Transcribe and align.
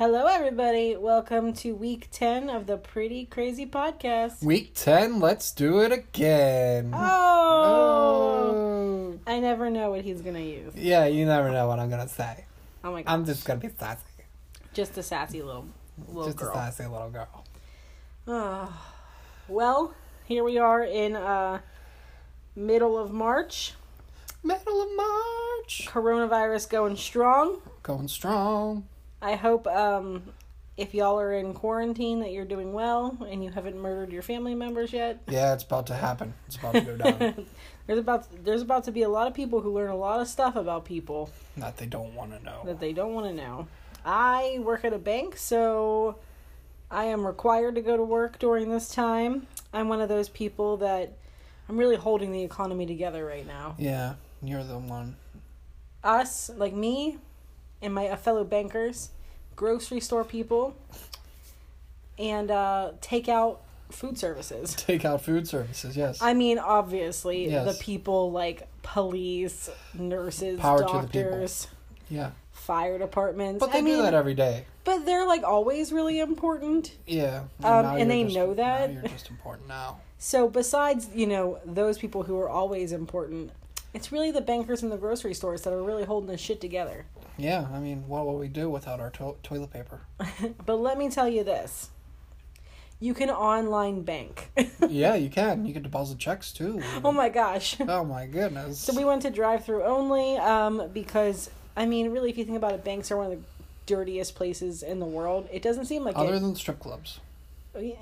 Hello, 0.00 0.24
everybody. 0.24 0.96
Welcome 0.96 1.52
to 1.56 1.74
week 1.74 2.08
10 2.10 2.48
of 2.48 2.66
the 2.66 2.78
Pretty 2.78 3.26
Crazy 3.26 3.66
Podcast. 3.66 4.42
Week 4.42 4.72
10, 4.74 5.20
let's 5.20 5.52
do 5.52 5.82
it 5.82 5.92
again. 5.92 6.94
Oh! 6.94 8.38
I 9.26 9.40
never 9.40 9.68
know 9.68 9.90
what 9.90 10.00
he's 10.00 10.22
going 10.22 10.36
to 10.36 10.42
use. 10.42 10.74
Yeah, 10.74 11.04
you 11.04 11.26
never 11.26 11.50
know 11.50 11.68
what 11.68 11.78
I'm 11.78 11.90
going 11.90 12.00
to 12.00 12.08
say. 12.08 12.46
Oh 12.82 12.92
my 12.92 13.02
god. 13.02 13.12
I'm 13.12 13.26
just 13.26 13.44
going 13.44 13.60
to 13.60 13.68
be 13.68 13.74
sassy. 13.78 14.00
Just 14.72 14.96
a 14.96 15.02
sassy 15.02 15.42
little, 15.42 15.66
little 16.08 16.24
just 16.24 16.38
girl. 16.38 16.54
Just 16.54 16.56
a 16.56 16.76
sassy 16.76 16.88
little 16.88 17.10
girl. 17.10 17.44
Oh. 18.26 18.74
Well, 19.48 19.92
here 20.24 20.44
we 20.44 20.56
are 20.56 20.82
in 20.82 21.14
uh, 21.14 21.60
middle 22.56 22.96
of 22.96 23.12
March. 23.12 23.74
Middle 24.42 24.80
of 24.80 24.88
March. 24.96 25.86
Coronavirus 25.90 26.70
going 26.70 26.96
strong. 26.96 27.60
Going 27.82 28.08
strong. 28.08 28.86
I 29.22 29.34
hope 29.34 29.66
um, 29.66 30.22
if 30.76 30.94
y'all 30.94 31.20
are 31.20 31.34
in 31.34 31.52
quarantine 31.52 32.20
that 32.20 32.32
you're 32.32 32.46
doing 32.46 32.72
well 32.72 33.18
and 33.28 33.44
you 33.44 33.50
haven't 33.50 33.76
murdered 33.76 34.12
your 34.12 34.22
family 34.22 34.54
members 34.54 34.92
yet. 34.92 35.20
Yeah, 35.28 35.52
it's 35.52 35.62
about 35.62 35.86
to 35.88 35.94
happen. 35.94 36.32
It's 36.46 36.56
about 36.56 36.74
to 36.74 36.80
go 36.80 36.96
down. 36.96 37.46
there's 37.86 37.98
about 37.98 38.44
there's 38.44 38.62
about 38.62 38.84
to 38.84 38.92
be 38.92 39.02
a 39.02 39.08
lot 39.08 39.26
of 39.26 39.34
people 39.34 39.60
who 39.60 39.72
learn 39.72 39.90
a 39.90 39.96
lot 39.96 40.20
of 40.20 40.28
stuff 40.28 40.56
about 40.56 40.86
people 40.86 41.30
that 41.58 41.76
they 41.76 41.86
don't 41.86 42.14
want 42.14 42.32
to 42.32 42.42
know. 42.42 42.62
that 42.64 42.80
they 42.80 42.94
don't 42.94 43.12
want 43.12 43.26
to 43.26 43.32
know. 43.32 43.68
I 44.04 44.58
work 44.62 44.84
at 44.84 44.94
a 44.94 44.98
bank, 44.98 45.36
so 45.36 46.16
I 46.90 47.04
am 47.04 47.26
required 47.26 47.74
to 47.74 47.82
go 47.82 47.98
to 47.98 48.02
work 48.02 48.38
during 48.38 48.70
this 48.70 48.88
time. 48.88 49.46
I'm 49.74 49.88
one 49.88 50.00
of 50.00 50.08
those 50.08 50.30
people 50.30 50.78
that 50.78 51.12
I'm 51.68 51.76
really 51.76 51.96
holding 51.96 52.32
the 52.32 52.42
economy 52.42 52.86
together 52.86 53.24
right 53.26 53.46
now. 53.46 53.76
Yeah, 53.78 54.14
you're 54.42 54.64
the 54.64 54.78
one. 54.78 55.16
Us, 56.02 56.50
like 56.56 56.72
me 56.72 57.18
and 57.82 57.94
my 57.94 58.14
fellow 58.16 58.44
bankers, 58.44 59.10
grocery 59.56 60.00
store 60.00 60.24
people, 60.24 60.76
and 62.18 62.50
uh, 62.50 62.92
take 63.00 63.28
out 63.28 63.60
food 63.90 64.16
services. 64.18 64.74
Take 64.76 65.04
out 65.04 65.20
food 65.22 65.48
services, 65.48 65.96
yes. 65.96 66.18
I 66.22 66.32
mean, 66.34 66.58
obviously, 66.60 67.48
Yes. 67.50 67.76
the 67.76 67.82
people 67.82 68.30
like 68.30 68.68
police, 68.82 69.68
nurses, 69.94 70.60
Power 70.60 70.78
to 70.78 70.84
the 70.84 70.88
people. 71.08 71.30
doctors, 71.30 71.66
yeah. 72.08 72.30
fire 72.52 72.98
departments. 72.98 73.58
But 73.58 73.72
they 73.72 73.78
I 73.78 73.82
mean, 73.82 73.96
do 73.96 74.02
that 74.02 74.14
every 74.14 74.34
day. 74.34 74.66
but 74.84 75.04
they're 75.06 75.26
like 75.26 75.42
always 75.42 75.90
really 75.92 76.20
important. 76.20 76.92
Yeah. 77.06 77.42
Um, 77.64 77.86
and 77.86 78.08
they 78.10 78.22
just- 78.22 78.36
know 78.36 78.54
that. 78.54 78.92
You're 78.92 79.02
just 79.02 79.28
important 79.28 79.66
now. 79.66 79.98
So 80.18 80.48
besides, 80.48 81.08
you 81.14 81.26
know, 81.26 81.58
those 81.64 81.98
people 81.98 82.22
who 82.24 82.38
are 82.38 82.48
always 82.48 82.92
important, 82.92 83.50
it's 83.94 84.12
really 84.12 84.30
the 84.30 84.40
bankers 84.40 84.82
and 84.82 84.90
the 84.92 84.96
grocery 84.96 85.34
stores 85.34 85.62
that 85.62 85.72
are 85.72 85.82
really 85.82 86.04
holding 86.04 86.30
this 86.30 86.40
shit 86.40 86.60
together. 86.60 87.06
Yeah, 87.36 87.66
I 87.72 87.78
mean, 87.80 88.06
what 88.06 88.26
would 88.26 88.38
we 88.38 88.48
do 88.48 88.68
without 88.70 89.00
our 89.00 89.10
to- 89.10 89.36
toilet 89.42 89.70
paper? 89.72 90.00
But 90.66 90.76
let 90.80 90.98
me 90.98 91.08
tell 91.08 91.28
you 91.28 91.42
this. 91.44 91.90
You 93.02 93.14
can 93.14 93.30
online 93.30 94.02
bank. 94.02 94.50
yeah, 94.88 95.14
you 95.14 95.30
can. 95.30 95.64
You 95.64 95.72
can 95.72 95.82
deposit 95.82 96.18
checks 96.18 96.52
too. 96.52 96.82
oh 97.02 97.12
my 97.12 97.28
gosh. 97.30 97.76
Oh 97.88 98.04
my 98.04 98.26
goodness. 98.26 98.78
So 98.78 98.94
we 98.94 99.04
went 99.04 99.22
to 99.22 99.30
drive 99.30 99.64
through 99.64 99.84
only 99.84 100.36
um, 100.36 100.90
because 100.92 101.48
I 101.76 101.86
mean, 101.86 102.10
really, 102.10 102.28
if 102.30 102.36
you 102.36 102.44
think 102.44 102.58
about 102.58 102.72
it, 102.72 102.84
banks 102.84 103.10
are 103.10 103.16
one 103.16 103.32
of 103.32 103.38
the 103.38 103.44
dirtiest 103.86 104.34
places 104.34 104.82
in 104.82 105.00
the 105.00 105.06
world. 105.06 105.48
It 105.50 105.62
doesn't 105.62 105.86
seem 105.86 106.04
like 106.04 106.16
Other 106.16 106.34
it. 106.34 106.40
than 106.40 106.54
strip 106.54 106.78
clubs. 106.78 107.20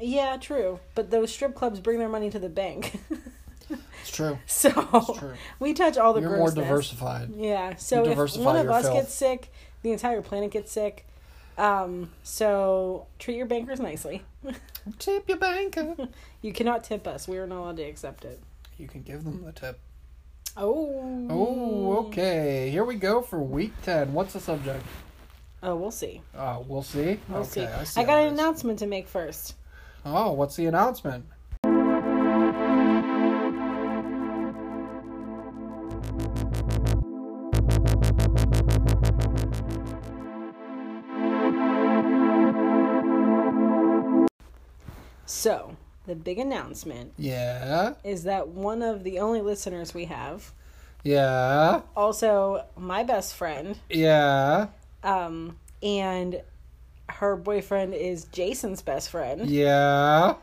Yeah, 0.00 0.36
true. 0.38 0.80
But 0.94 1.10
those 1.10 1.32
strip 1.32 1.54
clubs 1.54 1.78
bring 1.78 1.98
their 1.98 2.08
money 2.08 2.30
to 2.30 2.38
the 2.38 2.48
bank, 2.48 2.98
It's 4.08 4.16
true. 4.16 4.38
so 4.46 4.70
It's 4.94 5.18
true. 5.18 5.34
we 5.60 5.74
touch 5.74 5.98
all 5.98 6.14
the 6.14 6.20
You're 6.20 6.36
more 6.36 6.50
diversified. 6.50 7.30
Yeah. 7.36 7.76
So 7.76 8.06
if 8.06 8.36
one 8.36 8.56
of 8.56 8.70
us 8.70 8.84
filth. 8.84 8.94
gets 8.94 9.14
sick, 9.14 9.52
the 9.82 9.92
entire 9.92 10.22
planet 10.22 10.50
gets 10.50 10.72
sick. 10.72 11.06
Um, 11.58 12.10
so 12.22 13.06
treat 13.18 13.36
your 13.36 13.46
bankers 13.46 13.80
nicely. 13.80 14.22
Tip 14.98 15.28
your 15.28 15.38
banker. 15.38 15.94
You 16.40 16.52
cannot 16.52 16.84
tip 16.84 17.08
us. 17.08 17.26
We 17.26 17.38
are 17.38 17.48
not 17.48 17.58
allowed 17.58 17.76
to 17.78 17.82
accept 17.82 18.24
it. 18.24 18.40
You 18.78 18.86
can 18.86 19.02
give 19.02 19.24
them 19.24 19.42
the 19.44 19.50
tip. 19.50 19.80
Oh. 20.56 21.26
Oh, 21.28 22.06
okay. 22.06 22.70
Here 22.70 22.84
we 22.84 22.94
go 22.94 23.22
for 23.22 23.42
week 23.42 23.72
10. 23.82 24.12
What's 24.12 24.34
the 24.34 24.40
subject? 24.40 24.84
Oh, 25.60 25.74
we'll 25.74 25.90
see. 25.90 26.22
Uh, 26.32 26.62
we'll 26.64 26.84
see. 26.84 27.18
We'll 27.28 27.40
okay, 27.40 27.48
see. 27.48 27.66
I 27.66 27.82
see. 27.82 28.00
I 28.00 28.04
got 28.04 28.20
an 28.20 28.34
announcement 28.34 28.78
to 28.78 28.86
make 28.86 29.08
first. 29.08 29.56
Oh, 30.04 30.30
what's 30.30 30.54
the 30.54 30.66
announcement? 30.66 31.26
So, 45.38 45.76
the 46.04 46.16
big 46.16 46.38
announcement 46.40 47.12
Yeah. 47.16 47.94
is 48.02 48.24
that 48.24 48.48
one 48.48 48.82
of 48.82 49.04
the 49.04 49.20
only 49.20 49.40
listeners 49.40 49.94
we 49.94 50.06
have, 50.06 50.50
Yeah. 51.04 51.82
also 51.96 52.64
my 52.76 53.04
best 53.04 53.34
friend, 53.34 53.78
Yeah. 53.88 54.66
um, 55.04 55.56
and 55.80 56.42
her 57.08 57.36
boyfriend 57.36 57.94
is 57.94 58.24
Jason's 58.32 58.82
best 58.82 59.10
friend. 59.10 59.48
Yeah. 59.48 60.34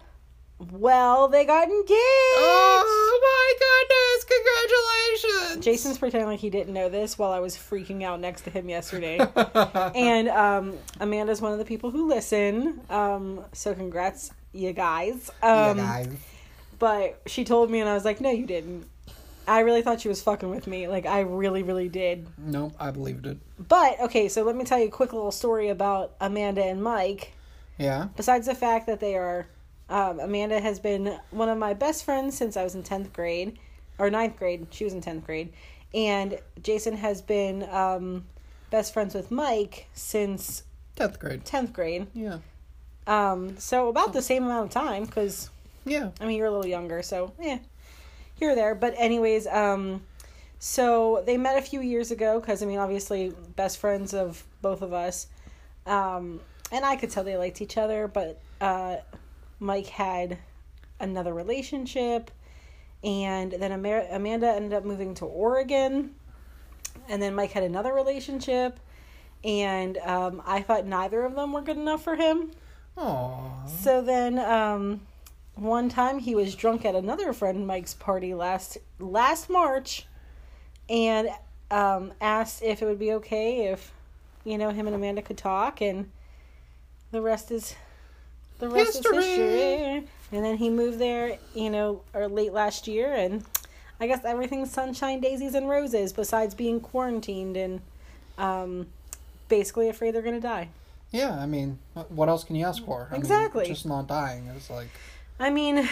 Well, 0.59 1.27
they 1.27 1.45
got 1.45 1.67
engaged. 1.67 1.91
Oh 1.91 3.19
my 3.21 3.53
goodness! 3.59 5.25
Congratulations! 5.25 5.65
Jason's 5.65 5.97
pretending 5.97 6.27
like 6.27 6.39
he 6.39 6.49
didn't 6.49 6.73
know 6.73 6.87
this 6.89 7.17
while 7.17 7.31
I 7.31 7.39
was 7.39 7.55
freaking 7.57 8.03
out 8.03 8.19
next 8.21 8.41
to 8.43 8.49
him 8.49 8.69
yesterday. 8.69 9.19
and 9.95 10.29
um, 10.29 10.77
Amanda's 10.99 11.41
one 11.41 11.51
of 11.51 11.59
the 11.59 11.65
people 11.65 11.91
who 11.91 12.07
listen. 12.07 12.79
Um, 12.89 13.41
so 13.51 13.73
congrats, 13.73 14.31
you 14.53 14.71
guys. 14.71 15.29
Yeah, 15.43 15.67
Um, 15.71 15.77
guys. 15.77 16.09
But 16.79 17.21
she 17.25 17.43
told 17.43 17.69
me, 17.69 17.79
and 17.81 17.89
I 17.89 17.93
was 17.93 18.05
like, 18.05 18.21
no, 18.21 18.31
you 18.31 18.45
didn't. 18.45 18.85
I 19.47 19.59
really 19.59 19.81
thought 19.81 20.01
she 20.01 20.07
was 20.09 20.21
fucking 20.23 20.49
with 20.49 20.67
me. 20.67 20.87
Like, 20.87 21.05
I 21.05 21.19
really, 21.21 21.63
really 21.63 21.87
did. 21.87 22.27
Nope, 22.37 22.73
I 22.79 22.91
believed 22.91 23.27
it. 23.27 23.37
But, 23.59 23.99
okay, 24.01 24.27
so 24.27 24.43
let 24.43 24.55
me 24.55 24.63
tell 24.63 24.79
you 24.79 24.87
a 24.87 24.91
quick 24.91 25.13
little 25.13 25.31
story 25.31 25.69
about 25.69 26.13
Amanda 26.19 26.63
and 26.63 26.81
Mike. 26.83 27.33
Yeah. 27.77 28.07
Besides 28.17 28.47
the 28.47 28.55
fact 28.55 28.87
that 28.87 28.99
they 28.99 29.15
are, 29.15 29.47
um, 29.89 30.19
Amanda 30.19 30.59
has 30.59 30.79
been 30.79 31.19
one 31.31 31.49
of 31.49 31.57
my 31.57 31.73
best 31.73 32.03
friends 32.05 32.37
since 32.37 32.57
I 32.57 32.63
was 32.63 32.75
in 32.75 32.83
10th 32.83 33.13
grade, 33.13 33.59
or 33.97 34.09
ninth 34.09 34.37
grade. 34.37 34.67
She 34.71 34.83
was 34.83 34.93
in 34.93 35.01
10th 35.01 35.25
grade. 35.25 35.53
And 35.93 36.39
Jason 36.61 36.97
has 36.97 37.21
been 37.21 37.63
um, 37.69 38.25
best 38.69 38.93
friends 38.93 39.13
with 39.15 39.31
Mike 39.31 39.87
since 39.93 40.63
10th 40.97 41.19
grade. 41.19 41.45
10th 41.45 41.71
grade. 41.71 42.07
Yeah. 42.13 42.39
Um, 43.07 43.57
so 43.59 43.87
about 43.89 44.13
the 44.13 44.21
same 44.21 44.43
amount 44.43 44.65
of 44.65 44.71
time, 44.71 45.05
because 45.05 45.49
Yeah. 45.85 46.09
I 46.19 46.25
mean, 46.25 46.37
you're 46.37 46.47
a 46.47 46.51
little 46.51 46.65
younger, 46.65 47.03
so 47.03 47.33
yeah, 47.39 47.59
here 48.33 48.51
or 48.51 48.55
there. 48.55 48.73
But 48.73 48.95
anyways, 48.97 49.45
um, 49.47 50.01
so 50.57 51.23
they 51.25 51.37
met 51.37 51.57
a 51.57 51.61
few 51.61 51.81
years 51.81 52.09
ago 52.09 52.39
because 52.39 52.63
I 52.63 52.65
mean, 52.65 52.79
obviously, 52.79 53.31
best 53.55 53.77
friends 53.77 54.13
of 54.15 54.43
both 54.63 54.81
of 54.81 54.91
us, 54.93 55.27
um, 55.85 56.39
and 56.71 56.83
I 56.83 56.95
could 56.95 57.11
tell 57.11 57.23
they 57.23 57.37
liked 57.37 57.61
each 57.61 57.77
other. 57.77 58.07
But 58.07 58.41
uh, 58.59 58.95
Mike 59.59 59.87
had 59.87 60.37
another 60.99 61.33
relationship, 61.33 62.31
and 63.03 63.51
then 63.51 63.71
Amer- 63.71 64.07
Amanda 64.11 64.51
ended 64.51 64.73
up 64.73 64.85
moving 64.85 65.13
to 65.15 65.25
Oregon, 65.25 66.15
and 67.07 67.21
then 67.21 67.35
Mike 67.35 67.51
had 67.51 67.63
another 67.63 67.93
relationship. 67.93 68.79
And 69.43 69.97
um, 69.99 70.41
I 70.45 70.61
thought 70.61 70.87
neither 70.87 71.23
of 71.23 71.35
them 71.35 71.53
were 71.53 71.61
good 71.61 71.77
enough 71.77 72.03
for 72.03 72.15
him. 72.15 72.51
Aww. 72.97 73.69
So 73.69 74.01
then, 74.01 74.39
um, 74.39 75.01
one 75.53 75.87
time 75.87 76.19
he 76.19 76.35
was 76.35 76.55
drunk 76.55 76.83
at 76.83 76.95
another 76.95 77.31
friend 77.31 77.67
Mike's 77.67 77.93
party 77.93 78.33
last 78.33 78.77
last 78.99 79.49
March, 79.49 80.07
and 80.89 81.29
um, 81.69 82.13
asked 82.19 82.63
if 82.63 82.81
it 82.81 82.85
would 82.85 82.99
be 82.99 83.13
okay 83.13 83.67
if, 83.67 83.91
you 84.43 84.57
know, 84.57 84.71
him 84.71 84.87
and 84.87 84.95
Amanda 84.95 85.21
could 85.21 85.37
talk, 85.37 85.81
and 85.81 86.11
the 87.11 87.21
rest 87.21 87.51
is 87.51 87.75
the 88.59 88.69
rest 88.69 88.97
History. 88.97 89.17
is 89.17 89.25
history. 89.25 90.07
And 90.31 90.43
then 90.43 90.57
he 90.57 90.69
moved 90.69 90.99
there, 90.99 91.37
you 91.53 91.69
know, 91.69 92.01
or 92.13 92.27
late 92.27 92.51
last 92.51 92.87
year, 92.87 93.13
and 93.13 93.43
I 93.99 94.07
guess 94.07 94.25
everything's 94.25 94.71
sunshine, 94.71 95.19
daisies, 95.21 95.53
and 95.53 95.69
roses. 95.69 96.13
Besides 96.13 96.55
being 96.55 96.79
quarantined 96.81 97.55
and 97.55 97.81
um, 98.37 98.87
basically 99.47 99.87
afraid 99.89 100.15
they're 100.15 100.21
gonna 100.21 100.41
die. 100.41 100.69
Yeah, 101.11 101.37
I 101.39 101.45
mean, 101.45 101.79
what 102.09 102.27
else 102.27 102.43
can 102.43 102.55
you 102.55 102.65
ask 102.65 102.83
for? 102.83 103.07
I 103.09 103.13
mean, 103.13 103.21
Exactly. 103.21 103.67
just 103.67 103.85
not 103.85 104.07
dying 104.07 104.47
is 104.47 104.69
like, 104.69 104.89
I 105.39 105.49
mean, 105.49 105.87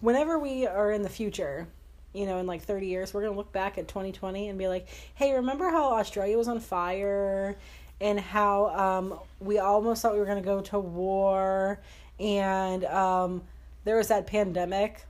whenever 0.00 0.38
we 0.38 0.66
are 0.66 0.90
in 0.90 1.02
the 1.02 1.08
future, 1.10 1.66
you 2.14 2.24
know, 2.24 2.38
in 2.38 2.46
like 2.46 2.62
30 2.62 2.86
years, 2.86 3.12
we're 3.12 3.22
going 3.22 3.32
to 3.32 3.36
look 3.36 3.52
back 3.52 3.76
at 3.76 3.88
2020 3.88 4.48
and 4.48 4.58
be 4.58 4.68
like, 4.68 4.86
hey, 5.14 5.34
remember 5.34 5.68
how 5.70 5.94
Australia 5.94 6.38
was 6.38 6.48
on 6.48 6.60
fire 6.60 7.56
and 8.02 8.20
how 8.20 8.66
um, 8.68 9.18
we 9.40 9.58
almost 9.58 10.02
thought 10.02 10.12
we 10.12 10.18
were 10.18 10.26
going 10.26 10.42
to 10.42 10.44
go 10.44 10.60
to 10.60 10.78
war 10.78 11.80
and 12.20 12.84
um, 12.84 13.42
there 13.84 13.96
was 13.96 14.08
that 14.08 14.26
pandemic? 14.26 15.04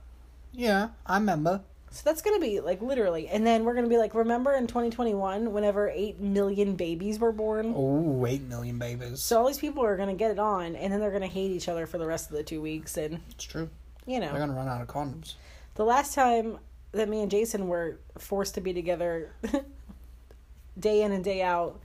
yeah, 0.53 0.89
I 1.05 1.17
remember. 1.17 1.61
So 1.89 2.01
that's 2.05 2.23
gonna 2.23 2.39
be 2.39 2.59
like 2.59 2.81
literally, 2.81 3.27
and 3.27 3.45
then 3.45 3.65
we're 3.65 3.75
gonna 3.75 3.87
be 3.87 3.99
like, 3.99 4.15
remember 4.15 4.55
in 4.55 4.65
2021, 4.65 5.53
whenever 5.53 5.89
eight 5.89 6.19
million 6.19 6.75
babies 6.75 7.19
were 7.19 7.31
born. 7.31 7.71
Oh, 7.77 8.25
eight 8.25 8.41
million 8.41 8.79
babies. 8.79 9.21
So 9.21 9.39
all 9.41 9.45
these 9.47 9.59
people 9.59 9.83
are 9.83 9.95
gonna 9.95 10.15
get 10.15 10.31
it 10.31 10.39
on, 10.39 10.75
and 10.75 10.91
then 10.91 10.99
they're 10.99 11.11
gonna 11.11 11.27
hate 11.27 11.51
each 11.51 11.69
other 11.69 11.85
for 11.85 11.99
the 11.99 12.07
rest 12.07 12.31
of 12.31 12.35
the 12.35 12.41
two 12.41 12.61
weeks, 12.61 12.97
and 12.97 13.19
it's 13.29 13.45
true. 13.45 13.69
you 14.07 14.19
know, 14.19 14.31
They're 14.31 14.39
gonna 14.39 14.53
run 14.53 14.67
out 14.67 14.81
of 14.81 14.87
condoms. 14.87 15.35
the 15.75 15.85
last 15.85 16.15
time 16.15 16.57
that 16.93 17.09
me 17.09 17.21
and 17.21 17.29
Jason 17.29 17.67
were 17.67 17.99
forced 18.17 18.55
to 18.55 18.61
be 18.61 18.73
together 18.73 19.31
day 20.79 21.03
in 21.03 21.11
and 21.11 21.23
day 21.23 21.43
out 21.43 21.79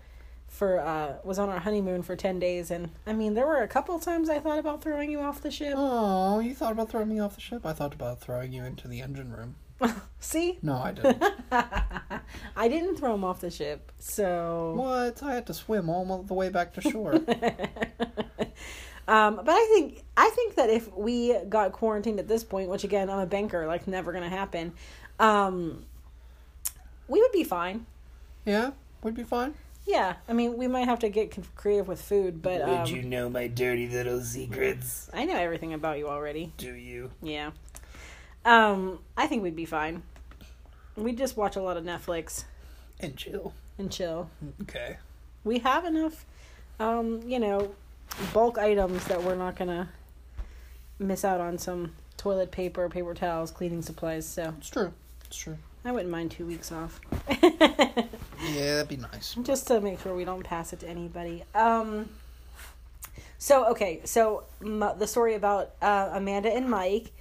for 0.49 0.81
uh 0.81 1.15
was 1.25 1.39
on 1.39 1.49
our 1.49 1.61
honeymoon 1.61 2.03
for 2.03 2.17
10 2.17 2.39
days 2.39 2.71
and 2.71 2.91
I 3.07 3.13
mean 3.13 3.35
there 3.35 3.47
were 3.47 3.63
a 3.63 3.69
couple 3.69 3.99
times 4.01 4.29
I 4.29 4.41
thought 4.41 4.59
about 4.59 4.83
throwing 4.83 5.11
you 5.11 5.21
off 5.21 5.43
the 5.43 5.51
ship. 5.51 5.75
Oh, 5.77 6.41
you 6.41 6.55
thought 6.55 6.73
about 6.73 6.91
throwing 6.91 7.09
me 7.09 7.21
off 7.21 7.35
the 7.35 7.41
ship? 7.41 7.65
I 7.65 7.73
thought 7.73 7.95
about 7.95 8.21
throwing 8.21 8.53
you 8.53 8.65
into 8.65 8.89
the 8.89 9.01
engine 9.01 9.31
room. 9.33 9.57
See? 10.21 10.59
No, 10.61 10.75
I 10.77 10.93
didn't. 10.93 11.23
I 12.57 12.69
didn't 12.69 12.97
throw 12.97 13.15
him 13.15 13.23
off 13.23 13.41
the 13.41 13.51
ship. 13.51 13.93
So 14.01 14.75
what? 14.77 15.23
I 15.23 15.35
had 15.35 15.47
to 15.47 15.55
swim 15.55 15.89
all 15.89 16.23
the 16.25 16.35
way 16.35 16.49
back 16.49 16.75
to 16.75 16.81
shore. 16.81 17.15
um 19.07 19.37
but 19.37 19.49
I 19.51 19.71
think 19.75 20.03
I 20.17 20.31
think 20.31 20.57
that 20.57 20.71
if 20.71 20.93
we 20.97 21.39
got 21.49 21.73
quarantined 21.73 22.19
at 22.19 22.27
this 22.27 22.43
point, 22.43 22.69
which 22.69 22.85
again 22.85 23.09
I'm 23.11 23.21
a 23.21 23.27
banker, 23.27 23.67
like 23.67 23.87
never 23.87 24.13
to 24.13 24.29
happen. 24.29 24.73
Um 25.21 25.85
we 27.07 27.21
would 27.21 27.33
be 27.33 27.45
fine. 27.45 27.87
yeah, 28.45 28.73
we'd 29.03 29.15
be 29.15 29.25
fine. 29.25 29.55
Yeah, 29.89 30.17
I 30.29 30.35
mean, 30.35 30.59
we 30.59 30.67
might 30.69 30.85
have 30.85 30.99
to 30.99 31.09
get 31.09 31.35
creative 31.57 31.89
with 31.89 32.03
food, 32.03 32.43
but 32.43 32.61
um, 32.61 32.81
Would 32.81 32.91
you 32.91 33.03
know 33.03 33.31
my 33.31 33.47
dirty 33.47 33.89
little 33.89 34.21
secrets? 34.21 35.09
I 35.15 35.25
know 35.25 35.35
everything 35.37 35.73
about 35.73 35.97
you 35.99 36.09
already. 36.09 36.53
Do 36.59 36.75
you? 36.75 37.11
Yeah. 37.23 37.53
Um, 38.45 38.99
I 39.17 39.27
think 39.27 39.43
we'd 39.43 39.57
be 39.57 39.65
fine. 39.65 40.03
We'd 40.95 41.17
just 41.17 41.39
watch 41.39 41.57
a 41.57 41.63
lot 41.63 41.79
of 41.79 41.85
Netflix 41.85 42.45
And 43.01 43.17
chill. 43.17 43.55
and 43.79 43.91
chill. 43.91 44.29
Okay. 44.63 44.99
We 45.43 45.61
have 45.61 45.87
enough, 45.87 46.27
um, 46.79 47.23
you 47.27 47.39
know, 47.39 47.75
bulk 48.35 48.59
items 48.59 49.05
that 49.07 49.23
we're 49.23 49.37
not 49.37 49.57
gonna 49.57 49.89
miss 50.99 51.25
out 51.25 51.41
on 51.41 51.57
some 51.57 51.95
toilet 52.19 52.51
paper, 52.51 52.91
paper 52.91 53.15
towels, 53.15 53.51
cleaning 53.51 53.81
supplies. 53.81 54.27
So 54.29 54.53
It's 54.59 54.69
true. 54.69 54.93
It's 55.25 55.37
true. 55.39 55.57
I 55.85 55.93
wouldn't 55.93 56.11
mind 56.11 56.31
two 56.33 56.45
weeks 56.47 56.71
off, 56.73 57.01
Yeah, 57.31 58.75
that'd 58.77 58.89
be 58.89 58.97
nice. 58.97 59.35
just 59.43 59.67
to 59.69 59.81
make 59.81 60.01
sure 60.01 60.15
we 60.15 60.25
don't 60.25 60.43
pass 60.45 60.73
it 60.73 60.81
to 60.81 60.89
anybody. 60.89 61.45
Um. 61.55 62.09
So 63.39 63.67
okay, 63.71 64.01
so 64.05 64.45
m- 64.61 64.81
the 64.99 65.07
story 65.07 65.35
about 65.35 65.71
uh, 65.81 66.11
Amanda 66.13 66.53
and 66.53 66.69
Mike. 66.69 67.13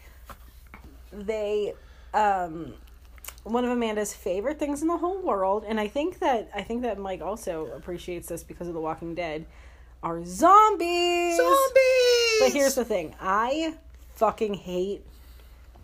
They, 1.13 1.73
um, 2.13 2.73
one 3.43 3.63
of 3.63 3.71
Amanda's 3.71 4.13
favorite 4.13 4.59
things 4.59 4.81
in 4.81 4.87
the 4.87 4.97
whole 4.97 5.21
world, 5.21 5.63
and 5.67 5.79
I 5.79 5.87
think 5.87 6.19
that 6.19 6.49
I 6.53 6.63
think 6.63 6.81
that 6.81 6.97
Mike 6.99 7.21
also 7.21 7.67
appreciates 7.67 8.27
this 8.27 8.43
because 8.43 8.67
of 8.67 8.73
The 8.73 8.81
Walking 8.81 9.15
Dead, 9.15 9.45
are 10.03 10.23
zombies. 10.25 11.37
Zombies! 11.37 12.39
But 12.41 12.51
here's 12.51 12.75
the 12.75 12.83
thing: 12.85 13.15
I 13.21 13.75
fucking 14.15 14.55
hate 14.55 15.05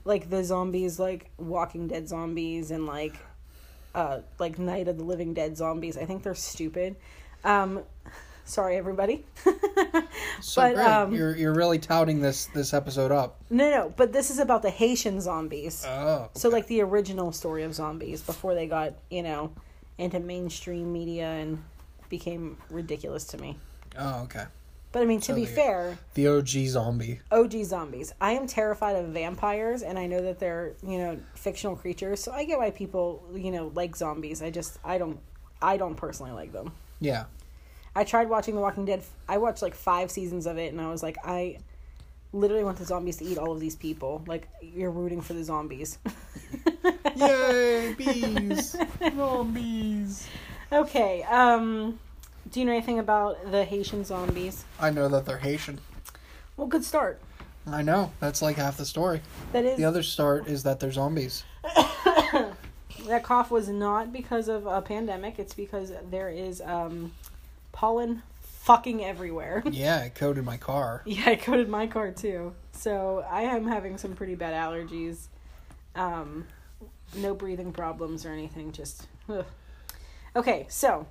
like 0.06 0.30
the 0.30 0.44
zombies, 0.44 1.00
like 1.00 1.32
Walking 1.38 1.88
Dead 1.88 2.08
zombies, 2.08 2.72
and 2.72 2.86
like, 2.86 3.16
uh, 3.96 4.20
like 4.40 4.60
Night 4.60 4.88
of 4.88 4.98
the 4.98 5.04
Living 5.04 5.34
Dead 5.34 5.58
zombies. 5.58 5.98
I 5.98 6.06
think 6.06 6.24
they're 6.24 6.36
stupid. 6.36 6.96
Um, 7.44 7.84
sorry, 8.46 8.78
everybody. 8.78 9.26
so 10.42 10.62
but, 10.62 10.76
great. 10.76 10.86
um, 10.86 11.14
you're 11.14 11.36
you're 11.36 11.54
really 11.54 11.80
touting 11.80 12.22
this 12.22 12.46
this 12.48 12.74
episode 12.74 13.12
up. 13.12 13.42
No, 13.50 13.70
no, 13.70 13.94
but 13.96 14.14
this 14.14 14.30
is 14.30 14.40
about 14.40 14.62
the 14.62 14.70
Haitian 14.70 15.22
zombies. 15.22 15.86
Oh. 15.86 16.30
So 16.36 16.50
like 16.50 16.68
the 16.68 16.82
original 16.82 17.32
story 17.32 17.64
of 17.64 17.74
zombies 17.74 18.22
before 18.22 18.56
they 18.56 18.68
got, 18.68 18.94
you 19.10 19.24
know, 19.24 19.52
into 19.98 20.20
mainstream 20.20 20.92
media 20.92 21.28
and 21.28 21.64
became 22.10 22.58
ridiculous 22.70 23.26
to 23.26 23.38
me. 23.38 23.58
Oh, 23.98 24.24
okay. 24.24 24.46
But 24.94 25.01
I 25.01 25.06
mean, 25.06 25.19
to 25.22 25.25
So 25.25 25.36
be 25.36 25.45
fair, 25.48 25.98
The 26.13 26.28
OG 26.28 26.48
zombie. 26.68 27.19
OG 27.31 27.63
zombies. 27.66 28.13
I 28.22 28.34
am 28.34 28.45
terrified 28.48 28.95
of 28.95 29.07
vampires 29.07 29.81
and 29.81 29.98
I 30.00 30.06
know 30.06 30.22
that 30.22 30.40
they're, 30.40 30.74
you 30.86 31.00
know, 31.00 31.19
fictional 31.36 31.75
creatures. 31.75 32.24
So 32.24 32.31
I 32.31 32.45
get 32.45 32.60
why 32.60 32.69
people, 32.69 33.24
you 33.34 33.50
know, 33.51 33.72
like 33.74 33.95
zombies. 33.95 34.42
I 34.44 34.51
just 34.51 34.78
I 34.86 35.00
don't 35.00 35.19
I 35.62 35.78
don't 35.78 35.95
personally 35.95 36.31
like 36.31 36.54
them. 36.54 36.72
Yeah. 37.01 37.25
I 37.95 38.04
tried 38.04 38.30
watching 38.30 38.54
The 38.56 38.62
Walking 38.62 38.86
Dead. 38.86 39.04
I 39.28 39.40
watched 39.40 39.63
like 39.63 39.74
5 39.75 40.12
seasons 40.12 40.45
of 40.45 40.57
it 40.60 40.72
and 40.72 40.80
I 40.80 40.90
was 40.90 41.01
like 41.01 41.18
I 41.25 41.57
literally 42.31 42.63
want 42.63 42.78
the 42.78 42.86
zombies 42.86 43.18
to 43.18 43.25
eat 43.25 43.40
all 43.40 43.51
of 43.51 43.60
these 43.60 43.75
people. 43.75 44.24
Like 44.28 44.48
you're 44.62 44.92
rooting 44.92 45.22
for 45.22 45.34
the 45.34 45.44
zombies. 45.44 45.98
Yay, 47.16 47.94
bees. 47.98 48.75
Zombies. 49.16 50.28
Okay. 50.72 51.24
Um, 51.24 52.00
do 52.54 52.60
you 52.60 52.68
know 52.68 52.72
anything 52.72 53.00
about 53.00 53.50
the 53.52 53.66
Haitian 53.66 54.06
zombies? 54.06 54.64
I 54.80 54.92
know 54.92 55.10
that 55.10 55.26
they're 55.26 55.40
Haitian. 55.40 55.80
Well, 56.56 56.68
good 56.68 56.86
start. 56.86 57.20
I 57.66 57.82
know. 57.82 58.12
That's 58.20 58.44
like 58.44 58.58
half 58.58 58.78
the 58.78 58.86
story. 58.86 59.22
That 59.54 59.66
is 59.66 59.76
The 59.76 59.86
other 59.86 60.04
start 60.04 60.48
is 60.48 60.62
that 60.62 60.80
they're 60.80 60.92
zombies. 60.92 61.44
that 61.64 63.24
cough 63.24 63.50
was 63.50 63.70
not 63.70 64.14
because 64.14 64.50
of 64.50 64.68
a 64.68 64.84
pandemic. 64.84 65.40
It's 65.40 65.56
because 65.56 65.94
there 66.12 66.30
is 66.30 66.62
um, 66.62 67.12
pollen 67.72 68.22
fucking 68.42 69.04
everywhere. 69.04 69.64
Yeah, 69.72 70.04
it 70.04 70.14
coated 70.14 70.46
my 70.46 70.58
car. 70.58 71.02
yeah, 71.06 71.24
I 71.30 71.36
coated 71.36 71.70
my 71.70 71.88
car 71.88 72.12
too. 72.12 72.54
So 72.74 73.26
I 73.32 73.44
am 73.44 73.66
having 73.66 73.98
some 73.98 74.14
pretty 74.14 74.36
bad 74.36 74.54
allergies. 74.54 75.26
Um, 75.96 76.46
no 77.16 77.34
breathing 77.34 77.72
problems 77.74 78.28
or 78.28 78.30
anything. 78.30 78.72
Just 78.74 79.08
ugh. 79.28 79.46
okay. 80.36 80.68
So 80.70 81.08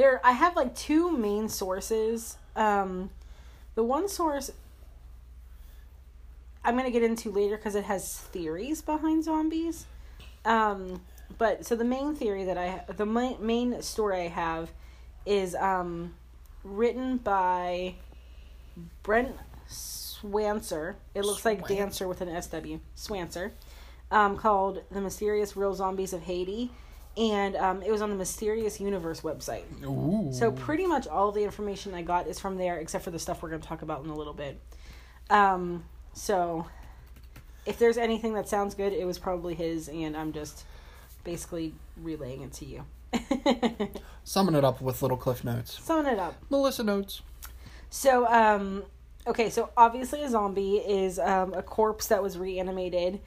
there, 0.00 0.20
I 0.24 0.32
have 0.32 0.56
like 0.56 0.74
two 0.74 1.10
main 1.10 1.48
sources. 1.48 2.38
Um, 2.56 3.10
the 3.74 3.84
one 3.84 4.08
source 4.08 4.50
I'm 6.64 6.76
gonna 6.76 6.90
get 6.90 7.02
into 7.02 7.30
later 7.30 7.56
because 7.56 7.74
it 7.74 7.84
has 7.84 8.18
theories 8.18 8.82
behind 8.82 9.24
zombies. 9.24 9.86
Um, 10.44 11.02
but 11.38 11.64
so 11.64 11.76
the 11.76 11.84
main 11.84 12.14
theory 12.14 12.44
that 12.44 12.58
I, 12.58 12.84
the 12.96 13.06
main, 13.06 13.44
main 13.44 13.82
story 13.82 14.22
I 14.22 14.28
have, 14.28 14.70
is 15.26 15.54
um, 15.54 16.14
written 16.64 17.18
by 17.18 17.94
Brent 19.02 19.36
Swancer. 19.68 20.96
It 21.14 21.24
looks 21.24 21.44
like 21.44 21.66
dancer 21.66 22.08
with 22.08 22.20
an 22.20 22.42
SW. 22.42 22.78
Swancer. 22.96 23.52
Um, 24.10 24.36
called 24.36 24.82
"The 24.90 25.00
Mysterious 25.00 25.56
Real 25.56 25.74
Zombies 25.74 26.12
of 26.12 26.22
Haiti," 26.22 26.70
and 27.16 27.56
um, 27.56 27.82
it 27.82 27.90
was 27.90 28.02
on 28.02 28.10
the 28.10 28.16
Mysterious 28.16 28.80
Universe 28.80 29.22
website. 29.22 29.64
Ooh. 29.84 30.32
So 30.32 30.52
pretty 30.52 30.86
much 30.86 31.06
all 31.06 31.32
the 31.32 31.42
information 31.42 31.94
I 31.94 32.02
got 32.02 32.26
is 32.26 32.38
from 32.38 32.56
there, 32.56 32.78
except 32.78 33.04
for 33.04 33.10
the 33.10 33.18
stuff 33.18 33.42
we're 33.42 33.50
going 33.50 33.60
to 33.60 33.66
talk 33.68 33.82
about 33.82 34.04
in 34.04 34.10
a 34.10 34.16
little 34.16 34.32
bit. 34.32 34.60
Um, 35.28 35.84
so 36.12 36.66
if 37.66 37.78
there's 37.78 37.98
anything 37.98 38.34
that 38.34 38.48
sounds 38.48 38.74
good, 38.74 38.92
it 38.92 39.04
was 39.06 39.18
probably 39.18 39.54
his, 39.54 39.88
and 39.88 40.16
I'm 40.16 40.32
just 40.32 40.64
basically 41.24 41.74
relaying 42.02 42.42
it 42.42 42.52
to 42.54 42.64
you. 42.64 42.84
Summon 44.24 44.54
it 44.54 44.64
up 44.64 44.80
with 44.80 45.02
little 45.02 45.16
cliff 45.16 45.44
notes. 45.44 45.78
Summon 45.82 46.06
it 46.06 46.18
up. 46.18 46.34
Melissa 46.48 46.84
notes. 46.84 47.22
So, 47.90 48.26
um, 48.26 48.84
okay, 49.26 49.50
so 49.50 49.70
obviously 49.76 50.22
a 50.22 50.28
zombie 50.28 50.76
is 50.76 51.18
um, 51.18 51.52
a 51.54 51.62
corpse 51.62 52.06
that 52.06 52.22
was 52.22 52.38
reanimated. 52.38 53.20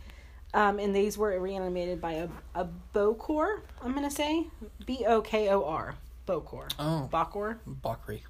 Um, 0.53 0.77
and 0.77 0.95
these 0.95 1.17
were 1.17 1.39
reanimated 1.39 1.99
by 1.99 2.13
a, 2.13 2.27
a 2.53 2.67
Bokor, 2.93 3.61
I'm 3.81 3.93
going 3.93 4.07
to 4.07 4.15
say. 4.15 4.47
B 4.85 5.03
O 5.07 5.21
K 5.21 5.49
O 5.49 5.63
R. 5.65 5.95
Bokor. 6.27 6.71
Oh. 6.79 7.09
Bokor? 7.11 7.57
Bakri. 7.67 8.21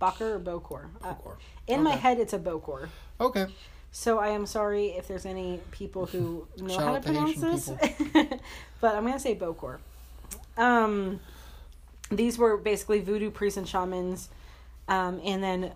Bakur 0.00 0.36
or 0.36 0.40
Bokor? 0.40 0.86
Uh, 1.02 1.14
Bokor. 1.14 1.36
in 1.66 1.82
my 1.82 1.96
head, 1.96 2.18
it's 2.18 2.32
a 2.32 2.38
Bokor. 2.38 2.88
Okay. 3.20 3.46
So 3.90 4.18
I 4.18 4.28
am 4.28 4.44
sorry 4.46 4.86
if 4.88 5.06
there's 5.06 5.24
any 5.24 5.60
people 5.70 6.06
who 6.06 6.48
know 6.58 6.78
how 6.78 6.94
to 6.94 7.00
to 7.00 7.04
pronounce 7.04 7.36
this, 7.36 7.68
but 8.80 8.94
I'm 8.94 9.04
gonna 9.06 9.20
say 9.20 9.36
Bokor. 9.36 9.78
Um, 10.56 11.20
these 12.10 12.36
were 12.36 12.56
basically 12.56 13.00
voodoo 13.00 13.30
priests 13.30 13.56
and 13.56 13.68
shamans, 13.68 14.30
um, 14.88 15.20
and 15.24 15.42
then 15.42 15.72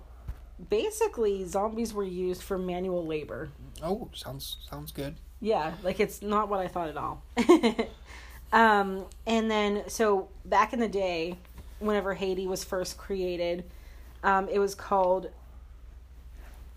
basically 0.68 1.44
zombies 1.44 1.94
were 1.94 2.04
used 2.04 2.42
for 2.42 2.58
manual 2.58 3.06
labor. 3.06 3.50
Oh, 3.82 4.10
sounds 4.14 4.56
sounds 4.68 4.90
good. 4.90 5.16
Yeah, 5.40 5.72
like 5.82 6.00
it's 6.00 6.22
not 6.22 6.48
what 6.48 6.60
I 6.60 6.68
thought 6.68 6.88
at 6.88 6.96
all. 6.96 7.22
um, 8.52 9.04
and 9.26 9.50
then 9.50 9.84
so 9.88 10.28
back 10.44 10.72
in 10.72 10.80
the 10.80 10.88
day, 10.88 11.36
whenever 11.78 12.14
Haiti 12.14 12.46
was 12.46 12.64
first 12.64 12.96
created, 12.98 13.64
um, 14.24 14.48
it 14.48 14.58
was 14.58 14.74
called, 14.74 15.30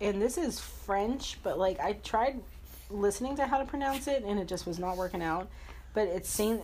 and 0.00 0.22
this 0.22 0.38
is 0.38 0.60
French, 0.60 1.38
but 1.42 1.58
like 1.58 1.80
I 1.80 1.94
tried 1.94 2.40
listening 2.88 3.36
to 3.36 3.46
how 3.46 3.58
to 3.58 3.64
pronounce 3.64 4.06
it, 4.06 4.22
and 4.24 4.38
it 4.38 4.46
just 4.46 4.66
was 4.66 4.78
not 4.78 4.96
working 4.96 5.22
out. 5.22 5.48
But 5.94 6.08
it's 6.08 6.28
Saint 6.28 6.62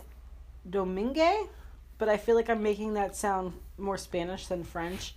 Domingue, 0.69 1.49
but 1.97 2.09
I 2.09 2.17
feel 2.17 2.35
like 2.35 2.49
I'm 2.49 2.63
making 2.63 2.93
that 2.93 3.15
sound 3.15 3.53
more 3.77 3.97
Spanish 3.97 4.47
than 4.47 4.63
French. 4.63 5.15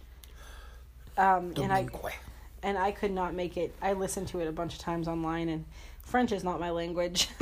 Um, 1.17 1.53
and 1.61 1.73
I 1.73 1.87
and 2.63 2.79
I 2.79 2.93
could 2.93 3.11
not 3.13 3.35
make 3.35 3.57
it. 3.57 3.75
I 3.83 3.93
listened 3.93 4.29
to 4.29 4.41
it 4.41 4.49
a 4.49 4.53
bunch 4.53 4.75
of 4.75 4.81
times 4.81 5.09
online, 5.09 5.49
and 5.49 5.65
French 6.13 6.31
is 6.31 6.45
not 6.45 6.61
my 6.61 6.71
language. 6.71 7.29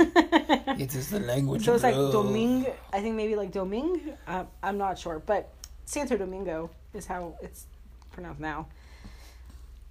It 0.79 0.95
is 0.95 1.09
the 1.09 1.19
language 1.19 1.65
so 1.65 1.73
it's 1.73 1.83
like. 1.83 1.93
Domingue. 1.93 2.65
I 2.93 3.01
think 3.01 3.15
maybe 3.15 3.35
like 3.35 3.51
Domingue. 3.51 4.13
Uh, 4.25 4.45
I'm 4.63 4.77
not 4.77 4.97
sure, 4.97 5.19
but 5.19 5.53
Santo 5.85 6.17
Domingo 6.17 6.71
is 6.93 7.05
how 7.05 7.35
it's 7.41 7.67
pronounced 8.13 8.39
now. 8.39 8.67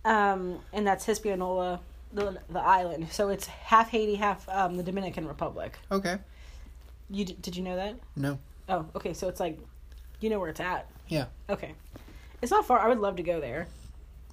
Um, 0.04 0.58
and 0.72 0.86
that's 0.86 1.04
Hispaniola, 1.04 1.80
the 2.14 2.40
the 2.48 2.58
island. 2.58 3.08
So 3.12 3.28
it's 3.28 3.46
half 3.46 3.90
Haiti, 3.90 4.14
half 4.16 4.48
um, 4.48 4.76
the 4.78 4.82
Dominican 4.82 5.28
Republic. 5.28 5.78
Okay. 5.92 6.16
You 7.10 7.26
did 7.26 7.54
you 7.56 7.62
know 7.62 7.76
that? 7.76 7.96
No. 8.16 8.38
Oh, 8.68 8.86
okay. 8.96 9.12
So 9.12 9.28
it's 9.28 9.40
like, 9.40 9.58
you 10.20 10.30
know 10.30 10.40
where 10.40 10.48
it's 10.48 10.60
at. 10.60 10.88
Yeah. 11.08 11.26
Okay. 11.50 11.74
It's 12.40 12.50
not 12.50 12.66
far. 12.66 12.78
I 12.80 12.88
would 12.88 13.00
love 13.00 13.16
to 13.16 13.22
go 13.22 13.40
there. 13.40 13.68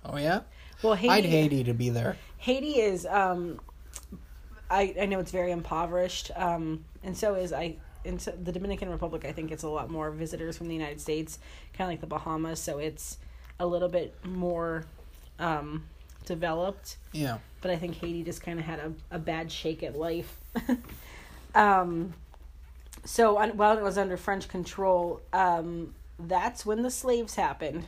Oh 0.06 0.18
yeah. 0.18 0.39
Well, 0.82 0.94
Haiti. 0.94 1.13
I'd 1.13 1.25
Haiti 1.25 1.63
to 1.66 1.74
be 1.74 1.89
there. 1.89 2.16
Haiti 2.38 2.80
is 2.80 3.06
um 3.06 3.60
I 4.69 4.93
I 5.01 5.05
know 5.05 5.19
it's 5.19 5.31
very 5.31 5.51
impoverished 5.51 6.31
um 6.36 6.83
and 7.03 7.15
so 7.17 7.36
is 7.36 7.53
I 7.53 7.75
and 8.05 8.21
so 8.21 8.31
the 8.31 8.51
Dominican 8.51 8.89
Republic 8.89 9.25
I 9.25 9.31
think 9.31 9.50
gets 9.50 9.63
a 9.63 9.69
lot 9.69 9.89
more 9.89 10.12
visitors 10.12 10.57
from 10.57 10.67
the 10.67 10.74
United 10.74 11.01
States 11.01 11.39
kind 11.74 11.88
of 11.89 11.93
like 11.93 12.01
the 12.01 12.07
Bahamas 12.07 12.59
so 12.59 12.77
it's 12.79 13.17
a 13.59 13.65
little 13.65 13.89
bit 13.89 14.13
more 14.25 14.86
um 15.39 15.86
developed 16.25 16.97
Yeah. 17.13 17.38
but 17.62 17.71
I 17.71 17.77
think 17.77 17.95
Haiti 17.95 18.24
just 18.24 18.41
kind 18.41 18.59
of 18.59 18.65
had 18.65 18.79
a, 18.79 18.91
a 19.12 19.19
bad 19.19 19.51
shake 19.51 19.81
at 19.83 19.97
life 19.97 20.38
um 21.55 22.13
so 23.05 23.38
on, 23.38 23.51
while 23.57 23.77
it 23.77 23.83
was 23.83 23.97
under 23.97 24.17
French 24.17 24.47
control 24.47 25.21
um 25.33 25.93
that's 26.19 26.65
when 26.65 26.81
the 26.83 26.91
slaves 26.91 27.36
happened 27.36 27.86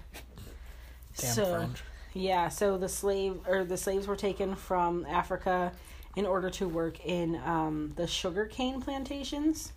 Damn 1.17 1.33
so 1.33 1.55
French. 1.57 1.83
yeah, 2.13 2.47
so 2.49 2.77
the 2.77 2.87
slave 2.87 3.39
or 3.47 3.63
the 3.65 3.75
slaves 3.77 4.07
were 4.07 4.15
taken 4.15 4.55
from 4.55 5.05
Africa 5.05 5.71
in 6.15 6.25
order 6.25 6.49
to 6.49 6.67
work 6.67 7.05
in 7.05 7.35
um, 7.45 7.93
the 7.95 8.07
sugar 8.07 8.45
cane 8.45 8.81
plantations, 8.81 9.71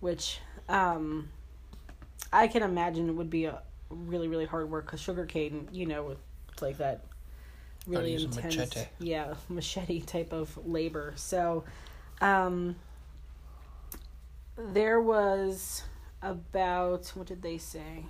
which 0.00 0.40
um, 0.68 1.28
I 2.32 2.48
can 2.48 2.62
imagine 2.62 3.16
would 3.16 3.30
be 3.30 3.46
a 3.46 3.60
really 3.90 4.28
really 4.28 4.46
hard 4.46 4.70
work 4.70 4.86
because 4.86 5.00
sugar 5.00 5.26
cane, 5.26 5.68
you 5.72 5.86
know, 5.86 6.16
it's 6.52 6.62
like 6.62 6.78
that 6.78 7.04
really 7.86 8.14
intense, 8.14 8.56
machete. 8.56 8.86
yeah, 8.98 9.34
machete 9.48 10.00
type 10.00 10.32
of 10.32 10.56
labor. 10.66 11.12
So, 11.16 11.64
um, 12.20 12.76
there 14.56 15.00
was 15.00 15.82
about 16.22 17.08
what 17.14 17.26
did 17.26 17.42
they 17.42 17.58
say? 17.58 18.06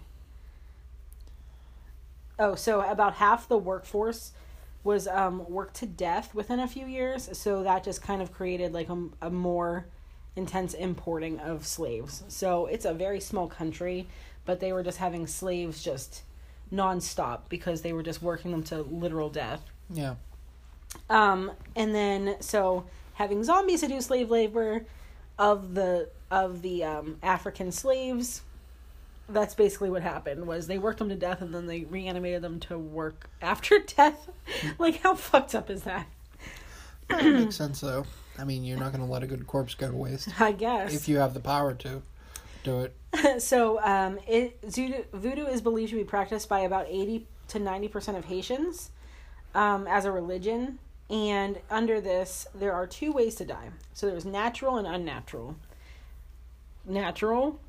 Oh, 2.38 2.54
so 2.54 2.80
about 2.80 3.14
half 3.14 3.48
the 3.48 3.58
workforce 3.58 4.32
was 4.82 5.06
um, 5.08 5.48
worked 5.48 5.76
to 5.76 5.86
death 5.86 6.34
within 6.34 6.60
a 6.60 6.68
few 6.68 6.86
years. 6.86 7.36
So 7.38 7.62
that 7.62 7.84
just 7.84 8.02
kind 8.02 8.22
of 8.22 8.32
created 8.32 8.72
like 8.72 8.88
a, 8.88 9.08
a 9.20 9.30
more 9.30 9.86
intense 10.36 10.74
importing 10.74 11.38
of 11.38 11.66
slaves. 11.66 12.22
So 12.28 12.66
it's 12.66 12.84
a 12.84 12.94
very 12.94 13.20
small 13.20 13.46
country, 13.46 14.08
but 14.44 14.60
they 14.60 14.72
were 14.72 14.82
just 14.82 14.98
having 14.98 15.26
slaves 15.26 15.82
just 15.82 16.22
nonstop 16.72 17.40
because 17.48 17.82
they 17.82 17.92
were 17.92 18.02
just 18.02 18.22
working 18.22 18.52
them 18.52 18.62
to 18.64 18.82
literal 18.82 19.28
death. 19.28 19.62
Yeah. 19.90 20.14
Um, 21.08 21.52
and 21.76 21.94
then 21.94 22.36
so 22.40 22.86
having 23.14 23.44
zombies 23.44 23.80
to 23.80 23.88
do 23.88 24.00
slave 24.00 24.30
labor 24.30 24.86
of 25.38 25.74
the 25.74 26.08
of 26.30 26.62
the 26.62 26.84
um, 26.84 27.18
African 27.22 27.72
slaves. 27.72 28.42
That's 29.32 29.54
basically 29.54 29.90
what 29.90 30.02
happened. 30.02 30.46
Was 30.46 30.66
they 30.66 30.78
worked 30.78 30.98
them 30.98 31.08
to 31.08 31.14
death 31.14 31.40
and 31.40 31.54
then 31.54 31.66
they 31.66 31.84
reanimated 31.84 32.42
them 32.42 32.60
to 32.60 32.78
work 32.78 33.30
after 33.40 33.78
death? 33.96 34.28
like 34.78 35.00
how 35.02 35.14
fucked 35.14 35.54
up 35.54 35.70
is 35.70 35.82
that? 35.84 36.06
Makes 37.08 37.56
sense 37.56 37.80
though. 37.80 38.04
I 38.38 38.44
mean, 38.44 38.64
you're 38.64 38.78
not 38.78 38.92
going 38.92 39.04
to 39.04 39.10
let 39.10 39.22
a 39.22 39.26
good 39.26 39.46
corpse 39.46 39.74
go 39.74 39.90
to 39.90 39.96
waste 39.96 40.28
I 40.40 40.52
guess. 40.52 40.94
if 40.94 41.08
you 41.08 41.18
have 41.18 41.34
the 41.34 41.40
power 41.40 41.74
to 41.74 42.02
do 42.64 42.80
it. 42.80 43.42
so 43.42 43.80
um, 43.82 44.18
it 44.26 44.58
voodoo, 44.62 45.02
voodoo 45.12 45.46
is 45.46 45.60
believed 45.60 45.90
to 45.90 45.96
be 45.96 46.04
practiced 46.04 46.48
by 46.48 46.60
about 46.60 46.86
eighty 46.88 47.26
to 47.48 47.58
ninety 47.58 47.88
percent 47.88 48.16
of 48.16 48.26
Haitians 48.26 48.90
um, 49.54 49.86
as 49.86 50.04
a 50.04 50.12
religion, 50.12 50.78
and 51.08 51.58
under 51.70 52.00
this 52.00 52.46
there 52.54 52.72
are 52.72 52.86
two 52.86 53.12
ways 53.12 53.34
to 53.36 53.44
die. 53.44 53.70
So 53.94 54.06
there's 54.06 54.24
natural 54.24 54.76
and 54.76 54.86
unnatural. 54.86 55.56
Natural 56.84 57.60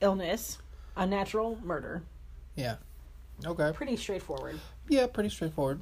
illness, 0.00 0.58
unnatural 0.96 1.58
murder. 1.62 2.02
Yeah. 2.54 2.76
Okay. 3.46 3.70
Pretty 3.74 3.96
straightforward. 3.96 4.58
Yeah, 4.88 5.06
pretty 5.06 5.28
straightforward. 5.30 5.80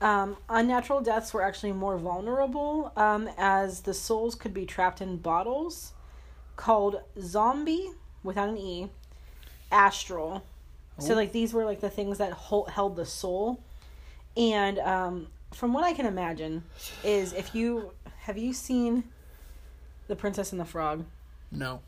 Um, 0.00 0.36
unnatural 0.48 1.00
deaths 1.00 1.32
were 1.32 1.42
actually 1.42 1.72
more 1.72 1.96
vulnerable 1.96 2.92
um, 2.96 3.28
as 3.38 3.80
the 3.80 3.94
souls 3.94 4.34
could 4.34 4.52
be 4.52 4.66
trapped 4.66 5.00
in 5.00 5.16
bottles 5.16 5.92
called 6.56 7.00
zombie 7.20 7.90
without 8.22 8.48
an 8.50 8.56
e 8.58 8.90
astral 9.72 10.42
so 10.98 11.12
Oh. 11.12 11.16
like 11.16 11.32
these 11.32 11.52
were 11.52 11.64
like 11.64 11.80
the 11.80 11.90
things 11.90 12.18
that 12.18 12.32
hold, 12.32 12.70
held 12.70 12.96
the 12.96 13.04
soul 13.06 13.62
and 14.36 14.78
um, 14.78 15.26
from 15.52 15.72
what 15.74 15.84
i 15.84 15.92
can 15.92 16.06
imagine 16.06 16.62
is 17.04 17.32
if 17.34 17.54
you 17.54 17.92
have 18.20 18.38
you 18.38 18.52
seen 18.54 19.04
the 20.08 20.16
princess 20.16 20.52
and 20.52 20.60
the 20.60 20.64
frog 20.64 21.04
No. 21.50 21.80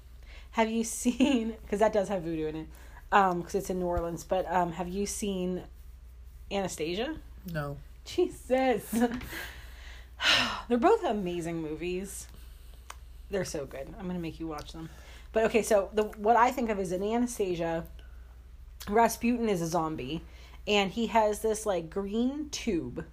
Have 0.58 0.70
you 0.70 0.84
seen 0.84 1.54
because 1.62 1.78
that 1.78 1.92
does 1.92 2.08
have 2.08 2.22
voodoo 2.22 2.46
in 2.46 2.56
it 2.56 2.66
um 3.12 3.40
because 3.40 3.54
it's 3.54 3.70
in 3.70 3.78
new 3.78 3.86
orleans 3.86 4.24
but 4.24 4.44
um 4.52 4.72
have 4.72 4.88
you 4.88 5.06
seen 5.06 5.62
anastasia 6.50 7.16
No. 7.52 7.76
Jesus. 8.04 8.84
They're 10.68 10.78
both 10.78 11.04
amazing 11.04 11.60
movies. 11.60 12.26
They're 13.30 13.44
so 13.44 13.66
good. 13.66 13.86
I'm 13.98 14.06
gonna 14.06 14.18
make 14.18 14.40
you 14.40 14.46
watch 14.46 14.72
them. 14.72 14.88
But 15.32 15.44
okay, 15.44 15.62
so 15.62 15.90
the 15.92 16.04
what 16.04 16.36
I 16.36 16.50
think 16.50 16.70
of 16.70 16.80
is 16.80 16.90
in 16.92 17.02
Anastasia, 17.02 17.84
Rasputin 18.88 19.48
is 19.48 19.60
a 19.60 19.66
zombie, 19.66 20.22
and 20.66 20.90
he 20.90 21.08
has 21.08 21.40
this 21.40 21.66
like 21.66 21.90
green 21.90 22.48
tube, 22.48 23.04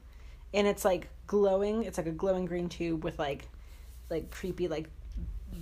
and 0.54 0.66
it's 0.66 0.86
like 0.86 1.10
glowing. 1.28 1.84
It's 1.84 1.98
like 1.98 2.08
a 2.08 2.18
glowing 2.24 2.46
green 2.46 2.70
tube 2.70 3.04
with 3.04 3.20
like, 3.20 3.50
like 4.10 4.32
creepy 4.32 4.70
like, 4.70 4.90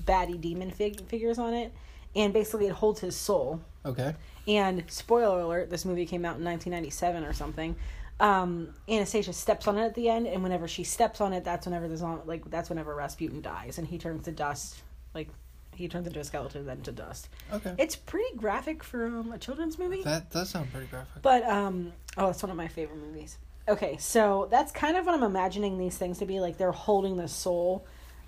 baddie 0.05 0.39
demon 0.39 0.71
fig- 0.71 1.05
figures 1.07 1.37
on 1.39 1.53
it, 1.53 1.73
and 2.15 2.33
basically 2.33 2.67
it 2.67 2.73
holds 2.73 2.99
his 2.99 3.15
soul. 3.15 3.61
Okay. 3.85 4.15
And 4.47 4.83
spoiler 4.87 5.39
alert, 5.41 5.69
this 5.69 5.85
movie 5.85 6.05
came 6.05 6.25
out 6.25 6.37
in 6.37 6.43
1997 6.43 7.23
or 7.23 7.33
something. 7.33 7.75
Um, 8.19 8.73
Anastasia 8.87 9.33
steps 9.33 9.67
on 9.67 9.77
it 9.77 9.83
at 9.85 9.95
the 9.95 10.07
end, 10.09 10.27
and 10.27 10.43
whenever 10.43 10.67
she 10.67 10.83
steps 10.83 11.19
on 11.21 11.33
it, 11.33 11.43
that's 11.43 11.65
whenever 11.65 11.87
the 11.87 11.97
zom- 11.97 12.21
like 12.25 12.49
that's 12.49 12.69
whenever 12.69 12.93
Rasputin 12.95 13.41
dies, 13.41 13.77
and 13.77 13.87
he 13.87 13.97
turns 13.97 14.25
to 14.25 14.31
dust. 14.31 14.81
Like 15.13 15.29
he 15.75 15.87
turns 15.87 16.05
into 16.07 16.19
a 16.19 16.23
skeleton, 16.23 16.65
then 16.65 16.81
to 16.81 16.91
dust. 16.91 17.29
Okay. 17.51 17.73
It's 17.79 17.95
pretty 17.95 18.37
graphic 18.37 18.83
for 18.83 19.07
um, 19.07 19.31
a 19.31 19.37
children's 19.39 19.79
movie, 19.79 20.03
That 20.03 20.29
does 20.29 20.51
sound 20.51 20.71
pretty 20.71 20.85
graphic. 20.87 21.21
but 21.23 21.43
um, 21.49 21.91
oh, 22.15 22.29
it's 22.29 22.43
one 22.43 22.51
of 22.51 22.55
my 22.57 22.67
favorite 22.67 22.99
movies. 22.99 23.37
Okay, 23.67 23.97
so 23.97 24.47
that's 24.51 24.71
kind 24.71 24.95
of 24.97 25.05
what 25.05 25.15
I'm 25.15 25.23
imagining 25.23 25.77
these 25.79 25.97
things 25.97 26.19
to 26.19 26.25
be 26.25 26.39
like. 26.39 26.57
They're 26.57 26.71
holding 26.71 27.17
the 27.17 27.27
soul, 27.27 27.85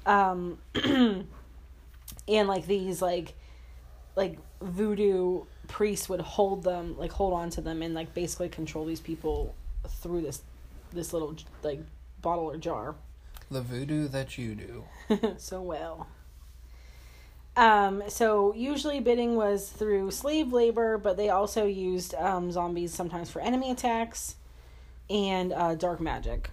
um, 0.07 0.57
and 2.27 2.47
like 2.47 2.65
these 2.67 3.01
like 3.01 3.33
like 4.15 4.37
voodoo 4.61 5.43
priests 5.67 6.07
would 6.09 6.21
hold 6.21 6.63
them 6.63 6.97
like 6.97 7.11
hold 7.11 7.33
on 7.33 7.49
to 7.49 7.61
them 7.61 7.81
and 7.81 7.93
like 7.93 8.13
basically 8.13 8.47
control 8.49 8.85
these 8.85 8.99
people 8.99 9.53
through 9.87 10.21
this 10.21 10.41
this 10.93 11.11
little 11.13 11.35
like 11.63 11.79
bottle 12.21 12.45
or 12.45 12.57
jar 12.57 12.95
The 13.51 13.61
voodoo 13.61 14.07
that 14.09 14.37
you 14.37 14.55
do. 14.55 14.83
so 15.37 15.61
well 15.61 16.07
um 17.57 18.03
so 18.07 18.53
usually 18.53 18.99
bidding 18.99 19.35
was 19.35 19.69
through 19.69 20.11
slave 20.11 20.51
labor 20.51 20.97
but 20.97 21.15
they 21.17 21.29
also 21.29 21.65
used 21.65 22.13
um 22.15 22.51
zombies 22.51 22.93
sometimes 22.93 23.29
for 23.29 23.39
enemy 23.41 23.71
attacks 23.71 24.35
and 25.09 25.53
uh 25.53 25.73
dark 25.75 26.01
magic 26.01 26.49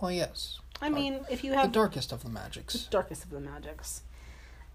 Well, 0.00 0.10
yes. 0.10 0.58
i 0.80 0.88
mean 0.88 1.20
if 1.30 1.44
you 1.44 1.52
have 1.52 1.66
The 1.72 1.72
darkest 1.78 2.10
of 2.12 2.24
the 2.24 2.30
magics. 2.30 2.86
darkest 2.90 3.24
of 3.24 3.30
the 3.30 3.40
magics. 3.40 4.02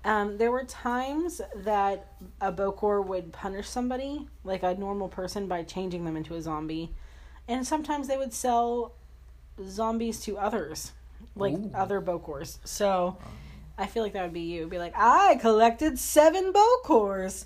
Um, 0.05 0.37
there 0.37 0.51
were 0.51 0.63
times 0.63 1.41
that 1.55 2.13
a 2.39 2.51
Bokor 2.51 3.05
would 3.05 3.33
punish 3.33 3.67
somebody, 3.67 4.27
like 4.43 4.63
a 4.63 4.73
normal 4.75 5.09
person, 5.09 5.47
by 5.47 5.63
changing 5.63 6.05
them 6.05 6.15
into 6.15 6.35
a 6.35 6.41
zombie. 6.41 6.91
And 7.47 7.67
sometimes 7.67 8.07
they 8.07 8.15
would 8.15 8.33
sell 8.33 8.93
zombies 9.67 10.21
to 10.21 10.37
others, 10.37 10.93
like 11.35 11.53
Ooh. 11.53 11.71
other 11.73 12.01
Bokors. 12.01 12.59
So 12.63 13.17
I 13.77 13.87
feel 13.87 14.03
like 14.03 14.13
that 14.13 14.23
would 14.23 14.33
be 14.33 14.41
you. 14.41 14.67
Be 14.67 14.77
like, 14.77 14.93
I 14.95 15.37
collected 15.41 15.99
seven 15.99 16.53
Bokors. 16.53 17.45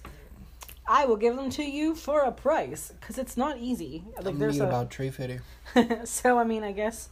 I 0.86 1.06
will 1.06 1.16
give 1.16 1.36
them 1.36 1.50
to 1.52 1.64
you 1.64 1.96
for 1.96 2.22
a 2.22 2.32
price. 2.32 2.92
Because 3.00 3.18
it's 3.18 3.38
not 3.38 3.58
easy. 3.60 4.04
Like, 4.18 4.28
I'm 4.28 4.40
there's 4.40 4.60
a. 4.60 4.68
about 4.68 4.92
tree 4.92 5.10
fitting. 5.10 5.42
so, 6.04 6.38
I 6.38 6.44
mean, 6.44 6.64
I 6.64 6.72
guess, 6.72 7.10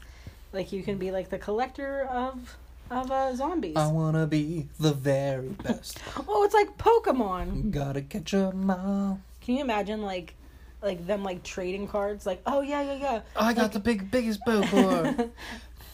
like, 0.54 0.72
you 0.72 0.84
can 0.84 0.98
be 0.98 1.12
like 1.12 1.30
the 1.30 1.38
collector 1.38 2.04
of. 2.06 2.58
Of 2.92 3.10
uh, 3.10 3.34
zombies. 3.36 3.78
I 3.78 3.88
wanna 3.88 4.28
be 4.28 4.68
the 4.80 4.92
very 4.94 5.48
best. 5.50 5.98
Oh, 6.28 6.44
it's 6.44 6.54
like 6.54 6.78
Pokemon. 6.78 7.72
Gotta 7.72 8.02
catch 8.02 8.34
'em 8.34 8.70
all. 8.70 9.20
Can 9.40 9.56
you 9.56 9.62
imagine 9.62 10.02
like 10.02 10.36
like 10.82 11.08
them 11.08 11.24
like 11.24 11.42
trading 11.44 11.88
cards? 11.88 12.26
Like, 12.26 12.42
oh 12.46 12.60
yeah, 12.62 12.82
yeah, 12.82 12.94
yeah. 12.96 13.22
I 13.36 13.54
got 13.54 13.72
the 13.72 13.80
big 13.80 14.12
biggest 14.12 14.42
Bokor. 14.46 15.30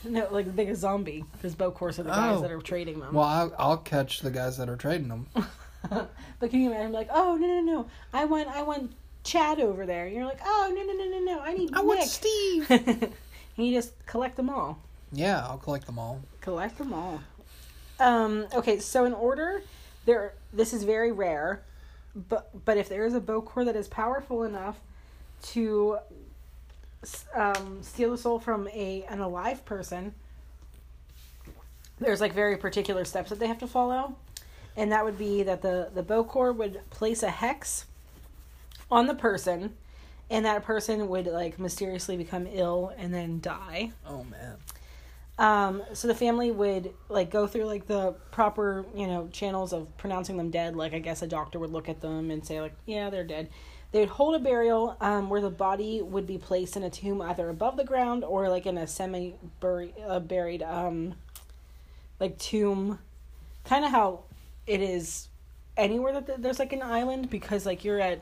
No, 0.03 0.27
like 0.31 0.45
the 0.45 0.51
biggest 0.51 0.81
zombie. 0.81 1.25
Because 1.33 1.53
Bokors 1.55 1.99
are 1.99 2.03
the 2.03 2.09
guys 2.11 2.37
Oh. 2.37 2.41
that 2.41 2.51
are 2.51 2.61
trading 2.61 2.99
them. 2.99 3.13
Well, 3.13 3.25
I'll, 3.25 3.53
I'll 3.59 3.77
catch 3.77 4.21
the 4.21 4.29
guys 4.31 4.57
that 4.57 4.69
are 4.69 4.75
trading 4.77 5.07
them. 5.09 5.27
but 5.89 6.49
can 6.49 6.61
you 6.61 6.71
imagine, 6.71 6.93
like, 6.93 7.09
oh 7.11 7.35
no 7.35 7.45
no 7.47 7.59
no, 7.61 7.87
I 8.13 8.25
want 8.25 8.47
I 8.47 8.63
want 8.63 8.93
Chad 9.23 9.59
over 9.59 9.85
there. 9.85 10.05
And 10.05 10.15
you're 10.15 10.25
like, 10.25 10.39
oh 10.45 10.71
no 10.73 10.81
no 10.83 10.93
no 10.93 11.19
no 11.19 11.33
no, 11.35 11.39
I 11.41 11.53
need 11.53 11.71
I 11.75 11.81
want 11.81 12.01
Steve. 12.03 12.65
and 12.71 13.11
you 13.57 13.73
just 13.73 13.93
collect 14.05 14.35
them 14.37 14.49
all. 14.49 14.79
Yeah, 15.11 15.45
I'll 15.45 15.57
collect 15.57 15.85
them 15.85 15.99
all. 15.99 16.21
Collect 16.47 16.77
them 16.77 16.93
all. 16.93 17.19
Um, 17.99 18.47
okay, 18.53 18.79
so 18.79 19.03
in 19.03 19.11
order, 19.11 19.61
there 20.05 20.31
this 20.53 20.71
is 20.71 20.85
very 20.85 21.11
rare, 21.11 21.61
but 22.15 22.63
but 22.63 22.77
if 22.77 22.87
there 22.87 23.05
is 23.05 23.13
a 23.13 23.19
Bokor 23.19 23.65
that 23.65 23.75
is 23.75 23.89
powerful 23.89 24.43
enough 24.43 24.79
to 25.47 25.97
um, 27.35 27.79
steal 27.81 28.11
the 28.11 28.17
soul 28.17 28.39
from 28.39 28.69
a 28.69 29.03
an 29.09 29.19
alive 29.19 29.65
person, 29.65 30.13
there's 31.99 32.21
like 32.21 32.31
very 32.31 32.55
particular 32.55 33.03
steps 33.03 33.29
that 33.29 33.39
they 33.39 33.47
have 33.47 33.59
to 33.59 33.67
follow, 33.67 34.15
and 34.77 34.89
that 34.93 35.03
would 35.03 35.17
be 35.17 35.43
that 35.43 35.61
the 35.61 35.89
the 35.93 36.01
Bokor 36.01 36.55
would 36.55 36.79
place 36.91 37.23
a 37.23 37.29
hex 37.29 37.87
on 38.89 39.07
the 39.07 39.15
person, 39.15 39.75
and 40.29 40.45
that 40.45 40.63
person 40.63 41.09
would 41.09 41.25
like 41.25 41.59
mysteriously 41.59 42.15
become 42.15 42.47
ill 42.49 42.93
and 42.97 43.13
then 43.13 43.41
die. 43.41 43.91
Oh 44.07 44.23
man. 44.23 44.55
Um, 45.39 45.83
so 45.93 46.07
the 46.07 46.15
family 46.15 46.49
would 46.51 46.93
like 47.09 47.29
go 47.29 47.45
through 47.45 47.65
like 47.65 47.85
the 47.85 48.13
proper, 48.31 48.85
you 48.95 49.05
know, 49.05 49.29
channels 49.31 49.71
of 49.71 49.95
pronouncing 49.97 50.37
them 50.37 50.49
dead. 50.49 50.75
Like 50.75 50.93
I 50.93 50.99
guess 50.99 51.21
a 51.21 51.27
doctor 51.27 51.59
would 51.59 51.71
look 51.71 51.89
at 51.89 52.01
them 52.01 52.31
and 52.31 52.45
say 52.45 52.59
like, 52.59 52.73
yeah, 52.85 53.09
they're 53.09 53.23
dead. 53.23 53.49
They 53.91 53.99
would 54.01 54.09
hold 54.09 54.35
a 54.35 54.39
burial 54.39 54.97
um, 54.99 55.29
where 55.29 55.39
the 55.39 55.49
body 55.49 56.01
would 56.01 56.27
be 56.27 56.37
placed 56.37 56.75
in 56.75 56.83
a 56.83 56.89
tomb 56.89 57.21
either 57.21 57.49
above 57.49 57.77
the 57.77 57.83
ground 57.85 58.23
or 58.23 58.49
like 58.49 58.65
in 58.65 58.77
a 58.77 58.87
semi 58.87 59.35
buried, 59.59 59.93
uh, 60.05 60.19
buried 60.19 60.63
um, 60.63 61.13
like 62.19 62.37
tomb, 62.39 62.99
kind 63.63 63.85
of 63.85 63.91
how 63.91 64.21
it 64.65 64.81
is 64.81 65.27
anywhere 65.77 66.13
that 66.13 66.25
th- 66.25 66.39
there's 66.41 66.59
like 66.59 66.73
an 66.73 66.81
island 66.81 67.29
because 67.29 67.65
like 67.65 67.85
you're 67.85 67.99
at, 67.99 68.21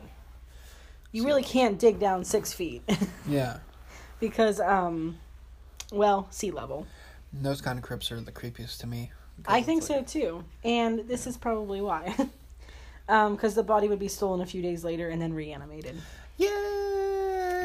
you 1.14 1.26
really 1.26 1.44
can't 1.44 1.80
dig 1.80 1.98
down 2.00 2.26
six 2.26 2.52
feet 2.54 2.84
Yeah. 3.28 3.60
because 4.20 4.60
um, 4.60 5.18
well, 5.92 6.28
sea 6.30 6.52
level. 6.52 6.86
Those 7.42 7.62
kind 7.62 7.78
of 7.78 7.84
crypts 7.84 8.12
are 8.12 8.20
the 8.22 8.32
creepiest 8.32 8.80
to 8.80 8.88
me. 8.88 9.12
I 9.48 9.62
think 9.62 9.82
like- 9.82 9.88
so 9.88 10.20
too, 10.20 10.44
and 10.64 11.08
this 11.08 11.28
is 11.28 11.38
probably 11.38 11.82
why. 11.82 12.16
Um, 13.08 13.36
because 13.36 13.54
the 13.54 13.62
body 13.62 13.88
would 13.88 14.00
be 14.00 14.08
stolen 14.08 14.42
a 14.42 14.48
few 14.48 14.64
days 14.64 14.84
later 14.84 15.10
and 15.10 15.22
then 15.22 15.32
reanimated, 15.32 15.96
Yeah. 16.38 16.50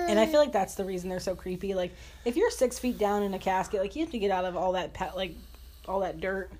and 0.06 0.20
I 0.20 0.26
feel 0.26 0.38
like 0.38 0.52
that's 0.52 0.74
the 0.74 0.84
reason 0.84 1.08
they're 1.08 1.18
so 1.18 1.34
creepy. 1.34 1.72
Like, 1.72 1.94
if 2.26 2.36
you're 2.36 2.50
six 2.50 2.78
feet 2.78 2.98
down 2.98 3.22
in 3.22 3.32
a 3.32 3.38
casket, 3.38 3.80
like 3.80 3.96
you 3.96 4.02
have 4.02 4.12
to 4.12 4.18
get 4.18 4.30
out 4.30 4.44
of 4.44 4.54
all 4.54 4.72
that 4.72 4.92
pa- 4.92 5.12
like 5.16 5.34
all 5.88 6.00
that 6.00 6.20
dirt. 6.20 6.50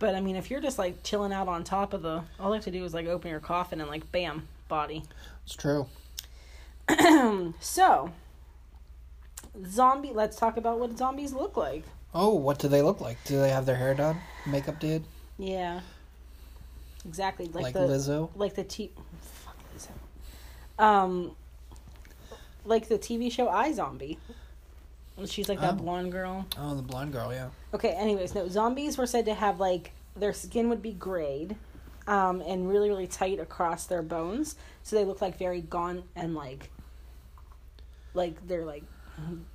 But 0.00 0.16
I 0.16 0.20
mean, 0.20 0.34
if 0.34 0.50
you're 0.50 0.60
just 0.60 0.80
like 0.80 1.04
chilling 1.04 1.32
out 1.32 1.46
on 1.46 1.62
top 1.62 1.92
of 1.92 2.02
the, 2.02 2.24
all 2.40 2.48
you 2.48 2.54
have 2.54 2.64
to 2.64 2.72
do 2.72 2.84
is 2.84 2.92
like 2.92 3.06
open 3.06 3.30
your 3.30 3.38
coffin 3.38 3.80
and 3.80 3.88
like 3.88 4.10
bam, 4.10 4.48
body. 4.66 5.04
it's 5.44 5.54
true. 5.54 5.86
So, 7.60 8.10
zombie. 9.64 10.10
Let's 10.12 10.36
talk 10.36 10.56
about 10.56 10.80
what 10.80 10.98
zombies 10.98 11.32
look 11.32 11.56
like. 11.56 11.84
Oh, 12.14 12.34
what 12.34 12.58
do 12.58 12.68
they 12.68 12.82
look 12.82 13.00
like? 13.00 13.16
Do 13.24 13.38
they 13.38 13.50
have 13.50 13.64
their 13.66 13.76
hair 13.76 13.94
done? 13.94 14.18
Makeup 14.46 14.78
did? 14.78 15.04
Yeah, 15.38 15.80
exactly. 17.06 17.46
Like, 17.46 17.64
Like, 17.64 17.74
the 17.74 17.80
Lizzo? 17.80 18.30
like 18.36 18.54
the 18.54 18.64
t 18.64 18.90
fuck 19.20 19.56
it? 19.74 19.88
Um 20.78 21.32
like 22.64 22.88
the 22.88 22.98
TV 22.98 23.30
show 23.32 23.48
I 23.48 23.72
Zombie. 23.72 24.18
She's 25.26 25.48
like 25.48 25.60
that 25.60 25.74
Oh. 25.74 25.76
blonde 25.76 26.12
girl. 26.12 26.46
Oh, 26.58 26.74
the 26.74 26.82
blonde 26.82 27.12
girl, 27.12 27.32
yeah. 27.32 27.48
Okay, 27.74 27.90
anyways, 27.90 28.34
no, 28.34 28.48
zombies 28.48 28.96
were 28.98 29.06
said 29.06 29.24
to 29.26 29.34
have 29.34 29.58
like 29.60 29.92
their 30.16 30.32
skin 30.32 30.68
would 30.68 30.82
be 30.82 30.92
grayed 30.92 31.56
um 32.06 32.40
and 32.42 32.68
really 32.68 32.88
really 32.88 33.06
tight 33.06 33.38
across 33.40 33.86
their 33.86 34.02
bones, 34.02 34.56
so 34.82 34.96
they 34.96 35.04
look 35.04 35.22
like 35.22 35.38
very 35.38 35.60
gaunt 35.60 36.04
and 36.16 36.34
like 36.34 36.70
like 38.14 38.46
they're 38.46 38.64
like 38.64 38.84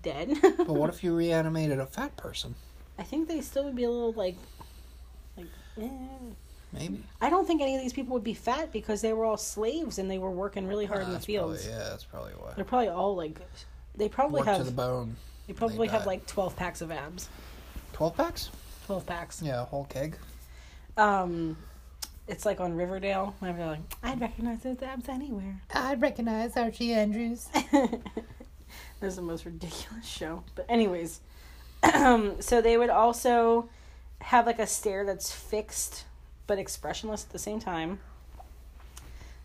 dead. 0.04 0.38
But 0.42 0.70
what 0.70 0.90
if 0.90 1.04
you 1.04 1.16
reanimated 1.16 1.80
a 1.80 1.86
fat 1.86 2.16
person? 2.18 2.56
I 3.00 3.04
think 3.04 3.28
they 3.28 3.42
still 3.42 3.64
would 3.66 3.76
be 3.76 3.84
a 3.84 3.90
little 3.92 4.14
like 4.14 4.36
like 5.38 5.48
eh. 5.82 5.90
Maybe. 6.74 7.02
I 7.22 7.30
don't 7.30 7.48
think 7.48 7.62
any 7.62 7.76
of 7.76 7.82
these 7.82 7.94
people 7.94 8.14
would 8.14 8.24
be 8.26 8.34
fat 8.34 8.74
because 8.74 9.02
they 9.02 9.14
were 9.14 9.24
all 9.24 9.38
slaves 9.38 10.00
and 10.00 10.12
they 10.12 10.18
were 10.18 10.30
working 10.32 10.68
really 10.68 10.86
hard 10.86 11.04
Ah, 11.04 11.08
in 11.08 11.14
the 11.14 11.20
fields. 11.20 11.64
Probably, 11.66 11.80
yeah, 11.84 11.90
that's 11.90 12.04
probably 12.04 12.34
why. 12.34 12.54
They're 12.56 12.66
probably 12.66 12.90
all 12.90 13.16
like, 13.16 13.40
they 13.96 14.10
probably 14.10 14.40
Work 14.40 14.48
to 14.48 14.54
have, 14.56 14.66
the 14.66 14.72
bone. 14.74 15.16
they 15.48 15.54
probably 15.54 15.88
they 15.88 15.94
have 15.94 16.06
like 16.06 16.26
twelve 16.28 16.56
packs 16.58 16.82
of 16.82 16.92
abs. 16.92 17.30
12 17.94 18.18
packs? 18.18 18.50
Twelve 18.86 19.06
packs. 19.06 19.42
Yeah, 19.42 19.62
a 19.62 19.66
whole 19.66 19.86
keg. 19.86 20.18
Um, 20.98 21.56
it's 22.28 22.46
like 22.46 22.60
on 22.60 22.76
Riverdale. 22.76 23.34
Whenever 23.40 23.60
they're 23.60 23.68
like, 23.68 23.80
I'd 24.04 24.20
recognize 24.20 24.60
those 24.62 24.82
abs 24.82 25.08
anywhere. 25.08 25.62
I'd 25.74 26.02
recognize 26.02 26.58
Archie 26.58 26.94
Andrews. 26.94 27.48
That's 29.00 29.16
the 29.16 29.22
most 29.22 29.46
ridiculous 29.46 30.06
show. 30.06 30.44
But 30.56 30.66
anyways, 30.70 31.20
so 32.40 32.62
they 32.62 32.78
would 32.78 32.90
also 32.90 33.70
have 34.22 34.46
like 34.48 34.60
a 34.60 34.68
stare 34.68 35.06
that's 35.06 35.32
fixed 35.32 36.06
but 36.48 36.58
expressionless 36.58 37.24
at 37.26 37.30
the 37.32 37.40
same 37.40 37.60
time. 37.60 38.00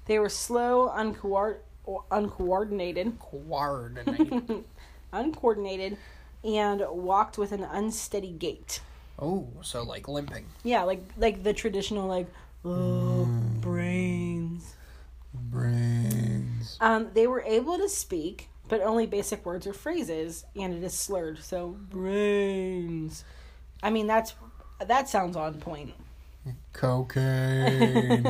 They 0.07 0.19
were 0.19 0.29
slow, 0.29 0.89
uncoor- 0.89 1.59
or 1.85 2.05
uncoordinated, 2.11 3.19
Coordinate. 3.19 4.65
uncoordinated, 5.13 5.97
and 6.45 6.83
walked 6.91 7.39
with 7.39 7.53
an 7.53 7.63
unsteady 7.65 8.31
gait. 8.33 8.81
oh, 9.19 9.47
so 9.63 9.83
like 9.83 10.09
limping. 10.09 10.47
Yeah, 10.65 10.83
like 10.85 11.03
like 11.19 11.43
the 11.43 11.53
traditional 11.53 12.07
like 12.09 12.27
oh 12.65 13.27
brains. 13.61 14.75
Brains. 15.35 16.77
Um, 16.81 17.09
they 17.15 17.27
were 17.27 17.43
able 17.43 17.79
to 17.79 17.89
speak, 17.89 18.49
but 18.73 18.81
only 18.81 19.05
basic 19.05 19.45
words 19.45 19.67
or 19.67 19.75
phrases, 19.75 20.47
and 20.57 20.73
it 20.73 20.83
is 20.83 20.95
slurred. 20.95 21.39
So 21.41 21.77
brains. 21.91 23.23
I 23.83 23.91
mean, 23.91 24.07
that's 24.07 24.33
that 24.87 25.11
sounds 25.11 25.37
on 25.37 25.61
point. 25.61 25.93
Cocaine. 26.73 28.25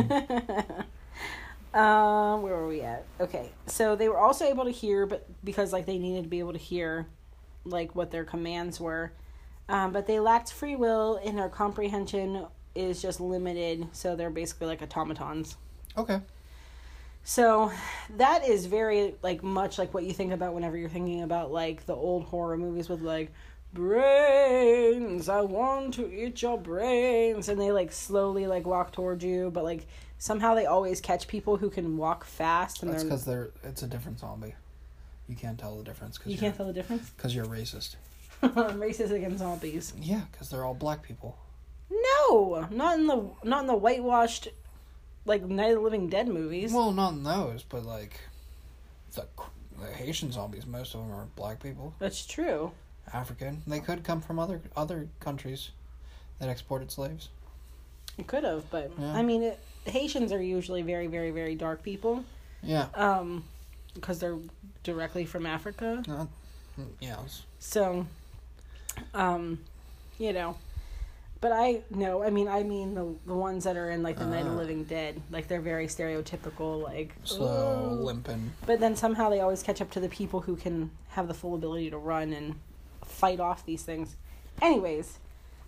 Um, 1.72 2.42
where 2.42 2.56
were 2.56 2.66
we 2.66 2.80
at? 2.80 3.04
Okay, 3.20 3.52
so 3.68 3.94
they 3.94 4.08
were 4.08 4.18
also 4.18 4.44
able 4.44 4.64
to 4.64 4.72
hear, 4.72 5.06
but 5.06 5.28
because 5.44 5.72
like 5.72 5.86
they 5.86 5.96
needed 5.96 6.24
to 6.24 6.28
be 6.28 6.40
able 6.40 6.54
to 6.54 6.58
hear, 6.58 7.06
like 7.64 7.94
what 7.94 8.10
their 8.10 8.24
commands 8.24 8.80
were, 8.80 9.12
um, 9.68 9.92
but 9.92 10.08
they 10.08 10.18
lacked 10.18 10.52
free 10.52 10.74
will, 10.74 11.20
and 11.24 11.38
their 11.38 11.50
comprehension 11.50 12.46
is 12.74 13.00
just 13.00 13.20
limited. 13.20 13.86
So 13.92 14.16
they're 14.16 14.28
basically 14.28 14.66
like 14.66 14.82
automatons. 14.82 15.56
okay. 15.96 16.20
So 17.24 17.70
that 18.16 18.46
is 18.46 18.66
very 18.66 19.14
like 19.22 19.42
much 19.42 19.78
like 19.78 19.94
what 19.94 20.04
you 20.04 20.12
think 20.12 20.32
about 20.32 20.54
whenever 20.54 20.76
you're 20.76 20.88
thinking 20.88 21.22
about 21.22 21.52
like 21.52 21.86
the 21.86 21.94
old 21.94 22.24
horror 22.24 22.56
movies 22.56 22.88
with 22.88 23.00
like 23.00 23.32
brains 23.72 25.28
I 25.28 25.40
want 25.40 25.94
to 25.94 26.12
eat 26.12 26.42
your 26.42 26.58
brains 26.58 27.48
and 27.48 27.60
they 27.60 27.72
like 27.72 27.90
slowly 27.90 28.46
like 28.46 28.66
walk 28.66 28.92
towards 28.92 29.24
you 29.24 29.50
but 29.50 29.64
like 29.64 29.86
somehow 30.18 30.54
they 30.54 30.66
always 30.66 31.00
catch 31.00 31.26
people 31.26 31.56
who 31.56 31.70
can 31.70 31.96
walk 31.96 32.24
fast 32.24 32.82
and 32.82 32.92
That's 32.92 33.02
they're 33.02 33.10
because 33.10 33.24
they're 33.24 33.50
it's 33.64 33.82
a 33.82 33.86
different 33.86 34.18
zombie. 34.18 34.54
You 35.28 35.36
can't 35.36 35.58
tell 35.58 35.78
the 35.78 35.84
difference 35.84 36.18
because 36.18 36.32
you 36.32 36.38
can't 36.38 36.56
tell 36.56 36.66
the 36.66 36.72
difference 36.72 37.08
because 37.16 37.34
you're 37.34 37.46
racist. 37.46 37.96
I'm 38.42 38.50
racist 38.54 39.12
against 39.12 39.38
zombies. 39.38 39.94
Yeah, 40.00 40.22
because 40.30 40.50
they're 40.50 40.64
all 40.64 40.74
black 40.74 41.02
people. 41.02 41.38
No, 41.90 42.66
not 42.70 42.98
in 42.98 43.06
the 43.06 43.30
not 43.44 43.62
in 43.62 43.66
the 43.66 43.76
whitewashed 43.76 44.48
like 45.24 45.42
Night 45.44 45.70
of 45.70 45.76
the 45.76 45.80
Living 45.80 46.08
Dead 46.08 46.28
movies. 46.28 46.72
Well, 46.72 46.92
not 46.92 47.12
in 47.12 47.22
those, 47.22 47.62
but 47.62 47.84
like 47.84 48.20
the, 49.14 49.26
the 49.80 49.86
Haitian 49.86 50.32
zombies. 50.32 50.66
Most 50.66 50.94
of 50.94 51.00
them 51.00 51.12
are 51.12 51.26
black 51.36 51.62
people, 51.62 51.94
That's 51.98 52.26
true. 52.26 52.72
African. 53.12 53.62
They 53.66 53.80
could 53.80 54.04
come 54.04 54.20
from 54.20 54.38
other 54.38 54.60
other 54.76 55.08
countries 55.20 55.70
that 56.38 56.48
exported 56.48 56.90
slaves. 56.90 57.28
It 58.18 58.26
could 58.26 58.44
have, 58.44 58.68
but 58.70 58.90
Yeah. 58.98 59.12
I 59.12 59.22
mean, 59.22 59.42
it, 59.42 59.58
Haitians 59.86 60.32
are 60.32 60.42
usually 60.42 60.82
very, 60.82 61.06
very, 61.08 61.30
very 61.30 61.54
dark 61.54 61.82
people. 61.82 62.24
Yeah. 62.62 62.86
um 62.94 63.44
because 63.94 64.18
they're 64.20 64.38
directly 64.84 65.26
from 65.26 65.44
Africa. 65.46 66.02
Uh, 66.08 66.26
yeah. 67.00 67.12
it's- 67.14 67.42
So 67.58 68.06
um 69.14 69.58
you 70.18 70.32
know 70.32 70.56
but 71.42 71.52
I 71.52 71.82
no, 71.90 72.22
I 72.22 72.30
mean 72.30 72.48
I 72.48 72.62
mean 72.62 72.94
the 72.94 73.14
the 73.26 73.34
ones 73.34 73.64
that 73.64 73.76
are 73.76 73.90
in 73.90 74.02
like 74.02 74.18
the 74.18 74.24
Night 74.24 74.40
of 74.40 74.46
the 74.46 74.52
Uh. 74.52 74.56
Living 74.56 74.84
Dead, 74.84 75.20
like 75.30 75.48
they're 75.48 75.60
very 75.60 75.86
stereotypical 75.88 76.82
like 76.82 77.14
slow, 77.24 77.90
"Oh." 77.90 77.94
limping. 77.94 78.52
But 78.64 78.80
then 78.80 78.96
somehow 78.96 79.28
they 79.28 79.40
always 79.40 79.62
catch 79.62 79.82
up 79.82 79.90
to 79.90 80.00
the 80.00 80.08
people 80.08 80.40
who 80.40 80.56
can 80.56 80.90
have 81.10 81.28
the 81.28 81.34
full 81.34 81.54
ability 81.54 81.90
to 81.90 81.98
run 81.98 82.32
and 82.32 82.54
fight 83.04 83.40
off 83.40 83.66
these 83.66 83.82
things. 83.82 84.16
Anyways, 84.62 85.18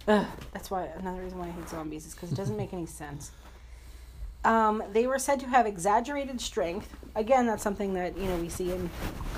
ugh, 0.08 0.26
that's 0.52 0.70
why 0.70 0.84
another 0.96 1.20
reason 1.22 1.38
why 1.38 1.48
I 1.48 1.50
hate 1.50 1.68
zombies 1.68 2.06
is 2.06 2.14
because 2.14 2.30
it 2.32 2.36
doesn't 2.36 2.56
make 2.62 2.72
any 2.72 2.86
sense. 2.86 3.32
Um, 4.44 4.82
they 4.92 5.06
were 5.06 5.18
said 5.18 5.40
to 5.40 5.46
have 5.46 5.66
exaggerated 5.66 6.40
strength. 6.40 6.94
Again, 7.16 7.46
that's 7.46 7.62
something 7.62 7.94
that 7.94 8.16
you 8.16 8.26
know 8.28 8.36
we 8.36 8.48
see 8.48 8.70
in 8.70 8.90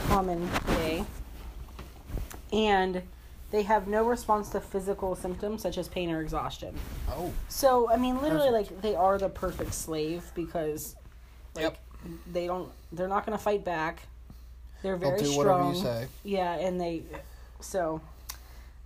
common 0.08 0.48
day. 0.66 1.04
And 2.52 3.02
They 3.56 3.62
have 3.62 3.88
no 3.88 4.04
response 4.04 4.50
to 4.50 4.60
physical 4.60 5.16
symptoms 5.16 5.62
such 5.62 5.78
as 5.78 5.88
pain 5.88 6.10
or 6.10 6.20
exhaustion. 6.20 6.74
Oh. 7.08 7.32
So, 7.48 7.88
I 7.90 7.96
mean, 7.96 8.20
literally, 8.20 8.50
Perfect. 8.50 8.72
like, 8.72 8.82
they 8.82 8.94
are 8.94 9.16
the 9.16 9.30
perfect 9.30 9.72
slave 9.72 10.30
because, 10.34 10.94
like, 11.54 11.62
Yep. 11.62 11.78
they 12.30 12.46
don't, 12.46 12.70
they're 12.92 13.08
not 13.08 13.24
going 13.24 13.38
to 13.38 13.42
fight 13.42 13.64
back. 13.64 14.02
They're 14.82 14.98
They'll 14.98 15.08
very 15.12 15.22
do 15.22 15.26
strong. 15.28 15.68
whatever 15.72 15.72
you 15.74 15.82
say. 15.82 16.08
Yeah, 16.22 16.52
and 16.56 16.78
they, 16.78 17.04
so, 17.60 18.02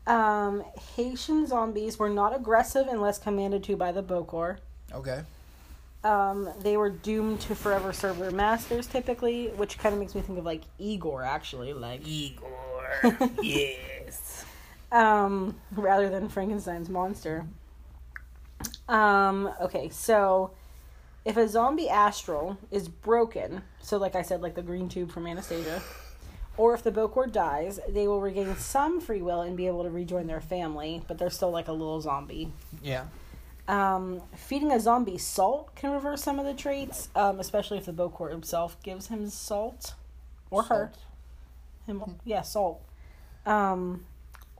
um, 0.07 0.63
Haitian 0.95 1.49
zombies 1.49 1.99
were 1.99 2.09
not 2.09 2.33
aggressive 2.37 2.87
unless 2.87 3.19
commanded 3.19 3.65
to 3.65 3.75
by 3.77 3.91
the 3.91 4.05
Bokor. 4.05 4.59
Okay. 4.93 5.23
Um, 6.05 6.49
they 6.63 6.77
were 6.77 6.91
doomed 6.91 7.41
to 7.41 7.57
forever 7.57 7.93
serve 7.93 8.19
their 8.19 8.31
masters, 8.31 8.87
typically, 8.87 9.49
which 9.49 9.79
kind 9.79 9.95
of 9.95 9.99
makes 9.99 10.15
me 10.15 10.21
think 10.21 10.39
of 10.39 10.45
like 10.45 10.63
Igor, 10.79 11.25
actually, 11.25 11.73
like 11.73 12.07
Igor. 12.07 13.03
yes. 13.43 13.77
Um, 14.93 15.57
rather 15.73 16.09
than 16.09 16.29
Frankenstein's 16.29 16.89
monster. 16.89 17.47
Um, 18.89 19.51
okay, 19.61 19.89
so 19.89 20.51
if 21.25 21.37
a 21.37 21.49
zombie 21.49 21.89
astral 21.89 22.59
is 22.71 22.89
broken, 22.89 23.63
so 23.81 23.97
like 23.97 24.15
I 24.15 24.23
said, 24.23 24.43
like 24.43 24.55
the 24.55 24.63
green 24.63 24.89
tube 24.89 25.13
from 25.13 25.27
Anastasia, 25.27 25.83
or 26.57 26.75
if 26.75 26.83
the 26.83 26.91
Bokor 26.91 27.31
dies, 27.31 27.81
they 27.89 28.07
will 28.07 28.21
regain 28.21 28.57
some 28.57 29.01
free 29.01 29.23
will 29.23 29.43
and 29.43 29.57
be 29.57 29.67
able 29.67 29.85
to 29.85 29.91
rejoin 29.91 30.27
their 30.27 30.41
family, 30.41 31.03
but 31.09 31.19
they're 31.19 31.31
still 31.31 31.51
like 31.51 31.69
a 31.69 31.73
little 31.73 32.01
zombie. 32.01 32.53
Yeah. 32.83 33.05
Um, 33.69 34.23
feeding 34.35 34.73
a 34.73 34.81
zombie 34.81 35.19
salt 35.19 35.75
can 35.77 35.93
reverse 35.93 36.23
some 36.23 36.41
of 36.41 36.45
the 36.45 36.55
traits, 36.55 37.09
um, 37.15 37.39
especially 37.39 37.79
if 37.79 37.87
the 37.87 37.93
Bokor 37.93 38.31
himself 38.31 38.77
gives 38.83 39.07
him 39.07 39.31
salt. 39.31 39.95
Or 40.51 40.65
her. 40.65 40.91
Him, 41.87 42.03
yeah, 42.25 42.43
salt. 42.43 42.83
Um, 43.47 44.05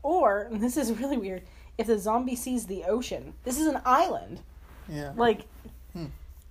or, 0.03 0.43
and 0.43 0.61
this 0.63 0.77
is 0.77 0.93
really 0.93 1.17
weird, 1.19 1.43
if 1.79 1.87
the 1.87 1.99
zombie 1.99 2.37
sees 2.37 2.67
the 2.67 2.85
ocean. 2.85 3.35
This 3.45 3.59
is 3.59 3.67
an 3.67 3.81
island. 3.85 4.41
Yeah. 4.89 5.13
Like, 5.17 5.47
Hmm. 5.93 6.07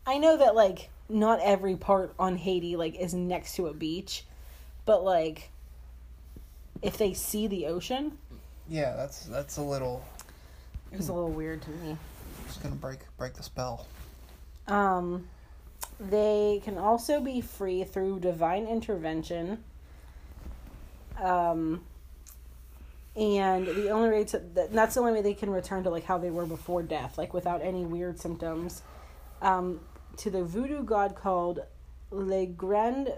I 0.05 0.17
know 0.17 0.35
that, 0.37 0.55
like, 0.55 0.89
not 1.07 1.39
every 1.41 1.75
part 1.77 2.13
on 2.19 2.35
Haiti, 2.37 2.75
like, 2.75 2.95
is 2.95 3.13
next 3.13 3.55
to 3.55 3.67
a 3.67 3.73
beach, 3.73 4.25
but, 4.85 5.03
like, 5.03 5.49
if 6.81 6.97
they 6.97 7.13
see 7.13 7.47
the 7.47 7.65
ocean, 7.67 8.17
Yeah, 8.67 8.95
that's 8.95 9.25
that's 9.25 9.57
a 9.57 9.61
little 9.61 10.03
it 10.91 10.97
was 10.97 11.09
a 11.09 11.13
little 11.13 11.29
weird 11.31 11.61
to 11.63 11.69
me. 11.71 11.97
it's 12.47 12.57
gonna 12.57 12.75
break 12.75 12.99
break 13.17 13.33
the 13.33 13.43
spell. 13.43 13.87
Um, 14.67 15.27
they 15.99 16.61
can 16.63 16.77
also 16.77 17.19
be 17.21 17.41
free 17.41 17.83
through 17.83 18.19
divine 18.19 18.67
intervention. 18.67 19.63
Um, 21.17 21.83
and 23.19 23.67
the 23.67 23.89
only 23.89 24.09
way 24.09 24.23
to 24.23 24.39
that- 24.39 24.71
that's 24.71 24.95
the 24.95 25.01
only 25.01 25.11
way 25.13 25.21
they 25.21 25.33
can 25.33 25.49
return 25.49 25.83
to 25.83 25.89
like 25.89 26.05
how 26.05 26.17
they 26.17 26.29
were 26.31 26.45
before 26.45 26.81
death, 26.81 27.17
like 27.17 27.33
without 27.33 27.61
any 27.61 27.85
weird 27.85 28.19
symptoms. 28.19 28.81
Um, 29.41 29.81
to 30.17 30.29
the 30.29 30.43
voodoo 30.43 30.83
god 30.83 31.15
called 31.15 31.59
Le 32.11 32.45
Grand 32.45 33.13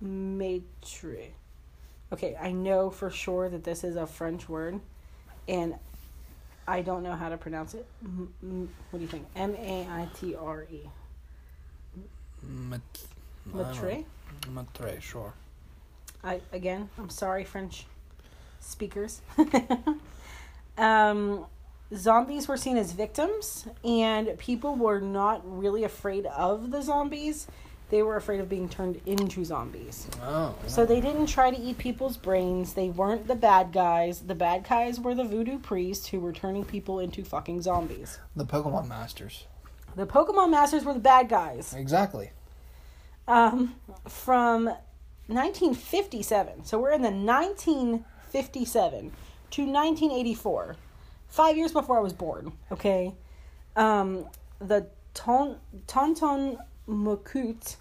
Maitre. 0.00 1.32
Okay, 2.12 2.36
I 2.40 2.52
know 2.52 2.90
for 2.90 3.10
sure 3.10 3.48
that 3.48 3.64
this 3.64 3.84
is 3.84 3.96
a 3.96 4.06
French 4.06 4.48
word, 4.48 4.80
and 5.46 5.74
I 6.66 6.80
don't 6.82 7.02
know 7.02 7.12
how 7.14 7.28
to 7.28 7.36
pronounce 7.36 7.74
it. 7.74 7.86
M- 8.04 8.32
m- 8.42 8.74
what 8.90 8.98
do 8.98 9.04
you 9.04 9.10
think? 9.10 9.26
M 9.36 9.54
A 9.56 9.86
I 9.90 10.08
T 10.14 10.34
R 10.34 10.66
E. 10.70 10.88
Mat- 12.42 12.80
Maitre. 13.46 14.04
Matre, 14.48 15.00
sure. 15.00 15.34
I 16.24 16.40
again, 16.52 16.88
I'm 16.98 17.10
sorry, 17.10 17.44
French 17.44 17.86
speakers. 18.68 19.20
um, 20.78 21.46
zombies 21.94 22.48
were 22.48 22.56
seen 22.56 22.76
as 22.76 22.92
victims, 22.92 23.66
and 23.84 24.38
people 24.38 24.74
were 24.76 25.00
not 25.00 25.40
really 25.44 25.84
afraid 25.84 26.26
of 26.26 26.70
the 26.70 26.82
zombies. 26.82 27.46
They 27.90 28.02
were 28.02 28.16
afraid 28.16 28.40
of 28.40 28.50
being 28.50 28.68
turned 28.68 29.00
into 29.06 29.44
zombies. 29.46 30.08
Oh. 30.22 30.54
So 30.66 30.84
they 30.84 31.00
didn't 31.00 31.26
try 31.26 31.50
to 31.50 31.58
eat 31.58 31.78
people's 31.78 32.18
brains. 32.18 32.74
They 32.74 32.90
weren't 32.90 33.26
the 33.26 33.34
bad 33.34 33.72
guys. 33.72 34.20
The 34.20 34.34
bad 34.34 34.68
guys 34.68 35.00
were 35.00 35.14
the 35.14 35.24
voodoo 35.24 35.58
priests 35.58 36.06
who 36.08 36.20
were 36.20 36.32
turning 36.34 36.66
people 36.66 37.00
into 37.00 37.24
fucking 37.24 37.62
zombies. 37.62 38.18
the 38.36 38.44
Pokemon 38.44 38.88
Masters. 38.88 39.46
The 39.96 40.06
Pokemon 40.06 40.50
Masters 40.50 40.84
were 40.84 40.92
the 40.92 41.00
bad 41.00 41.30
guys. 41.30 41.72
Exactly. 41.72 42.30
um, 43.26 43.74
from 44.06 44.66
1957. 45.28 46.64
So 46.66 46.78
we're 46.78 46.92
in 46.92 47.02
the 47.02 47.10
1957 48.34 49.12
to 49.50 49.62
1984, 49.62 50.76
five 51.28 51.56
years 51.56 51.72
before 51.72 51.98
I 51.98 52.00
was 52.00 52.12
born. 52.12 52.52
Okay, 52.70 53.14
um, 53.76 54.26
the 54.60 54.86
Ton 55.14 55.56
Tonton 55.86 56.58
Macoute, 56.88 57.76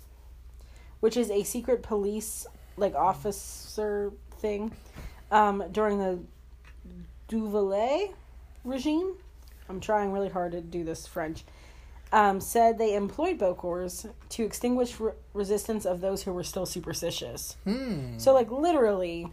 which 0.99 1.17
is 1.17 1.29
a 1.29 1.43
secret 1.43 1.83
police 1.83 2.47
like 2.77 2.95
officer 2.95 4.13
thing, 4.39 4.71
um, 5.31 5.63
during 5.71 5.97
the 5.99 6.19
Duvalier 7.27 8.13
regime. 8.63 9.15
I'm 9.69 9.81
trying 9.81 10.13
really 10.13 10.29
hard 10.29 10.53
to 10.53 10.61
do 10.61 10.83
this 10.85 11.05
French 11.05 11.43
um, 12.11 12.39
said 12.39 12.77
they 12.77 12.95
employed 12.95 13.37
Bokors 13.37 14.09
to 14.29 14.43
extinguish 14.43 14.99
re- 14.99 15.11
resistance 15.33 15.85
of 15.85 16.01
those 16.01 16.23
who 16.23 16.33
were 16.33 16.43
still 16.43 16.65
superstitious. 16.65 17.57
Hmm. 17.65 18.17
So, 18.17 18.33
like, 18.33 18.49
literally, 18.51 19.27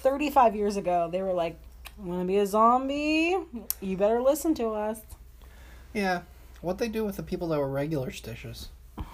35 0.00 0.56
years 0.56 0.76
ago, 0.76 1.08
they 1.10 1.22
were 1.22 1.32
like, 1.32 1.58
Want 1.98 2.20
to 2.22 2.26
be 2.26 2.38
a 2.38 2.46
zombie? 2.46 3.36
You 3.80 3.96
better 3.96 4.22
listen 4.22 4.54
to 4.54 4.68
us. 4.70 5.00
Yeah. 5.92 6.22
What 6.62 6.78
they 6.78 6.88
do 6.88 7.04
with 7.04 7.16
the 7.16 7.22
people 7.22 7.48
that 7.48 7.58
were 7.58 7.68
regular 7.68 8.10
stitches? 8.10 8.68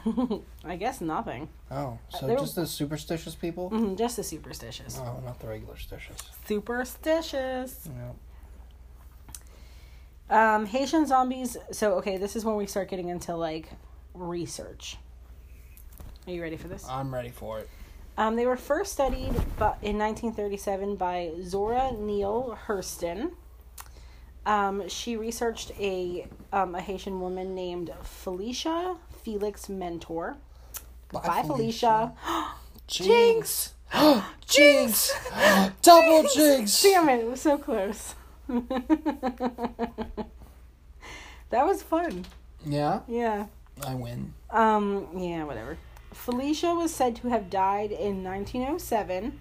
I 0.65 0.77
guess 0.77 1.01
nothing. 1.01 1.49
Oh, 1.71 1.99
so 2.09 2.29
just 2.37 2.55
the 2.55 2.67
superstitious 2.67 3.35
people? 3.35 3.71
Mhm, 3.71 3.97
Just 3.99 4.17
the 4.17 4.23
superstitious. 4.25 4.99
Oh, 5.01 5.21
not 5.25 5.41
the 5.41 5.49
regular 5.49 5.77
stitches. 5.77 6.17
Superstitious. 6.47 7.89
Yeah. 10.31 10.55
Um, 10.55 10.67
Haitian 10.67 11.07
zombies. 11.07 11.57
So, 11.73 11.95
okay, 11.95 12.17
this 12.17 12.35
is 12.37 12.45
when 12.45 12.57
we 12.57 12.67
start 12.67 12.89
getting 12.89 13.09
into, 13.09 13.35
like, 13.37 13.69
research. 14.15 14.97
Are 16.27 16.33
you 16.33 16.43
ready 16.43 16.57
for 16.57 16.67
this? 16.69 16.85
I'm 16.89 17.13
ready 17.15 17.31
for 17.31 17.61
it. 17.61 17.69
Um, 18.19 18.37
they 18.37 18.47
were 18.47 18.57
first 18.57 18.93
studied 18.93 19.33
bu- 19.59 19.77
in 19.83 19.99
1937 19.99 20.97
by 20.97 21.33
Zora 21.43 21.93
Neale 21.93 22.59
Hurston. 22.67 23.33
Um, 24.47 24.89
she 24.89 25.17
researched 25.17 25.73
a 25.79 26.27
um, 26.53 26.75
a 26.75 26.81
Haitian 26.81 27.21
woman 27.21 27.55
named 27.55 27.91
Felicia 28.03 28.97
Felix 29.23 29.69
Mentor. 29.69 30.37
Bye, 31.13 31.43
Felicia. 31.47 32.13
Jinx! 32.87 33.75
Jinx! 34.47 35.13
Double 35.83 36.23
jinx! 36.33 36.83
Damn 36.83 37.09
it! 37.09 37.21
It 37.21 37.31
was 37.31 37.41
so 37.41 37.59
close. 37.59 38.15
that 41.51 41.67
was 41.67 41.83
fun. 41.83 42.25
Yeah, 42.65 43.01
Yeah. 43.09 43.47
I 43.87 43.95
win. 43.95 44.33
Um, 44.51 45.09
yeah, 45.17 45.45
whatever. 45.45 45.77
Felicia 46.17 46.75
was 46.75 46.93
said 46.93 47.15
to 47.17 47.29
have 47.29 47.51
died 47.51 47.93
in 47.93 48.25
1907 48.25 49.39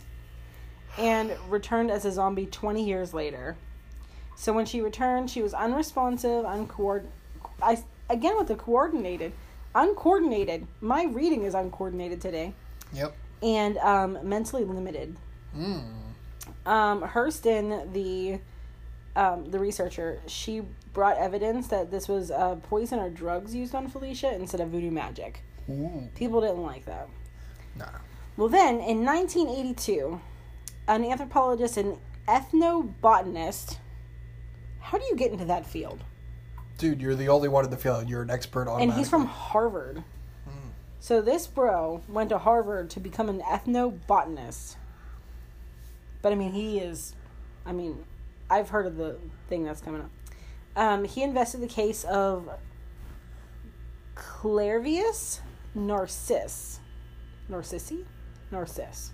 and 1.00 1.32
returned 1.50 1.90
as 1.90 2.06
a 2.06 2.12
zombie 2.12 2.46
20 2.46 2.86
years 2.86 3.14
later. 3.14 3.56
So 4.36 4.54
when 4.54 4.66
she 4.66 4.82
returned, 4.82 5.30
she 5.30 5.42
was 5.42 5.54
unresponsive, 5.54 6.46
uncoord 6.46 7.06
I 7.62 7.82
again 8.10 8.38
with 8.38 8.48
the 8.48 8.56
coordinated, 8.56 9.32
uncoordinated. 9.74 10.68
My 10.82 11.06
reading 11.06 11.44
is 11.44 11.54
uncoordinated 11.54 12.22
today 12.22 12.54
Yep. 12.94 13.16
and 13.42 13.78
um 13.78 14.20
mentally 14.24 14.64
limited. 14.66 15.16
Hmm. 15.54 15.80
Um, 16.66 17.02
Hurston, 17.02 17.94
the 17.94 18.40
um, 19.16 19.50
the 19.50 19.58
researcher, 19.60 20.20
she 20.28 20.62
brought 20.94 21.18
evidence 21.18 21.68
that 21.70 21.90
this 21.90 22.08
was 22.08 22.30
uh, 22.32 22.56
poison 22.56 23.00
or 23.00 23.10
drugs 23.10 23.56
used 23.56 23.74
on 23.74 23.88
Felicia 23.88 24.36
instead 24.36 24.60
of 24.60 24.70
voodoo 24.70 24.92
magic. 24.92 25.42
Ooh. 25.70 26.10
People 26.16 26.42
didn't 26.42 26.62
like 26.62 26.86
that. 26.86 27.10
Nah. 27.76 27.86
Well, 28.38 28.50
then 28.50 28.80
in 28.80 29.04
1982, 29.04 30.20
an 30.88 31.04
anthropologist 31.04 31.78
and 31.78 31.98
ethnobotanist. 32.28 33.78
How 34.80 34.98
do 34.98 35.06
you 35.06 35.16
get 35.16 35.32
into 35.32 35.46
that 35.46 35.66
field? 35.66 36.04
Dude, 36.78 37.02
you're 37.02 37.16
the 37.16 37.30
only 37.30 37.48
one 37.48 37.64
in 37.64 37.72
the 37.72 37.78
field. 37.78 38.10
You're 38.10 38.22
an 38.22 38.30
expert 38.30 38.68
on 38.68 38.82
And 38.82 38.94
he's 38.94 39.10
from 39.10 39.26
Harvard. 39.26 40.04
So 41.06 41.22
this 41.22 41.46
bro 41.46 42.02
went 42.10 42.30
to 42.30 42.40
Harvard 42.40 42.90
to 42.90 43.00
become 43.00 43.30
an 43.30 43.40
ethnobotanist. 43.42 44.76
But 46.24 46.32
I 46.32 46.36
mean, 46.36 46.52
he 46.52 46.80
is. 46.80 47.14
I 47.64 47.74
mean, 47.74 48.04
I've 48.50 48.70
heard 48.70 48.88
of 48.88 48.98
the 48.98 49.18
thing 49.48 49.66
that's 49.66 49.82
coming 49.82 50.02
up. 50.02 50.10
Um, 50.76 51.04
he 51.04 51.22
invested 51.22 51.62
the 51.62 51.68
case 51.68 52.06
of 52.06 52.50
Clairvius 54.16 55.42
Narcisse. 55.76 56.80
Narcissi? 57.50 58.06
Narcisse. 58.52 59.12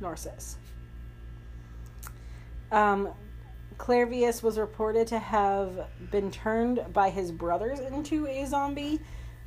Narcisse. 0.00 0.56
Um, 2.70 3.08
Clairvius 3.78 4.42
was 4.42 4.58
reported 4.58 5.06
to 5.08 5.18
have 5.18 5.88
been 6.10 6.30
turned 6.30 6.92
by 6.92 7.10
his 7.10 7.30
brothers 7.30 7.78
into 7.78 8.26
a 8.26 8.46
zombie 8.46 9.00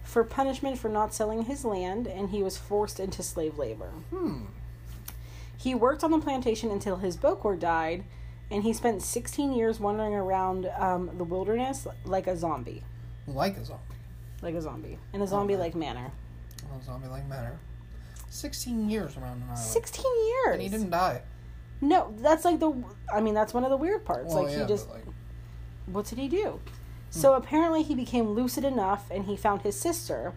for 0.03 0.23
punishment 0.23 0.77
for 0.77 0.89
not 0.89 1.13
selling 1.13 1.43
his 1.43 1.65
land, 1.65 2.07
and 2.07 2.29
he 2.29 2.43
was 2.43 2.57
forced 2.57 2.99
into 2.99 3.23
slave 3.23 3.57
labor. 3.57 3.89
Hmm. 4.11 4.45
He 5.57 5.75
worked 5.75 6.03
on 6.03 6.11
the 6.11 6.19
plantation 6.19 6.71
until 6.71 6.97
his 6.97 7.17
Bokor 7.17 7.59
died, 7.59 8.05
and 8.49 8.63
he 8.63 8.73
spent 8.73 9.01
16 9.01 9.51
years 9.51 9.79
wandering 9.79 10.13
around 10.13 10.69
um, 10.77 11.11
the 11.17 11.23
wilderness 11.23 11.87
like 12.05 12.27
a 12.27 12.37
zombie. 12.37 12.83
Like 13.27 13.57
a 13.57 13.65
zombie. 13.65 13.83
Like 14.41 14.55
a 14.55 14.61
zombie. 14.61 14.97
In 15.13 15.21
a 15.21 15.27
zombie 15.27 15.55
like 15.55 15.75
manner. 15.75 16.11
A 16.79 16.83
zombie 16.83 17.07
like 17.07 17.27
manner. 17.27 17.59
16 18.29 18.89
years 18.89 19.17
around 19.17 19.37
an 19.37 19.43
island. 19.49 19.59
16 19.59 20.05
years! 20.27 20.53
And 20.53 20.61
he 20.61 20.69
didn't 20.69 20.91
die. 20.91 21.21
No, 21.81 22.13
that's 22.19 22.45
like 22.45 22.59
the. 22.59 22.73
I 23.13 23.21
mean, 23.21 23.33
that's 23.33 23.53
one 23.53 23.63
of 23.63 23.69
the 23.69 23.77
weird 23.77 24.05
parts. 24.05 24.33
Well, 24.33 24.43
like, 24.43 24.53
yeah, 24.53 24.61
he 24.61 24.67
just. 24.67 24.89
like, 24.89 25.03
what 25.87 26.05
did 26.05 26.19
he 26.19 26.27
do? 26.27 26.59
So 27.09 27.33
apparently 27.33 27.81
he 27.81 27.95
became 27.95 28.29
lucid 28.29 28.63
enough 28.63 29.09
and 29.09 29.25
he 29.25 29.35
found 29.35 29.63
his 29.63 29.79
sister. 29.79 30.33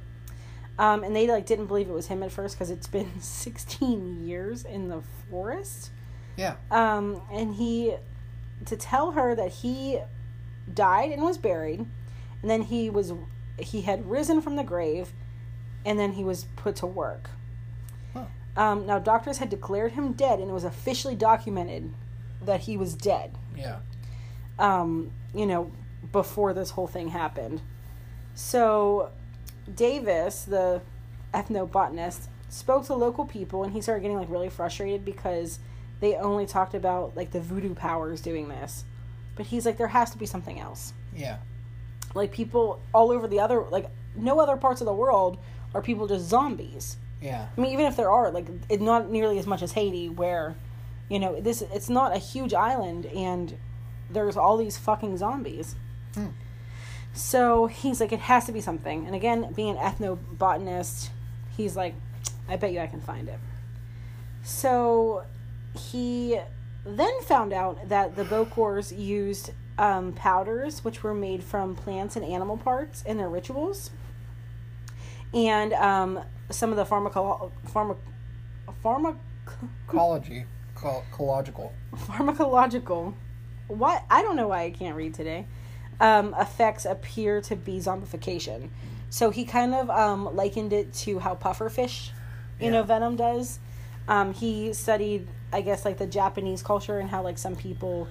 Um, 0.79 1.05
and 1.05 1.15
they 1.15 1.27
like 1.29 1.45
didn't 1.45 1.67
believe 1.67 1.89
it 1.89 1.93
was 1.93 2.07
him 2.07 2.23
at 2.23 2.33
first 2.33 2.55
because 2.57 2.71
it's 2.71 2.87
been 2.87 3.11
16 3.21 4.27
years 4.27 4.65
in 4.65 4.89
the 4.89 5.03
forest. 5.31 5.91
yeah. 6.37 6.57
Um, 6.71 7.21
and 7.31 7.55
he 7.57 7.97
to 8.65 8.77
tell 8.77 9.13
her 9.13 9.35
that 9.35 9.51
he 9.51 10.01
died 10.73 11.11
and 11.11 11.23
was 11.23 11.37
buried, 11.37 11.81
and 12.41 12.51
then 12.51 12.63
he 12.63 12.89
was 12.89 13.13
he 13.59 13.83
had 13.83 14.09
risen 14.11 14.41
from 14.41 14.57
the 14.57 14.65
grave, 14.65 15.13
and 15.85 15.99
then 15.99 16.13
he 16.13 16.25
was 16.25 16.47
put 16.57 16.77
to 16.77 16.87
work. 16.87 17.31
Huh. 18.13 18.25
Um, 18.57 18.87
now 18.87 18.99
doctors 18.99 19.39
had 19.39 19.49
declared 19.51 19.93
him 19.93 20.13
dead, 20.13 20.39
and 20.41 20.51
it 20.51 20.53
was 20.53 20.65
officially 20.65 21.15
documented 21.17 21.93
that 22.43 22.61
he 22.63 22.77
was 22.77 22.95
dead 22.95 23.37
Yeah. 23.57 23.79
um, 24.59 25.13
you 25.33 25.47
know, 25.47 25.71
before 26.11 26.53
this 26.53 26.71
whole 26.71 26.89
thing 26.89 27.09
happened. 27.09 27.63
So, 28.35 29.11
Davis, 29.73 30.45
the 30.45 30.83
ethnobotanist, 31.33 32.27
spoke 32.49 32.85
to 32.87 32.95
local 32.95 33.25
people 33.25 33.65
and 33.65 33.73
he 33.73 33.81
started 33.81 34.03
getting 34.03 34.17
like 34.17 34.29
really 34.29 34.49
frustrated 34.51 35.05
because 35.05 35.59
they 36.01 36.17
only 36.17 36.45
talked 36.47 36.75
about 36.75 37.17
like 37.17 37.31
the 37.31 37.41
voodoo 37.41 37.75
powers 37.75 38.21
doing 38.21 38.49
this. 38.49 38.85
But 39.37 39.47
he's 39.47 39.65
like, 39.65 39.79
there 39.79 39.89
has 39.89 40.11
to 40.11 40.19
be 40.19 40.27
something 40.27 40.61
else. 40.61 40.93
Yeah. 41.15 41.39
Like, 42.15 42.33
people 42.33 42.81
all 42.93 43.11
over 43.11 43.27
the 43.27 43.41
other, 43.41 43.65
like, 43.71 43.87
no 44.15 44.41
other 44.41 44.57
parts 44.57 44.81
of 44.81 44.87
the 44.87 44.93
world 44.93 45.39
are 45.75 45.83
people 45.83 46.07
just 46.07 46.29
zombies. 46.29 46.97
Yeah. 47.21 47.47
I 47.57 47.61
mean, 47.61 47.73
even 47.73 47.87
if 47.87 47.97
there 47.97 48.11
are, 48.11 48.31
like, 48.31 48.47
it's 48.69 48.83
not 48.83 49.11
nearly 49.11 49.39
as 49.39 49.47
much 49.47 49.63
as 49.63 49.73
Haiti, 49.73 50.09
where, 50.09 50.57
you 51.09 51.19
know, 51.19 51.41
this 51.41 51.63
it's 51.63 51.89
not 51.89 52.15
a 52.15 52.19
huge 52.19 52.53
island, 52.53 53.07
and 53.07 53.57
there's 54.11 54.37
all 54.37 54.57
these 54.57 54.77
fucking 54.77 55.17
zombies. 55.17 55.75
Hmm. 56.15 56.29
So 57.15 57.67
he's 57.67 58.01
like, 58.01 58.13
it 58.13 58.21
has 58.21 58.47
to 58.47 58.53
be 58.53 58.61
something. 58.61 59.07
And 59.07 59.15
again, 59.15 59.53
being 59.55 59.77
an 59.77 59.93
ethnobotanist, 59.93 61.11
he's 61.57 61.77
like, 61.77 61.95
I 62.49 62.57
bet 62.57 62.73
you 62.73 62.81
I 62.81 62.87
can 62.87 63.01
find 63.01 63.29
it. 63.29 63.39
So 64.43 65.25
he 65.75 66.39
then 66.85 67.23
found 67.23 67.53
out 67.53 67.89
that 67.89 68.17
the 68.17 68.25
Bokors 68.25 68.99
used 68.99 69.51
um, 69.83 70.13
powders, 70.13 70.85
which 70.85 71.03
were 71.03 71.13
made 71.13 71.43
from 71.43 71.75
plants 71.75 72.15
and 72.15 72.25
animal 72.25 72.57
parts, 72.57 73.03
in 73.03 73.17
their 73.19 73.29
rituals. 73.29 73.91
And 75.35 75.73
um, 75.73 76.21
some 76.51 76.71
of 76.71 76.77
the 76.77 76.85
pharmaco- 76.85 77.51
pharma- 77.69 77.97
pharma- 78.85 79.17
Ecology. 79.89 80.45
Ecol- 80.77 81.03
ecological. 81.13 81.73
pharmacological 81.97 83.13
what 83.69 84.05
i 84.11 84.23
don't 84.23 84.37
know 84.37 84.49
why 84.49 84.63
i 84.65 84.71
can't 84.71 84.97
read 84.97 85.15
today 85.15 85.47
um, 86.01 86.35
effects 86.39 86.85
appear 86.85 87.41
to 87.41 87.55
be 87.57 87.79
zombification 87.79 88.69
so 89.11 89.31
he 89.31 89.45
kind 89.45 89.75
of 89.75 89.89
um, 89.91 90.35
likened 90.35 90.73
it 90.73 90.93
to 90.93 91.19
how 91.19 91.35
pufferfish 91.35 92.11
you 92.61 92.71
know 92.71 92.83
venom 92.83 93.17
does 93.17 93.59
um, 94.09 94.33
he 94.35 94.73
studied 94.73 95.27
i 95.53 95.61
guess 95.61 95.85
like 95.85 95.99
the 95.99 96.07
japanese 96.07 96.63
culture 96.63 96.99
and 96.99 97.09
how 97.11 97.23
like 97.23 97.39
some 97.39 97.55
people 97.57 98.09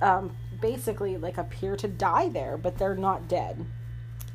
um, 0.00 0.34
basically 0.60 1.16
like 1.16 1.38
appear 1.38 1.76
to 1.76 1.88
die 1.88 2.28
there 2.28 2.56
but 2.56 2.76
they're 2.78 2.94
not 2.96 3.28
dead 3.28 3.64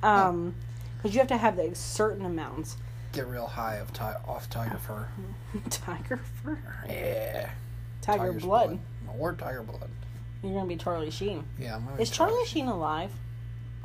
um 0.04 0.54
because 0.98 1.14
you 1.14 1.20
have 1.20 1.28
to 1.28 1.38
have 1.38 1.58
like 1.58 1.76
certain 1.76 2.26
amounts 2.26 2.78
Get 3.14 3.28
real 3.28 3.48
high 3.48 3.76
of 3.76 3.94
ti- 3.94 4.02
off 4.28 4.50
tiger 4.50 4.78
fur. 4.78 5.08
tiger 5.70 6.18
fur 6.44 6.58
Yeah. 6.90 7.50
tiger 8.02 8.26
Tiger's 8.28 8.44
blood. 8.44 8.80
Or 9.18 9.34
tiger 9.34 9.64
blood. 9.64 9.90
you're 10.44 10.54
gonna 10.54 10.66
be 10.66 10.76
charlie 10.76 11.12
sheen 11.12 11.46
Yeah, 11.58 11.76
I'm 11.76 11.86
gonna 11.86 12.02
is 12.02 12.10
be 12.10 12.16
charlie 12.16 12.46
sheen 12.46 12.68
alive 12.68 13.12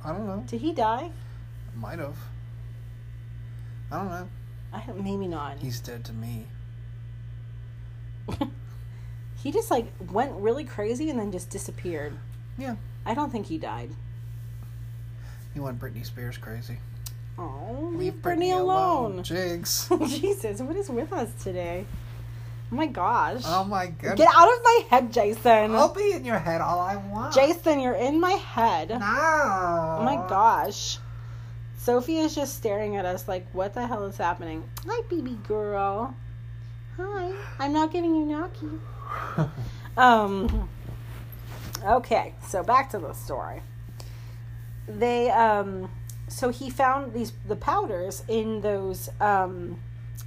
I 0.03 0.12
don't 0.12 0.26
know. 0.26 0.42
Did 0.46 0.62
he 0.62 0.72
die? 0.72 1.11
Might 1.76 1.98
have. 1.98 2.16
I 3.92 3.98
don't 3.98 4.09
know. 4.09 4.29
I 4.72 4.83
don't, 4.87 5.05
maybe 5.05 5.26
not. 5.29 5.59
He's 5.59 5.79
dead 5.79 6.07
to 6.07 6.12
me. 6.14 6.46
He 9.42 9.50
just 9.53 9.70
like 9.70 9.87
went 10.11 10.33
really 10.35 10.64
crazy 10.64 11.09
and 11.11 11.18
then 11.18 11.33
just 11.33 11.48
disappeared. 11.50 12.12
Yeah. 12.60 12.76
I 13.06 13.14
don't 13.14 13.30
think 13.30 13.46
he 13.46 13.58
died. 13.58 13.90
He 15.54 15.60
went 15.60 15.80
Britney 15.80 16.04
Spears 16.04 16.36
crazy. 16.36 16.78
Oh, 17.38 17.90
leave 17.94 18.14
Britney 18.14 18.54
alone. 18.54 19.22
Jigs. 19.24 19.88
Jesus, 20.06 20.60
what 20.60 20.76
is 20.76 20.90
with 20.90 21.12
us 21.12 21.30
today? 21.42 21.86
Oh 22.70 22.76
my 22.76 22.86
gosh. 22.86 23.42
Oh 23.46 23.64
my 23.64 23.86
goodness. 23.86 24.18
Get 24.18 24.28
out 24.32 24.48
of 24.48 24.62
my 24.62 24.84
head, 24.90 25.12
Jason. 25.12 25.74
I'll 25.74 25.92
be 25.92 26.12
in 26.12 26.24
your 26.24 26.38
head 26.38 26.60
all 26.60 26.78
I 26.78 26.96
want. 26.96 27.34
Jason, 27.34 27.80
you're 27.80 27.94
in 27.94 28.20
my 28.20 28.32
head. 28.32 28.90
No. 28.90 28.98
Oh 29.00 30.02
my 30.04 30.16
gosh. 30.28 30.98
Sophie 31.78 32.18
is 32.18 32.34
just 32.34 32.56
staring 32.56 32.96
at 32.96 33.06
us 33.06 33.26
like, 33.26 33.46
what 33.54 33.72
the 33.72 33.86
hell 33.86 34.04
is 34.04 34.18
happening? 34.18 34.62
Hi, 34.86 35.00
baby 35.08 35.38
girl. 35.48 36.14
Hi. 36.98 37.32
I'm 37.58 37.72
not 37.72 37.90
giving 37.90 38.14
you 38.14 38.26
knocky. 38.26 39.50
Um. 39.96 40.68
Okay, 41.84 42.34
so 42.46 42.62
back 42.62 42.90
to 42.90 42.98
the 42.98 43.12
story. 43.12 43.62
They 44.86 45.30
um, 45.30 45.90
so 46.28 46.50
he 46.50 46.70
found 46.70 47.12
these 47.12 47.32
the 47.46 47.56
powders 47.56 48.22
in 48.28 48.60
those 48.60 49.08
um, 49.20 49.78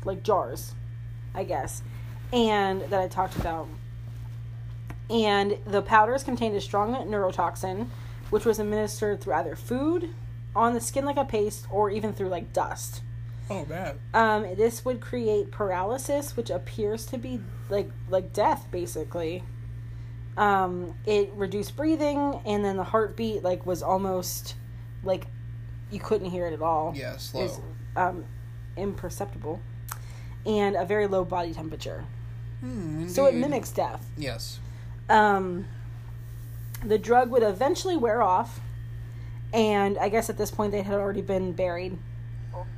like 0.03 0.23
jars, 0.23 0.73
I 1.33 1.43
guess, 1.43 1.83
and 2.31 2.81
that 2.83 2.99
I 2.99 3.07
talked 3.07 3.35
about. 3.35 3.67
And 5.09 5.57
the 5.65 5.81
powders 5.81 6.23
contained 6.23 6.55
a 6.55 6.61
strong 6.61 6.95
neurotoxin, 6.95 7.87
which 8.29 8.45
was 8.45 8.59
administered 8.59 9.21
through 9.21 9.33
either 9.33 9.55
food, 9.55 10.09
on 10.55 10.73
the 10.73 10.81
skin 10.81 11.05
like 11.05 11.17
a 11.17 11.25
paste, 11.25 11.67
or 11.69 11.91
even 11.91 12.13
through 12.13 12.29
like 12.29 12.53
dust. 12.53 13.01
Oh 13.49 13.65
man. 13.65 13.99
Um, 14.13 14.43
this 14.55 14.85
would 14.85 15.01
create 15.01 15.51
paralysis, 15.51 16.35
which 16.35 16.49
appears 16.49 17.05
to 17.07 17.17
be 17.17 17.41
like 17.69 17.91
like 18.09 18.33
death, 18.33 18.67
basically. 18.71 19.43
Um, 20.35 20.95
it 21.05 21.31
reduced 21.35 21.75
breathing, 21.75 22.41
and 22.45 22.65
then 22.65 22.77
the 22.77 22.83
heartbeat 22.83 23.43
like 23.43 23.65
was 23.65 23.83
almost 23.83 24.55
like 25.03 25.27
you 25.91 25.99
couldn't 25.99 26.29
hear 26.31 26.47
it 26.47 26.53
at 26.53 26.61
all. 26.61 26.93
Yeah, 26.95 27.17
slow. 27.17 27.41
It 27.41 27.43
was, 27.43 27.59
um, 27.95 28.25
imperceptible, 28.75 29.59
and 30.45 30.75
a 30.75 30.85
very 30.85 31.05
low 31.07 31.23
body 31.23 31.53
temperature. 31.53 32.03
Hmm, 32.61 33.07
So 33.07 33.25
it 33.27 33.35
mimics 33.35 33.71
death. 33.71 34.05
Yes. 34.17 34.59
Um, 35.09 35.65
the 36.83 36.97
drug 36.97 37.29
would 37.29 37.43
eventually 37.43 37.97
wear 37.97 38.21
off, 38.23 38.59
and 39.53 39.97
I 39.99 40.09
guess 40.09 40.29
at 40.29 40.37
this 40.37 40.49
point 40.49 40.71
they 40.71 40.81
had 40.81 40.95
already 40.95 41.21
been 41.21 41.51
buried, 41.51 41.97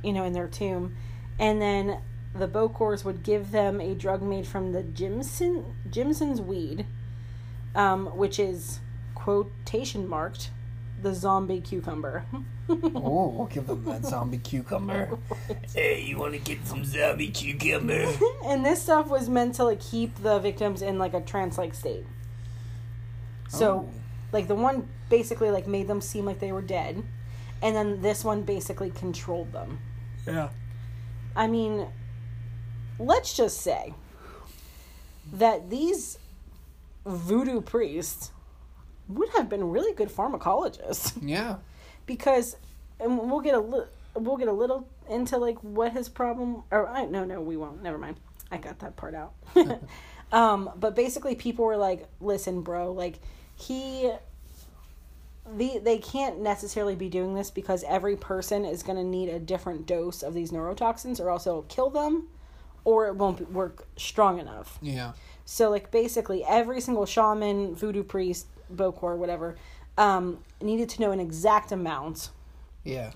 you 0.02 0.12
know, 0.12 0.24
in 0.24 0.32
their 0.32 0.48
tomb. 0.48 0.94
And 1.38 1.62
then 1.62 2.00
the 2.34 2.48
Bokors 2.48 3.04
would 3.04 3.22
give 3.22 3.50
them 3.50 3.80
a 3.80 3.94
drug 3.94 4.22
made 4.22 4.46
from 4.46 4.72
the 4.72 4.82
Jimson 4.82 5.74
Jimson's 5.90 6.40
weed, 6.40 6.84
um, 7.76 8.06
which 8.16 8.40
is 8.40 8.80
quotation 9.14 10.08
marked 10.08 10.50
the 11.02 11.14
zombie 11.14 11.60
cucumber. 11.60 12.24
Oh, 12.68 13.28
we'll 13.28 13.46
give 13.46 13.68
them 13.68 13.84
that 13.84 14.04
zombie 14.04 14.38
cucumber. 14.38 15.16
Hey, 15.72 16.02
you 16.02 16.18
want 16.18 16.32
to 16.32 16.40
get 16.40 16.66
some 16.66 16.84
zombie 16.84 17.30
cucumber? 17.30 18.12
and 18.44 18.66
this 18.66 18.82
stuff 18.82 19.06
was 19.06 19.28
meant 19.28 19.54
to 19.54 19.62
like 19.64 19.78
keep 19.78 20.16
the 20.20 20.40
victims 20.40 20.82
in 20.82 20.98
like 20.98 21.14
a 21.14 21.20
trance-like 21.20 21.74
state. 21.74 22.04
So, 23.48 23.88
Oh. 23.88 23.88
like 24.32 24.48
the 24.48 24.56
one 24.56 24.88
basically 25.08 25.52
like 25.52 25.68
made 25.68 25.86
them 25.86 26.00
seem 26.00 26.24
like 26.24 26.40
they 26.40 26.50
were 26.50 26.60
dead, 26.60 27.04
and 27.62 27.76
then 27.76 28.02
this 28.02 28.24
one 28.24 28.42
basically 28.42 28.90
controlled 28.90 29.52
them. 29.52 29.78
Yeah. 30.26 30.48
I 31.36 31.46
mean, 31.46 31.86
let's 32.98 33.36
just 33.36 33.60
say 33.60 33.94
that 35.34 35.70
these 35.70 36.18
voodoo 37.06 37.60
priest 37.60 38.32
would 39.08 39.28
have 39.30 39.48
been 39.48 39.70
really 39.70 39.94
good 39.94 40.08
pharmacologist. 40.08 41.14
Yeah. 41.22 41.56
because 42.06 42.56
and 43.00 43.30
we'll 43.30 43.40
get 43.40 43.54
a 43.54 43.60
li- 43.60 43.86
we'll 44.14 44.36
get 44.36 44.48
a 44.48 44.52
little 44.52 44.88
into 45.08 45.38
like 45.38 45.58
what 45.62 45.92
his 45.92 46.08
problem 46.08 46.64
or 46.70 46.88
I 46.88 47.04
no 47.06 47.24
no 47.24 47.40
we 47.40 47.56
won't 47.56 47.82
never 47.82 47.98
mind 47.98 48.16
I 48.50 48.58
got 48.58 48.78
that 48.80 48.96
part 48.96 49.14
out. 49.14 49.34
um, 50.32 50.70
but 50.76 50.94
basically, 50.94 51.34
people 51.34 51.64
were 51.64 51.76
like, 51.76 52.06
"Listen, 52.20 52.62
bro, 52.62 52.92
like 52.92 53.18
he." 53.56 54.12
The, 55.56 55.78
they 55.78 55.98
can't 55.98 56.40
necessarily 56.40 56.96
be 56.96 57.08
doing 57.08 57.34
this 57.34 57.52
because 57.52 57.84
every 57.86 58.16
person 58.16 58.64
is 58.64 58.82
going 58.82 58.98
to 58.98 59.04
need 59.04 59.28
a 59.28 59.38
different 59.38 59.86
dose 59.86 60.24
of 60.24 60.34
these 60.34 60.50
neurotoxins 60.50 61.20
or 61.20 61.30
else 61.30 61.46
it'll 61.46 61.62
kill 61.62 61.88
them 61.88 62.26
or 62.86 63.08
it 63.08 63.16
won't 63.16 63.50
work 63.52 63.84
strong 63.96 64.38
enough. 64.38 64.78
Yeah. 64.80 65.12
So 65.44 65.68
like 65.70 65.90
basically 65.90 66.44
every 66.44 66.80
single 66.80 67.04
shaman, 67.04 67.74
voodoo 67.74 68.04
priest, 68.04 68.46
bokor, 68.74 69.16
whatever, 69.18 69.56
um, 69.98 70.38
needed 70.62 70.88
to 70.90 71.00
know 71.00 71.10
an 71.10 71.18
exact 71.20 71.72
amount, 71.72 72.30
Yeah. 72.84 73.10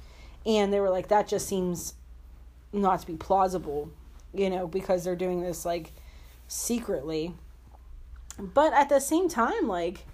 and 0.45 0.73
they 0.73 0.81
were 0.81 0.91
like, 0.91 1.09
that 1.09 1.29
just 1.29 1.47
seems 1.47 1.95
not 2.73 3.01
to 3.01 3.07
be 3.07 3.15
plausible, 3.15 3.91
you 4.35 4.51
know, 4.51 4.67
because 4.67 5.05
they're 5.05 5.17
doing 5.17 5.41
this 5.41 5.65
like 5.65 5.93
secretly. 6.49 7.35
But 8.39 8.73
at 8.73 8.89
the 8.89 9.01
same 9.01 9.29
time, 9.29 9.69
like 9.69 10.05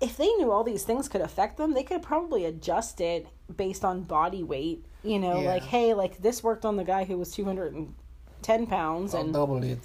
if 0.00 0.16
they 0.16 0.28
knew 0.34 0.50
all 0.50 0.64
these 0.64 0.84
things 0.84 1.08
could 1.08 1.20
affect 1.20 1.58
them, 1.58 1.74
they 1.74 1.82
could 1.82 2.02
probably 2.02 2.44
adjust 2.46 3.00
it 3.00 3.26
based 3.54 3.84
on 3.84 4.02
body 4.02 4.42
weight. 4.42 4.84
You 5.02 5.18
know, 5.18 5.40
Yeah. 5.40 5.48
like 5.50 5.64
hey, 5.64 5.92
like 5.94 6.22
this 6.22 6.42
worked 6.42 6.64
on 6.64 6.76
the 6.76 6.84
guy 6.84 7.04
who 7.04 7.18
was 7.18 7.32
two 7.32 7.44
hundred 7.44 7.74
and 7.74 7.94
ten 8.42 8.66
pounds, 8.66 9.14
I'll 9.14 9.22
and 9.22 9.32
double 9.32 9.62
it. 9.62 9.78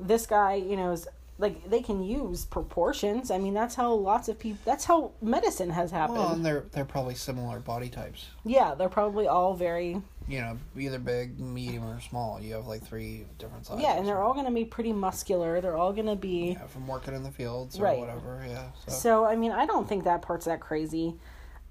this 0.00 0.26
guy, 0.26 0.54
you 0.54 0.76
know, 0.76 0.92
is 0.92 1.06
like 1.38 1.68
they 1.68 1.82
can 1.82 2.02
use 2.02 2.46
proportions. 2.46 3.30
I 3.30 3.36
mean, 3.38 3.52
that's 3.52 3.74
how 3.74 3.92
lots 3.92 4.28
of 4.28 4.38
people. 4.38 4.58
That's 4.64 4.84
how 4.86 5.12
medicine 5.20 5.68
has 5.70 5.90
happened. 5.90 6.18
Well, 6.18 6.32
and 6.32 6.44
they're 6.46 6.64
they're 6.72 6.84
probably 6.86 7.14
similar 7.14 7.58
body 7.60 7.88
types. 7.90 8.26
yeah, 8.44 8.74
they're 8.74 8.88
probably 8.88 9.26
all 9.28 9.54
very. 9.54 10.00
You 10.28 10.40
know, 10.40 10.58
either 10.76 10.98
big, 10.98 11.38
medium, 11.38 11.84
or 11.84 12.00
small. 12.00 12.40
You 12.40 12.54
have 12.54 12.66
like 12.66 12.82
three 12.82 13.26
different 13.38 13.64
sizes. 13.64 13.84
Yeah, 13.84 13.96
and 13.96 14.04
they're 14.08 14.20
all 14.20 14.34
going 14.34 14.46
to 14.46 14.50
be 14.50 14.64
pretty 14.64 14.92
muscular. 14.92 15.60
They're 15.60 15.76
all 15.76 15.92
going 15.92 16.08
to 16.08 16.16
be. 16.16 16.56
yeah 16.58 16.66
from 16.66 16.88
working 16.88 17.14
in 17.14 17.22
the 17.22 17.30
fields 17.30 17.78
or 17.78 17.84
Right. 17.84 17.98
whatever. 18.00 18.44
Yeah. 18.48 18.64
So. 18.88 18.92
So 18.92 19.24
I 19.24 19.36
mean, 19.36 19.52
I 19.52 19.66
don't 19.66 19.88
think 19.88 20.02
that 20.02 20.22
part's 20.22 20.46
that 20.46 20.58
crazy. 20.58 21.14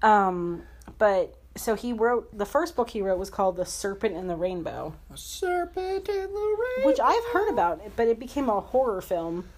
Um, 0.02 0.62
but 0.96 1.34
so 1.56 1.74
he 1.74 1.92
wrote 1.92 2.36
the 2.36 2.46
first 2.46 2.76
book 2.76 2.90
he 2.90 3.02
wrote 3.02 3.18
was 3.18 3.30
called 3.30 3.56
The 3.56 3.66
Serpent 3.66 4.14
and 4.14 4.28
the 4.30 4.36
Rainbow, 4.36 4.94
A 5.12 5.16
serpent 5.16 6.08
in 6.08 6.32
the 6.32 6.56
rain. 6.76 6.86
which 6.86 7.00
I've 7.02 7.24
heard 7.32 7.50
about, 7.50 7.80
but 7.96 8.08
it 8.08 8.18
became 8.18 8.48
a 8.48 8.60
horror 8.60 9.00
film, 9.00 9.48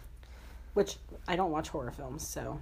which 0.74 0.96
I 1.26 1.36
don't 1.36 1.50
watch 1.50 1.68
horror 1.68 1.90
films, 1.90 2.26
so 2.26 2.60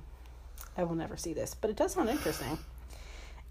I 0.77 0.85
will 0.85 0.95
never 0.97 1.17
see 1.17 1.33
this, 1.33 1.55
but 1.55 1.71
it 1.71 1.77
does 1.77 1.93
sound 1.93 2.09
interesting. 2.09 2.59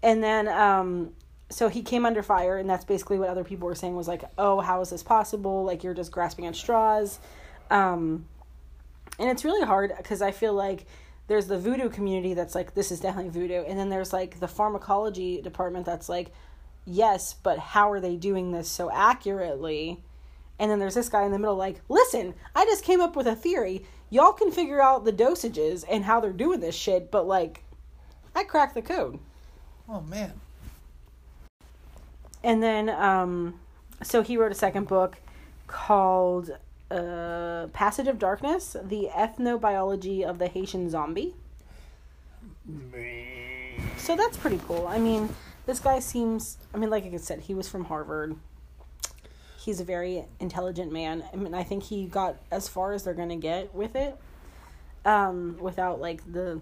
And 0.02 0.22
then 0.22 0.48
um 0.48 1.12
so 1.48 1.68
he 1.68 1.82
came 1.82 2.04
under 2.04 2.22
fire 2.22 2.58
and 2.58 2.68
that's 2.68 2.84
basically 2.84 3.18
what 3.18 3.28
other 3.28 3.44
people 3.44 3.66
were 3.68 3.74
saying 3.74 3.94
was 3.94 4.08
like, 4.08 4.24
"Oh, 4.36 4.60
how 4.60 4.80
is 4.80 4.90
this 4.90 5.02
possible? 5.02 5.64
Like 5.64 5.84
you're 5.84 5.94
just 5.94 6.10
grasping 6.12 6.46
at 6.46 6.56
straws." 6.56 7.18
Um 7.70 8.26
and 9.18 9.30
it's 9.30 9.44
really 9.44 9.64
hard 9.64 9.92
because 9.96 10.20
I 10.22 10.30
feel 10.32 10.52
like 10.52 10.86
there's 11.28 11.46
the 11.46 11.58
voodoo 11.58 11.88
community 11.88 12.34
that's 12.34 12.54
like 12.54 12.74
this 12.74 12.92
is 12.92 13.00
definitely 13.00 13.30
voodoo. 13.30 13.64
And 13.66 13.78
then 13.78 13.88
there's 13.88 14.12
like 14.12 14.38
the 14.40 14.48
pharmacology 14.48 15.40
department 15.42 15.86
that's 15.86 16.08
like 16.08 16.30
yes 16.84 17.34
but 17.34 17.58
how 17.58 17.90
are 17.90 18.00
they 18.00 18.16
doing 18.16 18.52
this 18.52 18.68
so 18.68 18.90
accurately? 18.90 20.02
And 20.58 20.70
then 20.70 20.78
there's 20.78 20.94
this 20.94 21.08
guy 21.08 21.24
in 21.24 21.32
the 21.32 21.38
middle 21.38 21.56
like 21.56 21.80
listen 21.88 22.34
i 22.54 22.64
just 22.64 22.84
came 22.84 23.00
up 23.00 23.16
with 23.16 23.26
a 23.26 23.36
theory. 23.36 23.84
Y'all 24.08 24.32
can 24.32 24.52
figure 24.52 24.80
out 24.80 25.04
the 25.04 25.12
dosages 25.12 25.84
and 25.90 26.04
how 26.04 26.20
they're 26.20 26.32
doing 26.32 26.60
this 26.60 26.76
shit 26.76 27.10
but 27.10 27.26
like 27.26 27.64
i 28.34 28.44
cracked 28.44 28.74
the 28.74 28.82
code. 28.82 29.18
Oh 29.88 30.00
man. 30.02 30.32
and 32.44 32.62
then 32.62 32.88
um 32.88 33.58
so 34.02 34.22
he 34.22 34.36
wrote 34.36 34.52
a 34.52 34.56
second 34.56 34.86
book 34.86 35.16
called 35.66 36.56
uh 36.90 37.66
passage 37.72 38.06
of 38.06 38.18
darkness 38.18 38.76
the 38.84 39.08
ethnobiology 39.12 40.22
of 40.22 40.38
the 40.38 40.46
haitian 40.46 40.88
zombie. 40.88 41.34
So 43.98 44.16
that's 44.16 44.36
pretty 44.36 44.60
cool. 44.66 44.86
I 44.86 44.98
mean 44.98 45.28
this 45.66 45.80
guy 45.80 45.98
seems 45.98 46.58
i 46.72 46.78
mean 46.78 46.90
like 46.90 47.04
i 47.12 47.16
said 47.16 47.40
he 47.40 47.54
was 47.54 47.68
from 47.68 47.84
harvard. 47.86 48.36
He's 49.58 49.80
a 49.80 49.84
very 49.84 50.24
intelligent 50.38 50.92
man. 50.92 51.24
I 51.32 51.36
mean 51.36 51.54
i 51.54 51.62
think 51.64 51.82
he 51.84 52.06
got 52.06 52.36
as 52.52 52.68
far 52.68 52.92
as 52.92 53.02
they're 53.04 53.14
gonna 53.14 53.36
get 53.36 53.74
with 53.74 53.96
it 53.96 54.16
um 55.04 55.56
without 55.60 56.00
like 56.00 56.20
the 56.32 56.60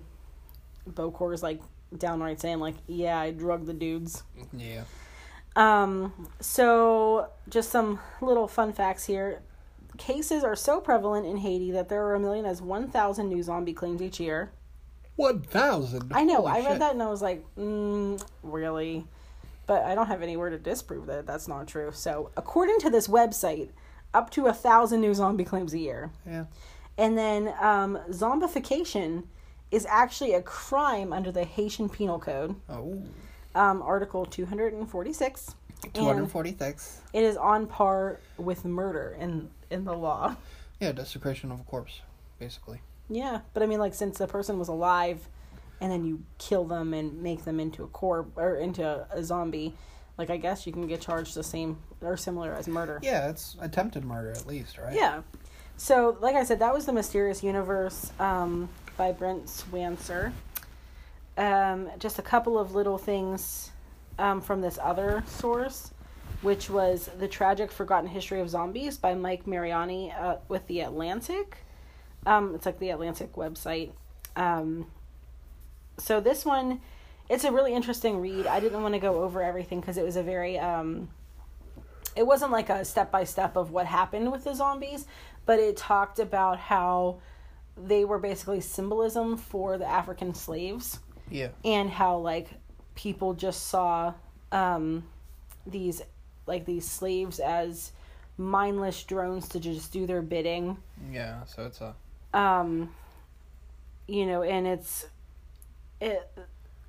bokors 0.90 1.42
like 1.42 1.60
downright 1.96 2.38
saying 2.40 2.60
like 2.60 2.74
yeah 2.86 3.18
i 3.18 3.30
drugged 3.30 3.66
the 3.66 3.72
dudes. 3.72 4.22
Yeah. 4.52 4.84
um, 5.56 6.12
so 6.40 7.28
just 7.48 7.70
some 7.70 8.00
little 8.20 8.48
fun 8.48 8.72
facts 8.72 9.04
here. 9.04 9.40
Cases 9.98 10.42
are 10.44 10.56
so 10.56 10.80
prevalent 10.80 11.26
in 11.26 11.36
Haiti 11.38 11.70
that 11.72 11.88
there 11.88 12.04
are 12.06 12.14
a 12.14 12.20
million 12.20 12.44
as 12.46 12.60
1,000 12.60 13.28
new 13.28 13.42
zombie 13.42 13.72
claims 13.72 14.02
each 14.02 14.18
year. 14.20 14.50
One 15.16 15.42
thousand. 15.42 16.10
I 16.12 16.24
know, 16.24 16.44
I 16.44 16.58
read 16.64 16.80
that 16.80 16.92
and 16.92 17.00
I 17.02 17.06
was 17.08 17.22
like, 17.22 17.44
mm, 17.56 18.20
really? 18.42 19.06
But 19.66 19.84
I 19.84 19.94
don't 19.94 20.08
have 20.08 20.22
anywhere 20.22 20.50
to 20.50 20.58
disprove 20.58 21.06
that 21.06 21.24
that's 21.24 21.46
not 21.46 21.68
true. 21.68 21.90
So, 21.94 22.30
according 22.36 22.80
to 22.80 22.90
this 22.90 23.06
website, 23.06 23.68
up 24.12 24.30
to 24.30 24.46
a 24.46 24.52
thousand 24.52 25.00
new 25.00 25.14
zombie 25.14 25.44
claims 25.44 25.72
a 25.72 25.78
year. 25.78 26.10
Yeah. 26.26 26.46
And 26.98 27.16
then 27.16 27.54
um, 27.60 27.98
zombification 28.10 29.24
is 29.70 29.86
actually 29.86 30.34
a 30.34 30.42
crime 30.42 31.12
under 31.12 31.30
the 31.30 31.44
Haitian 31.44 31.88
Penal 31.88 32.18
Code, 32.18 32.56
Oh. 32.68 33.00
um, 33.54 33.82
Article 33.82 34.24
246. 34.26 35.54
Two 35.92 36.04
hundred 36.04 36.22
And- 36.22 36.30
forty-six. 36.32 37.00
it 37.12 37.22
is 37.22 37.36
on 37.36 37.66
par 37.66 38.20
with 38.38 38.64
murder 38.64 39.16
in 39.18 39.50
in 39.70 39.84
the 39.84 39.94
law. 39.94 40.36
Yeah, 40.80 40.92
desecration 40.92 41.50
of 41.52 41.60
a 41.60 41.64
corpse, 41.64 42.00
basically. 42.38 42.80
Yeah, 43.08 43.40
but 43.52 43.62
I 43.62 43.66
mean, 43.66 43.78
like 43.78 43.94
since 43.94 44.18
the 44.18 44.26
person 44.26 44.58
was 44.58 44.68
alive, 44.68 45.28
and 45.80 45.90
then 45.92 46.04
you 46.04 46.22
kill 46.38 46.64
them 46.64 46.94
and 46.94 47.22
make 47.22 47.44
them 47.44 47.60
into 47.60 47.84
a 47.84 47.86
corp 47.88 48.36
or 48.36 48.56
into 48.56 49.06
a 49.10 49.22
zombie, 49.22 49.74
like 50.18 50.30
I 50.30 50.36
guess 50.36 50.66
you 50.66 50.72
can 50.72 50.86
get 50.86 51.00
charged 51.00 51.34
the 51.34 51.42
same 51.44 51.78
or 52.02 52.16
similar 52.16 52.52
as 52.54 52.66
murder. 52.68 52.98
Yeah, 53.02 53.28
it's 53.28 53.56
attempted 53.60 54.04
murder 54.04 54.30
at 54.32 54.46
least, 54.46 54.78
right? 54.78 54.94
Yeah. 54.94 55.22
So, 55.76 56.16
like 56.20 56.36
I 56.36 56.44
said, 56.44 56.60
that 56.60 56.72
was 56.72 56.86
the 56.86 56.92
Mysterious 56.92 57.42
Universe 57.42 58.12
um, 58.20 58.68
by 58.96 59.10
Brent 59.12 59.46
Swancer. 59.46 60.32
Um, 61.36 61.90
just 61.98 62.18
a 62.18 62.22
couple 62.22 62.58
of 62.58 62.74
little 62.76 62.96
things 62.96 63.70
um, 64.18 64.40
from 64.40 64.60
this 64.60 64.78
other 64.82 65.22
source, 65.26 65.92
which 66.42 66.68
was 66.70 67.10
The 67.18 67.28
Tragic 67.28 67.70
Forgotten 67.72 68.08
History 68.08 68.40
of 68.40 68.48
Zombies 68.50 68.96
by 68.98 69.14
Mike 69.14 69.46
Mariani 69.46 70.12
uh, 70.12 70.36
with 70.48 70.66
The 70.66 70.80
Atlantic. 70.80 71.58
Um, 72.26 72.54
it's 72.54 72.64
like 72.66 72.78
the 72.78 72.90
Atlantic 72.90 73.34
website. 73.34 73.90
Um, 74.36 74.86
so, 75.98 76.20
this 76.20 76.44
one, 76.44 76.80
it's 77.28 77.44
a 77.44 77.52
really 77.52 77.74
interesting 77.74 78.20
read. 78.20 78.46
I 78.46 78.60
didn't 78.60 78.82
want 78.82 78.94
to 78.94 79.00
go 79.00 79.22
over 79.22 79.42
everything 79.42 79.80
because 79.80 79.96
it 79.98 80.04
was 80.04 80.16
a 80.16 80.22
very. 80.22 80.58
Um, 80.58 81.08
it 82.16 82.26
wasn't 82.26 82.52
like 82.52 82.70
a 82.70 82.84
step 82.84 83.10
by 83.10 83.24
step 83.24 83.56
of 83.56 83.72
what 83.72 83.86
happened 83.86 84.30
with 84.32 84.44
the 84.44 84.54
zombies, 84.54 85.06
but 85.46 85.58
it 85.58 85.76
talked 85.76 86.18
about 86.18 86.58
how 86.58 87.18
they 87.76 88.04
were 88.04 88.18
basically 88.20 88.60
symbolism 88.60 89.36
for 89.36 89.76
the 89.78 89.84
African 89.86 90.32
slaves 90.32 91.00
Yeah. 91.28 91.48
and 91.64 91.90
how 91.90 92.18
like 92.18 92.50
people 92.94 93.34
just 93.34 93.68
saw 93.68 94.14
um 94.52 95.04
these 95.66 96.02
like 96.46 96.64
these 96.66 96.86
slaves 96.88 97.38
as 97.40 97.92
mindless 98.36 99.02
drones 99.04 99.48
to 99.48 99.60
just 99.60 99.92
do 99.92 100.06
their 100.06 100.22
bidding 100.22 100.76
Yeah. 101.12 101.44
So 101.44 101.64
it's 101.66 101.80
a. 101.80 101.94
um 102.38 102.90
you 104.06 104.26
know 104.26 104.42
and 104.42 104.66
it's 104.66 105.06
it 106.00 106.30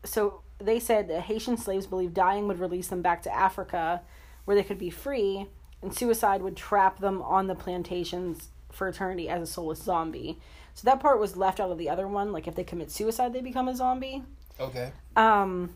so 0.04 0.42
they 0.60 0.80
said 0.80 1.08
that 1.08 1.22
haitian 1.22 1.56
slaves 1.58 1.86
believed 1.88 2.14
dying 2.14 2.48
would 2.48 2.60
release 2.60 2.88
them 2.90 3.02
back 3.02 3.22
to 3.24 3.34
africa 3.34 4.02
where 4.46 4.56
they 4.56 4.64
could 4.64 4.78
be 4.78 4.90
free 4.90 5.46
and 5.82 5.94
suicide 5.94 6.42
would 6.42 6.58
trap 6.58 7.00
them 7.00 7.22
on 7.22 7.48
the 7.48 7.56
plantations 7.56 8.50
for 8.72 8.88
eternity 8.90 9.30
as 9.30 9.42
a 9.42 9.46
soulless 9.52 9.82
zombie 9.82 10.38
so 10.74 10.84
that 10.86 11.00
part 11.00 11.20
was 11.20 11.38
left 11.38 11.60
out 11.62 11.72
of 11.72 11.78
the 11.78 11.90
other 11.90 12.08
one 12.08 12.32
like 12.34 12.48
if 12.48 12.56
they 12.56 12.64
commit 12.64 12.92
suicide 12.92 13.32
they 13.32 13.42
become 13.42 13.68
a 13.70 13.76
zombie 13.76 14.24
Okay. 14.60 14.92
um 15.16 15.70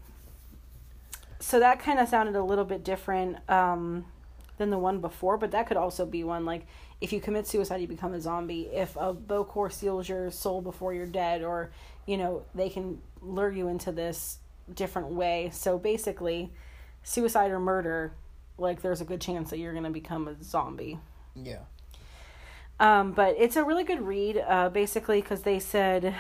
so 1.40 1.60
that 1.60 1.80
kind 1.80 2.00
of 2.00 2.08
sounded 2.08 2.36
a 2.36 2.44
little 2.44 2.66
bit 2.66 2.84
different 2.84 3.38
um 3.50 4.06
than 4.58 4.70
the 4.70 4.78
one 4.78 5.00
before 5.00 5.38
but 5.38 5.52
that 5.52 5.68
could 5.68 5.78
also 5.78 6.06
be 6.06 6.24
one 6.24 6.46
like 6.46 6.66
if 7.02 7.14
you 7.14 7.22
commit 7.22 7.48
suicide 7.48 7.80
you 7.80 7.88
become 7.88 8.14
a 8.14 8.20
zombie. 8.22 8.70
If 8.74 8.96
a 8.96 9.14
bokor 9.14 9.72
steals 9.72 10.10
your 10.10 10.32
soul 10.32 10.62
before 10.62 10.94
you're 10.94 11.06
dead 11.06 11.44
or 11.44 11.72
you 12.06 12.18
know 12.18 12.44
they 12.54 12.70
can 12.70 13.02
lure 13.22 13.52
you 13.52 13.68
into 13.70 13.92
this 13.92 14.40
different 14.74 15.10
way. 15.10 15.50
So 15.54 15.78
basically 15.78 16.52
suicide 17.04 17.52
or 17.52 17.60
murder 17.60 18.14
like 18.58 18.82
there's 18.82 19.00
a 19.00 19.06
good 19.06 19.22
chance 19.22 19.50
that 19.52 19.58
you're 19.60 19.72
going 19.72 19.86
to 19.86 19.90
become 19.90 20.28
a 20.28 20.44
zombie. 20.44 21.00
Yeah. 21.36 21.62
um, 22.80 23.14
but 23.14 23.36
it's 23.38 23.56
a 23.56 23.64
really 23.64 23.86
good 23.86 24.02
read, 24.02 24.44
uh, 24.46 24.70
basically, 24.70 25.22
because 25.22 25.44
they 25.44 25.60
said 25.60 26.14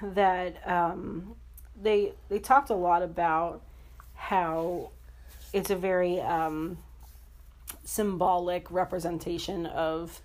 that 0.00 0.66
um, 0.68 1.34
they 1.80 2.12
they 2.28 2.38
talked 2.38 2.70
a 2.70 2.74
lot 2.74 3.02
about 3.02 3.62
how 4.20 4.90
it's 5.52 5.70
a 5.70 5.76
very 5.76 6.20
um, 6.20 6.76
symbolic 7.84 8.70
representation 8.70 9.64
of 9.64 10.20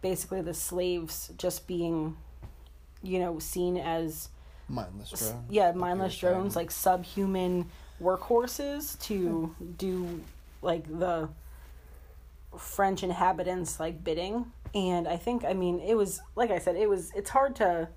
basically 0.00 0.40
the 0.40 0.54
slaves 0.54 1.30
just 1.36 1.66
being, 1.66 2.16
you 3.02 3.18
know, 3.18 3.38
seen 3.38 3.76
as 3.76 4.30
Mindless 4.66 5.10
drone. 5.30 5.44
yeah 5.48 5.72
mindless 5.72 6.18
drones 6.18 6.54
like 6.54 6.70
subhuman 6.70 7.70
workhorses 8.02 8.98
to 9.00 9.54
do 9.78 10.20
like 10.60 10.84
the 10.98 11.28
french 12.58 13.02
inhabitants 13.02 13.80
like 13.80 14.04
bidding 14.04 14.52
and 14.74 15.08
i 15.08 15.16
think 15.16 15.42
i 15.46 15.54
mean 15.54 15.80
it 15.80 15.94
was 15.94 16.20
like 16.36 16.50
i 16.50 16.58
said 16.58 16.76
it 16.76 16.86
was 16.86 17.10
it's 17.16 17.30
hard 17.30 17.56
to 17.56 17.88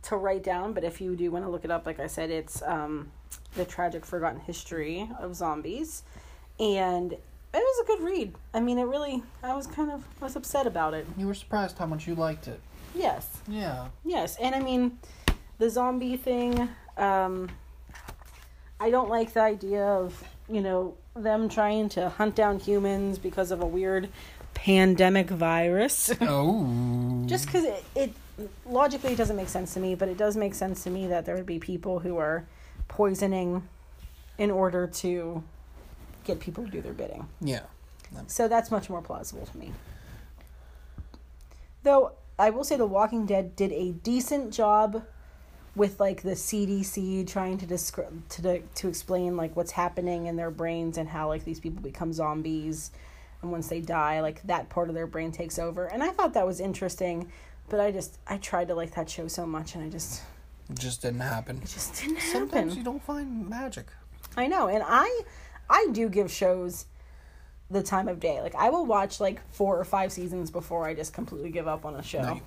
to 0.00 0.16
write 0.16 0.42
down 0.42 0.72
but 0.72 0.84
if 0.84 1.02
you 1.02 1.14
do 1.16 1.30
want 1.30 1.44
to 1.44 1.50
look 1.50 1.66
it 1.66 1.70
up 1.70 1.84
like 1.84 2.00
i 2.00 2.06
said 2.06 2.30
it's 2.30 2.62
um 2.62 3.10
the 3.56 3.64
tragic 3.64 4.04
forgotten 4.04 4.40
history 4.40 5.08
of 5.18 5.34
zombies 5.34 6.02
and 6.60 7.12
it 7.12 7.18
was 7.52 7.84
a 7.84 7.86
good 7.86 8.00
read 8.02 8.34
i 8.54 8.60
mean 8.60 8.78
it 8.78 8.84
really 8.84 9.22
i 9.42 9.54
was 9.54 9.66
kind 9.66 9.90
of 9.90 10.04
I 10.20 10.24
was 10.24 10.36
upset 10.36 10.66
about 10.66 10.92
it 10.94 11.06
You 11.16 11.26
were 11.26 11.34
surprised 11.34 11.78
how 11.78 11.86
much 11.86 12.06
you 12.06 12.14
liked 12.14 12.48
it. 12.48 12.60
yes 12.94 13.28
Yeah. 13.48 13.88
Yes, 14.04 14.36
and 14.40 14.54
I 14.54 14.60
mean, 14.60 14.98
the 15.58 15.70
zombie 15.70 16.16
thing. 16.18 16.68
Um, 16.98 17.48
I 18.78 18.90
don't 18.90 19.08
like 19.08 19.32
the 19.32 19.40
idea 19.40 19.84
of 19.84 20.22
you 20.48 20.60
know 20.60 20.94
them 21.14 21.48
trying 21.48 21.88
to 21.90 22.10
hunt 22.10 22.34
down 22.34 22.58
humans 22.58 23.18
because 23.18 23.50
of 23.50 23.60
a 23.62 23.66
weird 23.66 24.08
pandemic 24.54 25.30
virus. 25.30 26.12
Oh. 26.20 27.22
Just 27.26 27.46
because 27.46 27.64
it, 27.64 27.84
it 27.94 28.12
logically 28.66 29.12
it 29.12 29.16
doesn't 29.16 29.36
make 29.36 29.48
sense 29.48 29.72
to 29.74 29.80
me, 29.80 29.94
but 29.94 30.08
it 30.08 30.16
does 30.18 30.36
make 30.36 30.54
sense 30.54 30.82
to 30.84 30.90
me 30.90 31.06
that 31.06 31.24
there 31.26 31.34
would 31.34 31.46
be 31.46 31.58
people 31.58 32.00
who 32.00 32.18
are 32.18 32.44
poisoning 32.88 33.68
in 34.38 34.50
order 34.50 34.86
to 34.86 35.42
get 36.24 36.40
people 36.40 36.64
to 36.64 36.70
do 36.70 36.80
their 36.80 36.92
bidding. 36.92 37.28
Yeah. 37.40 37.60
So 38.26 38.48
that's 38.48 38.70
much 38.70 38.88
more 38.88 39.02
plausible 39.02 39.46
to 39.46 39.58
me. 39.58 39.72
Though 41.82 42.12
I 42.38 42.50
will 42.50 42.64
say 42.64 42.76
The 42.76 42.86
Walking 42.86 43.26
Dead 43.26 43.56
did 43.56 43.72
a 43.72 43.92
decent 43.92 44.52
job 44.52 45.04
with 45.74 46.00
like 46.00 46.22
the 46.22 46.30
CDC 46.30 47.26
trying 47.28 47.58
to 47.58 47.66
describe 47.66 48.28
to 48.30 48.42
de- 48.42 48.62
to 48.76 48.88
explain 48.88 49.36
like 49.36 49.54
what's 49.54 49.72
happening 49.72 50.26
in 50.26 50.36
their 50.36 50.50
brains 50.50 50.96
and 50.96 51.08
how 51.08 51.28
like 51.28 51.44
these 51.44 51.60
people 51.60 51.82
become 51.82 52.12
zombies 52.12 52.90
and 53.42 53.52
once 53.52 53.68
they 53.68 53.80
die 53.80 54.20
like 54.20 54.42
that 54.44 54.70
part 54.70 54.88
of 54.88 54.94
their 54.94 55.06
brain 55.06 55.30
takes 55.30 55.58
over 55.58 55.86
and 55.86 56.02
I 56.02 56.08
thought 56.08 56.32
that 56.32 56.46
was 56.46 56.60
interesting 56.60 57.30
but 57.68 57.78
I 57.78 57.90
just 57.90 58.18
I 58.26 58.38
tried 58.38 58.68
to 58.68 58.74
like 58.74 58.94
that 58.94 59.10
show 59.10 59.28
so 59.28 59.46
much 59.46 59.74
and 59.74 59.84
I 59.84 59.90
just 59.90 60.22
It 60.70 60.78
just 60.78 61.02
didn't 61.02 61.20
happen. 61.20 61.58
it 61.62 61.68
just 61.68 61.94
didn't 62.00 62.20
Sometimes 62.20 62.52
happen. 62.72 62.78
you 62.78 62.84
don't 62.84 63.02
find 63.02 63.48
magic. 63.48 63.86
I 64.36 64.46
know, 64.48 64.68
and 64.68 64.82
I 64.86 65.22
I 65.70 65.88
do 65.92 66.08
give 66.08 66.30
shows 66.30 66.86
the 67.70 67.82
time 67.82 68.08
of 68.08 68.20
day. 68.20 68.40
Like 68.42 68.54
I 68.54 68.70
will 68.70 68.86
watch 68.86 69.20
like 69.20 69.40
four 69.52 69.78
or 69.78 69.84
five 69.84 70.12
seasons 70.12 70.50
before 70.50 70.86
I 70.86 70.94
just 70.94 71.12
completely 71.12 71.50
give 71.50 71.66
up 71.68 71.84
on 71.84 71.94
a 71.96 72.02
show. 72.02 72.22
No, 72.22 72.34
you- 72.34 72.42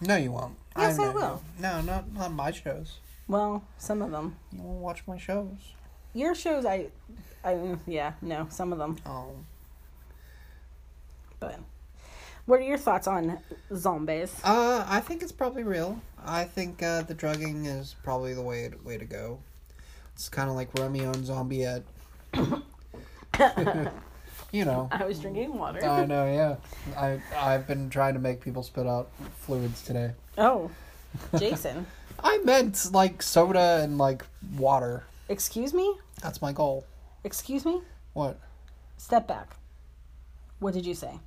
No, 0.00 0.16
you 0.16 0.32
won't. 0.32 0.56
Yes, 0.76 0.98
I 0.98 1.04
know 1.04 1.12
will. 1.12 1.42
you. 1.58 1.62
No, 1.62 1.80
not 1.82 2.12
not 2.12 2.32
my 2.32 2.50
shows. 2.50 2.98
Well, 3.28 3.62
some 3.78 4.02
of 4.02 4.10
them. 4.10 4.36
You 4.52 4.62
won't 4.62 4.80
watch 4.80 5.02
my 5.06 5.16
shows. 5.18 5.56
Your 6.14 6.34
shows, 6.34 6.66
I, 6.66 6.88
I 7.44 7.76
yeah, 7.86 8.12
no, 8.20 8.46
some 8.50 8.72
of 8.72 8.78
them. 8.78 8.96
Oh. 9.06 9.32
But 11.40 11.58
what 12.46 12.60
are 12.60 12.64
your 12.64 12.78
thoughts 12.78 13.06
on 13.06 13.38
zombies? 13.74 14.34
Uh, 14.44 14.84
I 14.88 15.00
think 15.00 15.22
it's 15.22 15.32
probably 15.32 15.62
real. 15.62 16.00
I 16.24 16.44
think 16.44 16.82
uh, 16.82 17.02
the 17.02 17.14
drugging 17.14 17.66
is 17.66 17.94
probably 18.02 18.34
the 18.34 18.42
way 18.42 18.70
way 18.84 18.98
to 18.98 19.04
go. 19.04 19.38
It's 20.14 20.28
kind 20.28 20.48
of 20.50 20.56
like 20.56 20.68
Romeo 20.78 21.10
and 21.12 21.24
Zombieette. 21.24 21.82
you 24.52 24.64
know. 24.64 24.88
I 24.92 25.04
was 25.04 25.18
drinking 25.18 25.56
water. 25.56 25.84
I 25.84 26.04
know, 26.12 26.26
yeah. 26.26 26.56
I 27.00 27.20
I've 27.36 27.66
been 27.66 27.90
trying 27.90 28.14
to 28.14 28.20
make 28.20 28.40
people 28.40 28.62
spit 28.62 28.86
out 28.86 29.10
fluids 29.40 29.82
today. 29.82 30.12
oh, 30.38 30.70
Jason, 31.38 31.86
I 32.22 32.38
meant 32.38 32.90
like 32.92 33.22
soda 33.22 33.80
and 33.82 33.98
like 33.98 34.24
water. 34.56 35.04
excuse 35.28 35.72
me, 35.74 35.94
That's 36.22 36.40
my 36.42 36.52
goal. 36.52 36.84
excuse 37.24 37.64
me. 37.64 37.80
What? 38.12 38.38
Step 38.98 39.26
back. 39.26 39.56
What 40.58 40.74
did 40.74 40.86
you 40.86 40.94
say? 40.94 41.18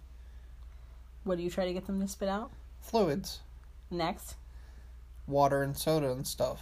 What 1.26 1.38
do 1.38 1.44
you 1.44 1.50
try 1.50 1.66
to 1.66 1.74
get 1.74 1.86
them 1.86 2.00
to 2.02 2.08
spit 2.08 2.30
out? 2.30 2.52
Fluids, 2.80 3.40
Next, 3.92 4.36
water 5.28 5.62
and 5.64 5.76
soda 5.78 6.12
and 6.12 6.26
stuff. 6.26 6.62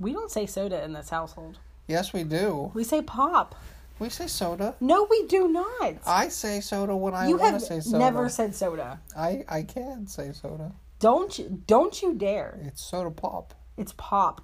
we 0.00 0.12
don't 0.12 0.30
say 0.30 0.46
soda 0.46 0.82
in 0.84 0.92
this 0.92 1.10
household. 1.10 1.58
Yes, 1.88 2.12
we 2.12 2.22
do. 2.24 2.70
We 2.74 2.84
say 2.84 3.02
pop. 3.02 3.54
We 3.98 4.08
say 4.08 4.28
soda. 4.28 4.76
No, 4.80 5.06
we 5.10 5.26
do 5.26 5.48
not. 5.48 5.96
I 6.06 6.28
say 6.28 6.60
soda 6.60 6.94
when 6.96 7.14
I 7.14 7.28
you 7.28 7.36
want 7.36 7.58
to 7.58 7.60
say 7.66 7.80
soda. 7.80 7.98
never 7.98 8.28
said 8.28 8.54
soda. 8.54 9.00
I 9.16 9.44
I 9.48 9.62
can 9.62 10.06
say 10.06 10.32
soda. 10.32 10.72
Don't 11.00 11.36
you? 11.38 11.62
Don't 11.66 12.00
you 12.02 12.14
dare! 12.14 12.60
It's 12.64 12.82
soda 12.82 13.10
pop. 13.10 13.54
It's 13.76 13.94
pop. 13.96 14.40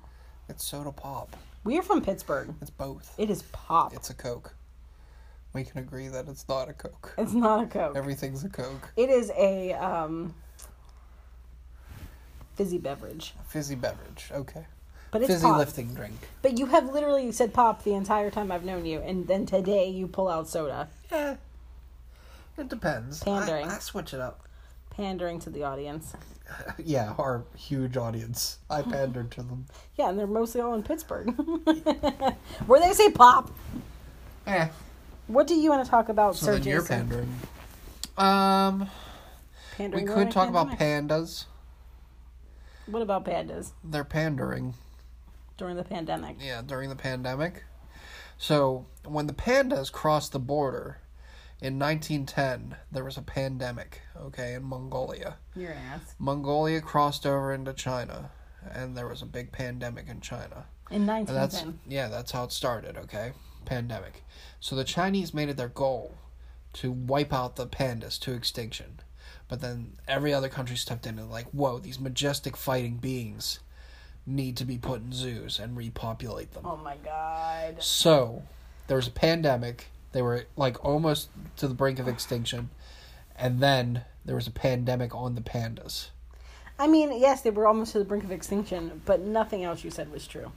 It's 0.48 0.64
soda 0.64 0.90
pop. 0.92 1.36
We 1.62 1.78
are 1.78 1.82
from 1.82 2.02
Pittsburgh. 2.02 2.54
It's 2.60 2.70
both. 2.70 3.14
It 3.18 3.30
is 3.30 3.42
pop. 3.52 3.94
It's 3.94 4.10
a 4.10 4.14
Coke. 4.14 4.54
We 5.54 5.64
can 5.64 5.78
agree 5.80 6.08
that 6.08 6.28
it's 6.28 6.46
not 6.48 6.68
a 6.68 6.72
Coke. 6.72 7.14
It's 7.16 7.32
not 7.32 7.62
a 7.62 7.66
Coke. 7.66 7.96
Everything's 7.96 8.42
a 8.44 8.48
Coke. 8.48 8.90
It 8.96 9.08
is 9.08 9.30
a 9.36 9.72
um, 9.74 10.34
fizzy 12.56 12.78
beverage, 12.78 13.34
Fizzy 13.48 13.74
beverage. 13.76 14.30
Okay. 14.32 14.66
but 15.12 15.22
it's 15.22 15.30
Fizzy 15.30 15.46
pop. 15.46 15.58
lifting 15.58 15.94
drink. 15.94 16.16
But 16.42 16.58
you 16.58 16.66
have 16.66 16.92
literally 16.92 17.30
said 17.32 17.54
pop 17.54 17.84
the 17.84 17.94
entire 17.94 18.30
time 18.32 18.50
I've 18.50 18.64
known 18.64 18.84
you, 18.84 18.98
and 19.00 19.26
then 19.28 19.46
today 19.46 19.88
you 19.88 20.06
pull 20.08 20.28
out 20.28 20.48
soda, 20.48 20.88
Yeah. 21.10 21.36
It 22.56 22.68
depends. 22.68 23.22
Pandering. 23.24 23.66
I, 23.66 23.76
I 23.76 23.78
switch 23.80 24.14
it 24.14 24.20
up. 24.20 24.42
pandering 24.90 25.40
to 25.40 25.50
the 25.50 25.64
audience. 25.64 26.14
Yeah, 26.78 27.14
our 27.18 27.42
huge 27.56 27.96
audience. 27.96 28.58
I 28.68 28.82
pandered 28.96 29.30
to 29.32 29.42
them. 29.42 29.64
Yeah, 29.96 30.10
and 30.10 30.18
they're 30.18 30.26
mostly 30.26 30.60
all 30.60 30.74
in 30.74 30.82
Pittsburgh, 30.82 31.30
where 32.66 32.80
they 32.80 32.92
say 32.92 33.10
pop. 33.10 33.50
Eh. 34.46 34.68
What 35.26 35.46
do 35.46 35.54
you 35.54 35.70
want 35.70 35.84
to 35.84 35.90
talk 35.90 36.08
about, 36.08 36.36
So 36.36 36.46
Sir 36.46 36.52
then 36.58 36.64
you're 36.68 36.84
pandering. 36.84 37.34
Um, 38.16 38.80
we 38.80 38.86
Pandering 39.76 40.06
during 40.06 40.24
could 40.26 40.32
talk 40.32 40.48
about 40.48 40.70
pandas. 40.70 41.44
What 42.86 43.02
about 43.02 43.24
pandas 43.24 43.72
They're 43.82 44.04
pandering. 44.04 44.74
during 45.56 45.76
the 45.76 45.84
pandemic? 45.84 46.36
Yeah, 46.40 46.62
during 46.62 46.90
the 46.90 46.96
pandemic. 46.96 47.64
So 48.38 48.86
when 49.04 49.26
the 49.26 49.32
pandas 49.32 49.90
crossed 49.90 50.32
the 50.32 50.38
border 50.38 50.98
in 51.60 51.78
1910, 51.78 52.76
there 52.92 53.04
was 53.04 53.16
a 53.16 53.22
pandemic. 53.22 54.02
Okay, 54.16 54.54
in 54.54 54.64
Mongolia. 54.64 55.36
Your 55.56 55.72
ass. 55.72 56.14
Mongolia 56.18 56.80
crossed 56.80 57.24
over 57.26 57.52
into 57.54 57.72
China, 57.72 58.30
and 58.70 58.96
there 58.96 59.08
was 59.08 59.22
a 59.22 59.26
big 59.26 59.50
pandemic 59.52 60.08
in 60.08 60.20
China. 60.20 60.66
In 60.90 61.08
And 61.08 61.08
that's 61.08 61.54
1910. 61.54 61.78
yeah, 61.90 62.08
that's 62.08 62.32
how 62.32 62.44
it 62.44 62.52
started. 62.52 62.96
Okay, 62.98 63.32
pandemic. 63.64 64.24
So 64.60 64.76
the 64.76 64.84
Chinese 64.84 65.34
made 65.34 65.48
it 65.48 65.56
their 65.56 65.68
goal 65.68 66.14
to 66.74 66.90
wipe 66.90 67.32
out 67.32 67.56
the 67.56 67.66
pandas 67.66 68.18
to 68.20 68.32
extinction, 68.32 69.00
but 69.48 69.60
then 69.60 69.96
every 70.08 70.32
other 70.32 70.48
country 70.48 70.76
stepped 70.76 71.06
in 71.06 71.18
and 71.18 71.30
like, 71.30 71.46
whoa, 71.50 71.78
these 71.78 72.00
majestic 72.00 72.56
fighting 72.56 72.96
beings 72.96 73.60
need 74.26 74.56
to 74.56 74.64
be 74.64 74.78
put 74.78 75.02
in 75.02 75.12
zoos 75.12 75.58
and 75.58 75.76
repopulate 75.76 76.52
them. 76.52 76.64
Oh 76.66 76.76
my 76.76 76.96
god. 77.04 77.82
So 77.82 78.42
there 78.86 78.96
was 78.96 79.06
a 79.06 79.12
pandemic. 79.12 79.88
They 80.12 80.22
were 80.22 80.46
like 80.56 80.82
almost 80.84 81.28
to 81.56 81.68
the 81.68 81.74
brink 81.74 81.98
of 81.98 82.08
extinction, 82.08 82.70
and 83.36 83.60
then 83.60 84.02
there 84.24 84.36
was 84.36 84.46
a 84.46 84.52
pandemic 84.52 85.14
on 85.14 85.34
the 85.34 85.40
pandas. 85.40 86.08
I 86.78 86.88
mean, 86.88 87.12
yes, 87.20 87.42
they 87.42 87.50
were 87.50 87.66
almost 87.66 87.92
to 87.92 87.98
the 87.98 88.04
brink 88.04 88.24
of 88.24 88.32
extinction, 88.32 89.02
but 89.04 89.20
nothing 89.20 89.62
else 89.62 89.84
you 89.84 89.90
said 89.90 90.10
was 90.10 90.26
true. 90.26 90.50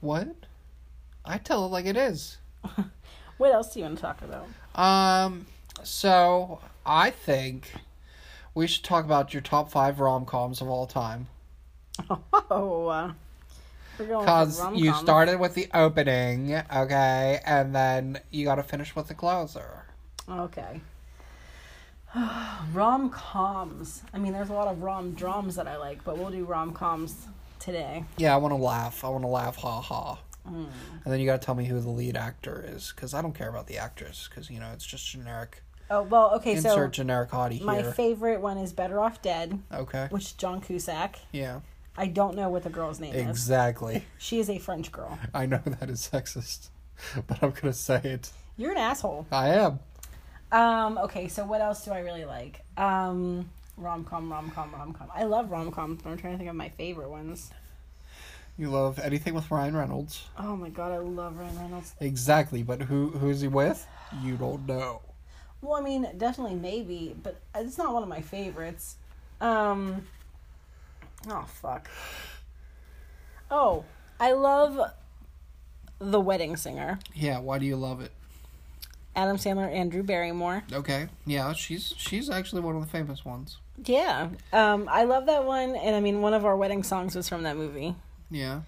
What? 0.00 0.34
I 1.24 1.38
tell 1.38 1.64
it 1.64 1.68
like 1.68 1.86
it 1.86 1.96
is. 1.96 2.38
What 3.38 3.52
else 3.54 3.72
do 3.72 3.80
you 3.80 3.86
want 3.86 3.96
to 3.96 4.02
talk 4.02 4.20
about? 4.22 4.46
Um, 4.80 5.46
so 5.82 6.60
I 6.86 7.10
think 7.10 7.72
we 8.54 8.68
should 8.68 8.84
talk 8.84 9.04
about 9.04 9.34
your 9.34 9.40
top 9.40 9.68
five 9.68 9.98
rom 9.98 10.26
coms 10.26 10.60
of 10.60 10.68
all 10.68 10.86
time. 10.86 11.26
Oh, 12.50 12.86
uh, 12.86 13.12
Because 13.98 14.62
you 14.76 14.94
started 14.94 15.40
with 15.40 15.54
the 15.54 15.68
opening, 15.74 16.54
okay, 16.72 17.40
and 17.44 17.74
then 17.74 18.20
you 18.30 18.44
got 18.44 18.56
to 18.56 18.62
finish 18.62 18.94
with 18.94 19.08
the 19.08 19.14
closer. 19.14 19.86
Okay. 20.30 20.80
rom 22.72 23.10
coms. 23.10 24.02
I 24.12 24.18
mean, 24.18 24.32
there's 24.34 24.50
a 24.50 24.54
lot 24.54 24.68
of 24.68 24.82
rom 24.82 25.12
drums 25.14 25.56
that 25.56 25.66
I 25.66 25.78
like, 25.78 26.04
but 26.04 26.16
we'll 26.18 26.30
do 26.30 26.44
rom 26.44 26.72
coms 26.72 27.26
today. 27.58 28.04
Yeah, 28.18 28.34
I 28.34 28.36
want 28.36 28.52
to 28.52 28.56
laugh. 28.56 29.02
I 29.04 29.08
want 29.08 29.24
to 29.24 29.28
laugh, 29.28 29.56
ha 29.56 29.80
ha. 29.80 30.18
Mm. 30.46 30.66
And 31.04 31.12
then 31.12 31.20
you 31.20 31.26
got 31.26 31.40
to 31.40 31.46
tell 31.46 31.54
me 31.54 31.64
who 31.66 31.80
the 31.80 31.90
lead 31.90 32.16
actor 32.16 32.64
is, 32.66 32.92
because 32.94 33.14
I 33.14 33.22
don't 33.22 33.34
care 33.34 33.48
about 33.48 33.66
the 33.66 33.78
actress, 33.78 34.28
because 34.28 34.50
you 34.50 34.58
know 34.60 34.70
it's 34.72 34.84
just 34.84 35.06
generic. 35.08 35.62
Oh 35.90 36.02
well, 36.02 36.32
okay. 36.36 36.52
Insert 36.52 36.72
So 36.72 36.88
generic 36.88 37.30
hottie 37.30 37.58
here. 37.58 37.66
my 37.66 37.82
favorite 37.82 38.40
one 38.40 38.58
is 38.58 38.72
Better 38.72 39.00
Off 39.00 39.20
Dead, 39.22 39.58
okay. 39.72 40.06
which 40.10 40.24
is 40.24 40.32
John 40.32 40.60
Cusack. 40.60 41.18
Yeah. 41.32 41.60
I 41.96 42.06
don't 42.06 42.34
know 42.34 42.48
what 42.48 42.62
the 42.62 42.70
girl's 42.70 42.98
name 43.00 43.14
is. 43.14 43.28
Exactly. 43.28 44.04
She 44.18 44.38
is 44.38 44.48
a 44.48 44.58
French 44.58 44.90
girl. 44.90 45.18
I 45.34 45.44
know 45.46 45.60
that 45.66 45.90
is 45.90 46.08
sexist, 46.10 46.68
but 47.26 47.42
I'm 47.42 47.50
gonna 47.50 47.72
say 47.72 48.00
it. 48.02 48.30
You're 48.56 48.72
an 48.72 48.78
asshole. 48.78 49.26
I 49.30 49.48
am. 49.50 49.80
Um, 50.50 50.98
okay, 50.98 51.28
so 51.28 51.44
what 51.44 51.60
else 51.60 51.84
do 51.84 51.92
I 51.92 52.00
really 52.00 52.24
like? 52.24 52.62
Um, 52.76 53.50
rom 53.76 54.04
com, 54.04 54.30
rom 54.30 54.50
com, 54.50 54.72
rom 54.74 54.92
com. 54.92 55.08
I 55.14 55.24
love 55.24 55.50
rom 55.50 55.70
coms, 55.70 56.02
but 56.02 56.10
I'm 56.10 56.18
trying 56.18 56.34
to 56.34 56.38
think 56.38 56.50
of 56.50 56.56
my 56.56 56.68
favorite 56.70 57.10
ones. 57.10 57.50
You 58.58 58.68
love 58.68 58.98
anything 58.98 59.34
with 59.34 59.50
Ryan 59.50 59.76
Reynolds. 59.76 60.24
Oh 60.38 60.56
my 60.56 60.68
god, 60.68 60.92
I 60.92 60.98
love 60.98 61.38
Ryan 61.38 61.58
Reynolds. 61.58 61.94
Exactly, 62.00 62.62
but 62.62 62.82
who 62.82 63.08
who's 63.10 63.40
he 63.40 63.48
with? 63.48 63.86
You 64.22 64.36
don't 64.36 64.66
know. 64.66 65.00
Well, 65.62 65.74
I 65.74 65.80
mean, 65.80 66.06
definitely 66.18 66.56
maybe, 66.56 67.16
but 67.22 67.40
it's 67.54 67.78
not 67.78 67.94
one 67.94 68.02
of 68.02 68.08
my 68.08 68.20
favorites. 68.20 68.96
Um, 69.40 70.06
oh 71.28 71.44
fuck. 71.46 71.88
Oh, 73.50 73.84
I 74.20 74.32
love 74.32 74.78
The 75.98 76.20
Wedding 76.20 76.56
Singer. 76.56 76.98
Yeah, 77.14 77.38
why 77.38 77.58
do 77.58 77.64
you 77.64 77.76
love 77.76 78.00
it? 78.00 78.12
Adam 79.16 79.36
Sandler 79.36 79.70
and 79.72 79.90
Drew 79.90 80.02
Barrymore. 80.02 80.64
Okay. 80.72 81.08
Yeah, 81.24 81.54
she's 81.54 81.94
she's 81.96 82.28
actually 82.28 82.60
one 82.60 82.76
of 82.76 82.82
the 82.82 82.88
famous 82.88 83.24
ones. 83.24 83.58
Yeah. 83.82 84.28
Um, 84.52 84.88
I 84.90 85.04
love 85.04 85.24
that 85.26 85.44
one, 85.44 85.74
and 85.74 85.96
I 85.96 86.00
mean, 86.00 86.20
one 86.20 86.34
of 86.34 86.44
our 86.44 86.56
wedding 86.56 86.82
songs 86.82 87.16
was 87.16 87.30
from 87.30 87.44
that 87.44 87.56
movie 87.56 87.94
Yeah. 88.32 88.62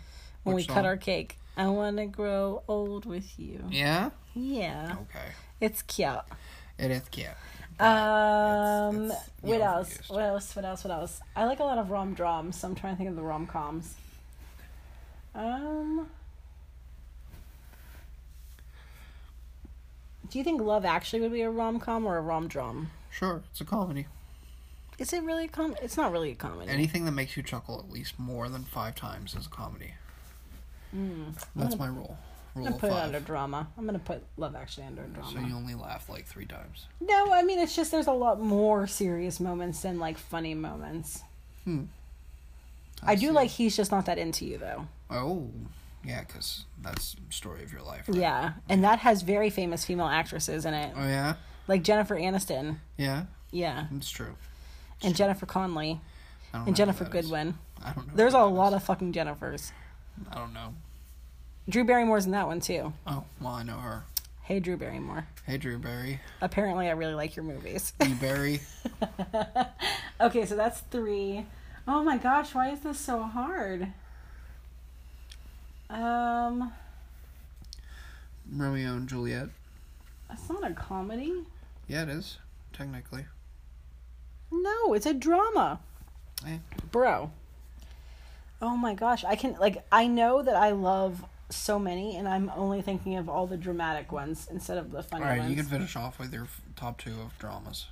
when 0.45 0.55
Which 0.57 0.65
we 0.65 0.69
cut 0.69 0.77
song? 0.83 0.87
our 0.87 0.97
cake. 0.97 1.39
I 1.57 1.67
want 1.69 1.97
to 1.97 2.07
grow 2.07 2.63
old 2.69 3.07
with 3.07 3.39
you. 3.39 3.65
Yeah? 3.71 4.11
Yeah, 4.35 4.97
Okay. 5.03 5.29
it's 5.61 5.83
cute. 5.83 6.11
It 6.79 6.91
is 6.91 7.09
cute. 7.11 7.29
Um, 7.81 9.11
it's, 9.11 9.15
you 9.43 9.51
what 9.51 9.61
else? 9.61 9.99
What 10.09 10.23
else? 10.23 10.55
What 10.57 10.65
else? 10.65 10.85
What 10.85 10.91
else? 10.93 11.21
I 11.35 11.45
like 11.45 11.61
a 11.61 11.65
lot 11.65 11.79
of 11.79 11.91
rom 11.91 12.15
droms, 12.15 12.55
so 12.55 12.69
I'm 12.69 12.75
trying 12.75 12.95
to 12.95 12.97
think 12.99 13.09
of 13.11 13.17
the 13.17 13.23
rom 13.23 13.47
coms. 13.47 13.95
Um, 15.35 16.09
do 20.31 20.39
you 20.39 20.45
think 20.45 20.61
Love 20.61 20.85
Actually 20.85 21.21
would 21.23 21.33
be 21.33 21.43
a 21.43 21.51
rom 21.51 21.79
com 21.81 22.05
or 22.07 22.17
a 22.17 22.21
rom 22.21 22.49
drom? 22.49 22.91
Sure, 23.11 23.43
it's 23.51 23.61
a 23.61 23.65
comedy. 23.65 24.07
Is 24.99 25.13
it 25.13 25.23
really 25.23 25.47
a 25.47 25.49
com? 25.49 25.75
It's 25.83 25.97
not 25.97 26.13
really 26.13 26.31
a 26.31 26.35
comedy. 26.35 26.71
Anything 26.71 27.05
that 27.07 27.13
makes 27.13 27.37
you 27.37 27.43
chuckle 27.43 27.79
at 27.79 27.91
least 27.91 28.19
more 28.19 28.49
than 28.49 28.65
five 28.65 28.95
times 28.95 29.35
is 29.35 29.47
a 29.47 29.51
comedy. 29.51 29.95
Mm. 30.95 31.35
That's 31.57 31.77
my 31.79 31.87
rule. 31.89 32.17
I'm 32.55 32.63
Rule 32.63 32.67
gonna 32.67 32.77
of 32.77 32.81
put 32.81 32.91
it 32.93 33.03
under 33.03 33.21
drama. 33.21 33.67
I'm 33.77 33.85
gonna 33.85 33.99
put 33.99 34.23
Love 34.37 34.55
Actually 34.55 34.87
under 34.87 35.03
drama. 35.03 35.33
So 35.33 35.41
you 35.41 35.55
only 35.57 35.75
laugh 35.75 36.09
like 36.09 36.27
three 36.27 36.47
times. 36.47 36.87
No, 37.01 37.33
I 37.33 37.43
mean 37.43 37.59
it's 37.59 37.75
just 37.75 37.91
there's 37.91 38.07
a 38.07 38.13
lot 38.13 38.41
more 38.41 38.87
serious 38.87 39.41
moments 39.41 39.83
than 39.83 39.99
like 39.99 40.17
funny 40.19 40.55
moments. 40.55 41.23
Hmm. 41.65 41.85
I, 43.03 43.17
do 43.17 43.33
like 43.33 43.51
he's 43.51 43.77
just 43.77 43.91
not 43.91 44.07
that 44.07 44.19
into 44.19 44.47
you 44.47 44.57
though. 44.57 44.87
Oh, 45.11 45.51
yeah, 46.05 46.23
because 46.25 46.65
that's 46.81 47.17
story 47.29 47.63
of 47.63 47.73
your 47.73 47.83
life. 47.83 48.05
Right? 48.09 48.19
Yeah, 48.19 48.53
and 48.69 48.83
that 48.85 49.01
has 49.01 49.23
very 49.23 49.51
famous 49.51 49.85
female 49.85 50.07
actresses 50.07 50.65
in 50.65 50.73
it, 50.75 50.95
Oh 50.97 51.07
yeah, 51.07 51.35
like 51.67 51.83
Jennifer 51.83 52.17
Aniston. 52.17 52.77
yeah, 52.97 53.25
Yeah, 53.51 53.87
it's 53.95 54.11
true. 54.11 54.37
And 55.05 55.15
Jennifer 55.15 55.47
Connelly 55.47 56.01
I 56.53 56.59
don't 56.59 56.67
know 56.67 56.69
and 56.69 56.77
Ginnifer. 56.77 57.11
Goodwin. 57.11 57.59
I 57.85 57.93
don't 57.93 58.07
know. 58.07 58.13
There's 58.15 58.35
a 58.35 58.45
lot 58.45 58.75
of 58.75 58.83
fucking 58.85 59.13
Jennifers. 59.13 59.73
I 60.31 60.37
don't 60.37 60.55
know. 60.55 60.75
Drew 61.69 61.85
Barrymore's 61.85 62.27
in 62.27 62.33
that 62.33 62.47
one 62.47 62.61
too. 62.61 62.93
Oh 63.07 63.25
well, 63.41 63.55
I 63.55 63.65
know 63.65 63.79
her. 63.79 64.05
Hey, 64.43 64.61
Drew 64.61 64.77
Barrymore. 64.77 65.27
Hey, 65.47 65.57
Drew 65.57 65.79
Barry. 65.79 66.21
Apparently, 66.43 66.89
I 66.89 66.93
really 66.93 67.15
like 67.15 67.35
your 67.35 67.45
movies. 67.45 67.95
E. 68.05 68.13
Barry. 68.13 68.61
okay, 70.21 70.45
so 70.45 70.55
that's 70.55 70.81
three. 70.91 71.47
Oh 71.89 72.03
my 72.05 72.19
gosh, 72.19 72.55
why 72.55 72.71
is 72.71 72.81
this 72.81 72.99
so 73.01 73.23
hard? 73.23 73.89
Um, 75.89 76.73
Romeo 78.53 78.93
and 78.93 79.09
Juliet. 79.09 79.49
that's 80.29 80.49
not 80.49 80.71
a 80.71 80.75
comedy. 80.75 81.33
Yeah, 81.89 82.03
it 82.03 82.09
is 82.11 82.39
technically. 82.73 83.25
No, 84.63 84.95
it's 84.95 85.07
a 85.07 85.15
drama. 85.15 85.81
Eh. 86.47 86.59
Bro. 86.91 87.31
Oh 88.63 88.77
my 88.77 88.95
gosh, 88.95 89.25
I 89.25 89.37
can 89.37 89.57
like 89.59 89.85
I 89.91 90.07
know 90.07 90.43
that 90.43 90.57
I 90.57 90.71
love 90.71 91.25
so 91.51 91.79
many 91.79 92.17
and 92.17 92.27
I'm 92.27 92.51
only 92.57 92.83
thinking 92.83 93.17
of 93.17 93.29
all 93.29 93.47
the 93.47 93.57
dramatic 93.57 94.11
ones 94.13 94.49
instead 94.51 94.79
of 94.79 94.91
the 94.91 95.03
funny 95.03 95.23
ones. 95.23 95.31
All 95.31 95.37
right, 95.37 95.39
ones. 95.41 95.51
you 95.51 95.57
can 95.57 95.67
finish 95.67 95.97
off 95.97 96.19
with 96.19 96.33
your 96.33 96.45
f- 96.45 96.61
top 96.77 96.99
two 96.99 97.13
of 97.21 97.39
dramas. 97.39 97.87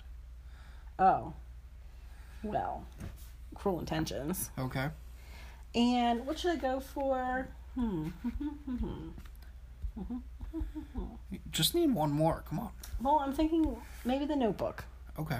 Oh. 0.98 1.32
Well, 2.42 2.84
Cruel 3.54 3.78
Intentions. 3.80 4.50
Okay. 4.58 4.88
And 5.74 6.26
what 6.26 6.38
should 6.38 6.52
I 6.52 6.56
go 6.56 6.80
for? 6.80 7.48
Hmm. 7.74 8.08
You 11.30 11.38
just 11.50 11.74
need 11.74 11.94
one 11.94 12.10
more. 12.10 12.44
Come 12.48 12.58
on. 12.58 12.70
Well, 13.00 13.20
I'm 13.20 13.32
thinking 13.32 13.74
maybe 14.04 14.26
The 14.26 14.36
Notebook. 14.36 14.84
Okay. 15.18 15.38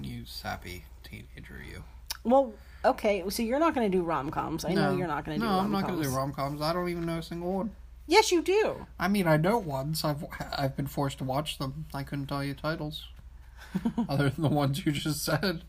You 0.00 0.24
sappy 0.26 0.84
teenager, 1.02 1.62
you. 1.68 1.84
Well, 2.24 2.52
okay, 2.84 3.22
so 3.28 3.42
you're 3.42 3.58
not 3.58 3.74
going 3.74 3.90
to 3.90 3.96
do 3.96 4.02
rom 4.02 4.30
coms. 4.30 4.64
I 4.64 4.74
know 4.74 4.96
you're 4.96 5.06
not 5.06 5.24
going 5.24 5.38
to 5.38 5.44
do 5.44 5.48
No, 5.48 5.56
rom 5.56 5.66
I'm 5.66 5.72
not 5.72 5.86
going 5.86 6.02
to 6.02 6.08
do 6.08 6.14
rom 6.14 6.32
coms. 6.32 6.60
I 6.62 6.72
don't 6.72 6.88
even 6.88 7.06
know 7.06 7.18
a 7.18 7.22
single 7.22 7.52
one. 7.52 7.70
Yes, 8.06 8.32
you 8.32 8.42
do. 8.42 8.86
I 8.98 9.08
mean, 9.08 9.26
I 9.26 9.36
know 9.36 9.56
ones. 9.58 10.04
I've 10.04 10.24
I've 10.56 10.76
been 10.76 10.86
forced 10.86 11.18
to 11.18 11.24
watch 11.24 11.58
them. 11.58 11.86
I 11.94 12.02
couldn't 12.02 12.26
tell 12.26 12.44
you 12.44 12.52
titles, 12.54 13.06
other 14.08 14.28
than 14.30 14.42
the 14.42 14.48
ones 14.48 14.84
you 14.84 14.92
just 14.92 15.24
said. 15.24 15.62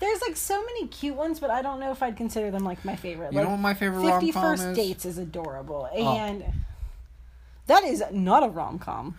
There's 0.00 0.20
like 0.22 0.36
so 0.36 0.60
many 0.64 0.86
cute 0.86 1.16
ones, 1.16 1.40
but 1.40 1.50
I 1.50 1.60
don't 1.62 1.80
know 1.80 1.90
if 1.90 2.02
I'd 2.02 2.16
consider 2.16 2.50
them 2.50 2.64
like 2.64 2.84
my 2.84 2.94
favorite. 2.96 3.32
You 3.32 3.38
like 3.38 3.46
know 3.46 3.52
what 3.52 3.60
my 3.60 3.74
favorite 3.74 4.00
rom 4.06 4.32
com 4.32 4.42
First 4.42 4.64
is? 4.64 4.76
Dates 4.76 5.04
is 5.04 5.18
adorable, 5.18 5.88
Oh. 5.92 6.16
and 6.16 6.44
that 7.66 7.84
is 7.84 8.02
not 8.12 8.42
a 8.44 8.48
rom 8.48 8.78
com. 8.78 9.16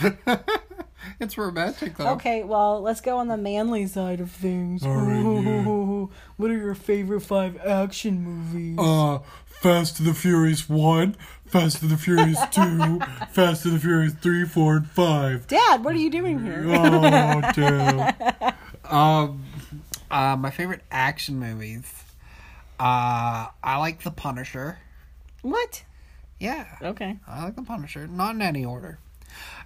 it's 1.20 1.36
romantic 1.38 1.96
though. 1.96 2.08
Okay, 2.14 2.42
well, 2.44 2.80
let's 2.80 3.00
go 3.00 3.18
on 3.18 3.28
the 3.28 3.36
manly 3.36 3.86
side 3.86 4.20
of 4.20 4.30
things. 4.30 4.84
All 4.84 4.94
right, 4.94 5.44
yeah. 5.44 5.64
What 6.36 6.50
are 6.50 6.56
your 6.56 6.74
favorite 6.74 7.20
five 7.20 7.56
action 7.64 8.22
movies? 8.22 8.78
Uh, 8.78 9.18
Fast 9.46 9.98
and 9.98 10.06
the 10.08 10.14
Furious 10.14 10.68
1, 10.68 11.16
Fast 11.46 11.82
and 11.82 11.90
the 11.90 11.96
Furious 11.96 12.38
2, 12.52 13.00
Fast 13.30 13.64
and 13.64 13.74
the 13.74 13.80
Furious 13.80 14.12
3, 14.14 14.44
4, 14.44 14.76
and 14.76 14.86
5. 14.86 15.46
Dad, 15.48 15.84
what 15.84 15.94
are 15.96 15.98
you 15.98 16.10
doing 16.10 16.38
here? 16.44 16.64
Oh, 16.68 17.40
damn. 17.54 18.54
um, 18.84 19.44
uh, 20.12 20.36
my 20.36 20.50
favorite 20.50 20.82
action 20.92 21.40
movies. 21.40 21.92
Uh, 22.78 23.48
I 23.64 23.78
like 23.78 24.02
The 24.04 24.12
Punisher. 24.12 24.78
What? 25.42 25.82
Yeah, 26.38 26.66
Okay. 26.80 27.16
I 27.26 27.44
like 27.46 27.56
The 27.56 27.62
Punisher. 27.62 28.06
Not 28.06 28.36
in 28.36 28.42
any 28.42 28.64
order. 28.64 29.00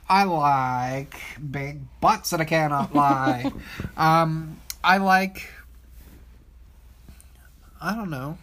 I 0.08 0.24
like 0.24 1.16
big 1.50 1.80
butts, 2.00 2.30
that 2.30 2.40
I 2.40 2.44
cannot 2.44 2.94
lie. 2.94 3.50
um, 3.96 4.60
I 4.84 4.98
like. 4.98 5.48
I 7.80 7.94
don't 7.94 8.10
know. 8.10 8.38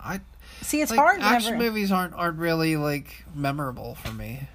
I 0.00 0.20
See, 0.62 0.80
it's 0.80 0.90
like, 0.90 1.00
hard. 1.00 1.20
Action 1.20 1.52
whenever- 1.54 1.70
movies 1.70 1.92
aren't 1.92 2.14
aren't 2.14 2.38
really 2.38 2.76
like 2.76 3.24
memorable 3.34 3.94
for 3.94 4.12
me. 4.12 4.48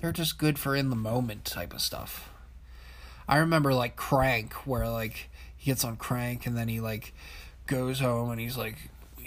They're 0.00 0.12
just 0.12 0.38
good 0.38 0.58
for 0.58 0.76
in 0.76 0.90
the 0.90 0.96
moment 0.96 1.44
type 1.44 1.72
of 1.74 1.80
stuff. 1.80 2.30
I 3.28 3.38
remember 3.38 3.74
like 3.74 3.96
Crank, 3.96 4.52
where 4.66 4.88
like 4.88 5.28
he 5.56 5.66
gets 5.70 5.84
on 5.84 5.96
Crank 5.96 6.46
and 6.46 6.56
then 6.56 6.68
he 6.68 6.80
like 6.80 7.12
goes 7.66 8.00
home 8.00 8.30
and 8.30 8.40
he's 8.40 8.56
like 8.56 8.76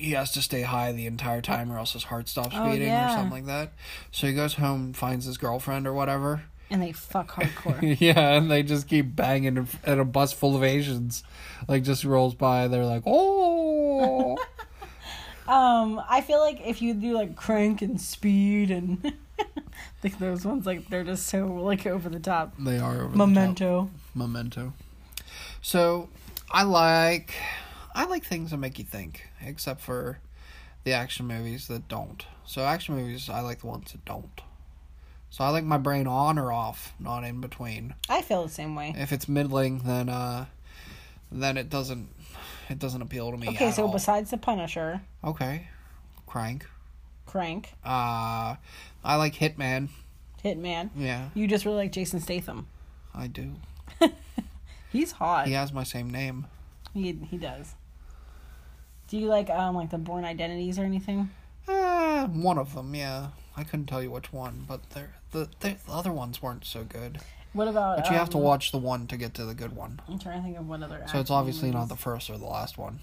he 0.02 0.12
has 0.12 0.32
to 0.32 0.42
stay 0.42 0.62
high 0.62 0.92
the 0.92 1.06
entire 1.06 1.42
time 1.42 1.72
or 1.72 1.78
else 1.78 1.94
his 1.94 2.04
heart 2.04 2.28
stops 2.28 2.56
Oh, 2.58 2.72
beating 2.72 2.92
or 2.92 3.10
something 3.10 3.32
like 3.32 3.46
that. 3.46 3.74
So 4.12 4.28
he 4.28 4.34
goes 4.34 4.56
home, 4.56 4.94
finds 4.94 5.26
his 5.26 5.38
girlfriend 5.38 5.88
or 5.88 5.94
whatever. 5.94 6.44
And 6.70 6.82
they 6.82 6.92
fuck 6.94 7.32
hardcore. 7.32 7.98
yeah, 8.00 8.32
and 8.38 8.50
they 8.50 8.64
just 8.64 8.88
keep 8.88 9.16
banging 9.16 9.68
at 9.84 10.00
a 10.00 10.06
bus 10.06 10.32
full 10.32 10.56
of 10.56 10.64
Asians. 10.64 11.24
Like 11.68 11.84
just 11.84 12.04
rolls 12.06 12.34
by, 12.34 12.68
they're 12.70 12.86
like, 12.86 13.04
"Oh." 13.06 14.38
um, 15.48 16.02
I 16.10 16.22
feel 16.22 16.40
like 16.40 16.62
if 16.66 16.82
you 16.82 16.94
do 16.94 17.14
like 17.14 17.36
crank 17.36 17.82
and 17.82 18.00
speed 18.00 18.72
and 18.72 19.14
like 20.04 20.18
those 20.18 20.46
ones, 20.46 20.66
like 20.66 20.88
they're 20.90 21.04
just 21.04 21.28
so 21.28 21.46
like 21.48 21.86
over 21.86 22.08
the 22.08 22.20
top. 22.20 22.54
They 22.58 22.80
are 22.80 23.02
over 23.02 23.12
the 23.12 23.18
top. 23.18 23.18
Memento. 23.18 23.90
Memento. 24.16 24.74
So 25.62 26.10
I 26.50 26.64
like 26.64 27.34
I 27.94 28.06
like 28.06 28.24
things 28.24 28.52
that 28.52 28.58
make 28.58 28.80
you 28.80 28.86
think, 28.86 29.28
except 29.46 29.82
for 29.82 30.20
the 30.84 30.94
action 30.94 31.28
movies 31.28 31.68
that 31.68 31.88
don't. 31.88 32.26
So 32.46 32.64
action 32.66 32.96
movies 32.96 33.30
I 33.30 33.42
like 33.42 33.62
the 33.62 33.68
ones 33.68 33.92
that 33.92 34.04
don't. 34.06 34.42
So 35.30 35.44
I 35.44 35.50
like 35.50 35.64
my 35.64 35.78
brain 35.78 36.08
on 36.08 36.38
or 36.38 36.52
off, 36.52 36.94
not 37.00 37.24
in 37.24 37.40
between. 37.40 37.94
I 38.10 38.22
feel 38.22 38.44
the 38.44 38.50
same 38.50 38.76
way. 38.76 38.94
If 38.98 39.12
it's 39.14 39.28
middling 39.30 39.80
then 39.80 40.10
uh 40.10 40.46
then 41.32 41.58
it 41.58 41.70
doesn't 41.70 42.10
it 42.70 42.80
doesn't 42.80 43.02
appeal 43.02 43.32
to 43.32 43.38
me. 43.38 43.50
Okay, 43.50 43.72
so 43.72 43.86
all. 43.86 43.92
besides 43.94 44.32
the 44.32 44.38
Punisher, 44.38 45.02
Okay. 45.24 45.68
Crank. 46.26 46.66
Crank, 47.26 47.74
Uh 47.86 48.56
I 49.04 49.16
like 49.16 49.36
Hitman. 49.36 49.90
Hitman, 50.44 50.90
Yeah, 50.96 51.30
you 51.36 51.48
just 51.48 51.66
really 51.66 51.78
like 51.78 51.92
Jason 51.92 52.20
Statham. 52.20 52.68
I 53.14 53.28
do. 53.28 53.54
He's 54.92 55.14
hot. 55.14 55.48
He 55.48 55.54
has 55.54 55.72
my 55.72 55.84
same 55.84 56.10
name. 56.10 56.48
He 56.94 57.18
he 57.30 57.38
does. 57.38 57.76
Do 59.12 59.18
you 59.18 59.28
like 59.28 59.50
um 59.50 59.76
like 59.76 59.90
the 59.90 59.98
Bourne 59.98 60.24
Identities 60.24 60.80
or 60.80 60.84
anything? 60.84 61.30
Uh, 61.68 62.28
one 62.28 62.58
of 62.58 62.74
them, 62.74 62.96
yeah. 62.96 63.28
I 63.58 63.66
couldn't 63.66 63.88
tell 63.88 64.02
you 64.02 64.10
which 64.10 64.32
one, 64.32 64.64
but 64.66 64.90
they're 64.92 65.12
the 65.32 65.50
the, 65.60 65.76
the 65.86 65.92
other 65.92 66.14
ones 66.14 66.42
weren't 66.42 66.64
so 66.64 66.86
good. 66.86 67.20
What 67.52 67.68
about? 67.68 67.98
But 67.98 68.10
you 68.10 68.16
have 68.16 68.30
to 68.30 68.38
um, 68.38 68.44
watch 68.44 68.72
the 68.72 68.78
one 68.78 69.08
to 69.08 69.18
get 69.18 69.34
to 69.34 69.44
the 69.44 69.54
good 69.54 69.76
one. 69.76 70.00
I'm 70.08 70.18
trying 70.18 70.38
to 70.38 70.44
think 70.46 70.58
of 70.58 70.66
what 70.66 70.82
other. 70.82 71.04
So 71.12 71.20
it's 71.20 71.30
obviously 71.30 71.72
not 71.72 71.90
the 71.90 71.98
first 71.98 72.30
or 72.30 72.38
the 72.38 72.46
last 72.46 72.78
one. 72.78 73.00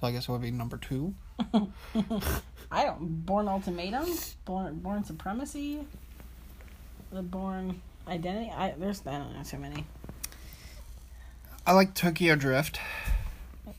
So 0.00 0.06
I 0.06 0.12
guess 0.12 0.28
it 0.28 0.30
would 0.30 0.42
be 0.42 0.52
number 0.52 0.76
two. 0.76 1.12
I 2.70 2.84
don't. 2.84 3.26
Bourne 3.26 3.48
Ultimatum, 3.48 4.08
Bourne 4.44 4.76
Bourne 4.76 5.02
Supremacy, 5.02 5.80
the 7.10 7.22
Bourne 7.22 7.82
Identity. 8.06 8.52
I 8.56 8.74
there's 8.78 9.04
I 9.04 9.18
don't 9.18 9.36
know 9.36 9.42
too 9.42 9.58
many. 9.58 9.86
I 11.66 11.72
like 11.72 11.94
Tokyo 11.94 12.36
Drift. 12.36 12.78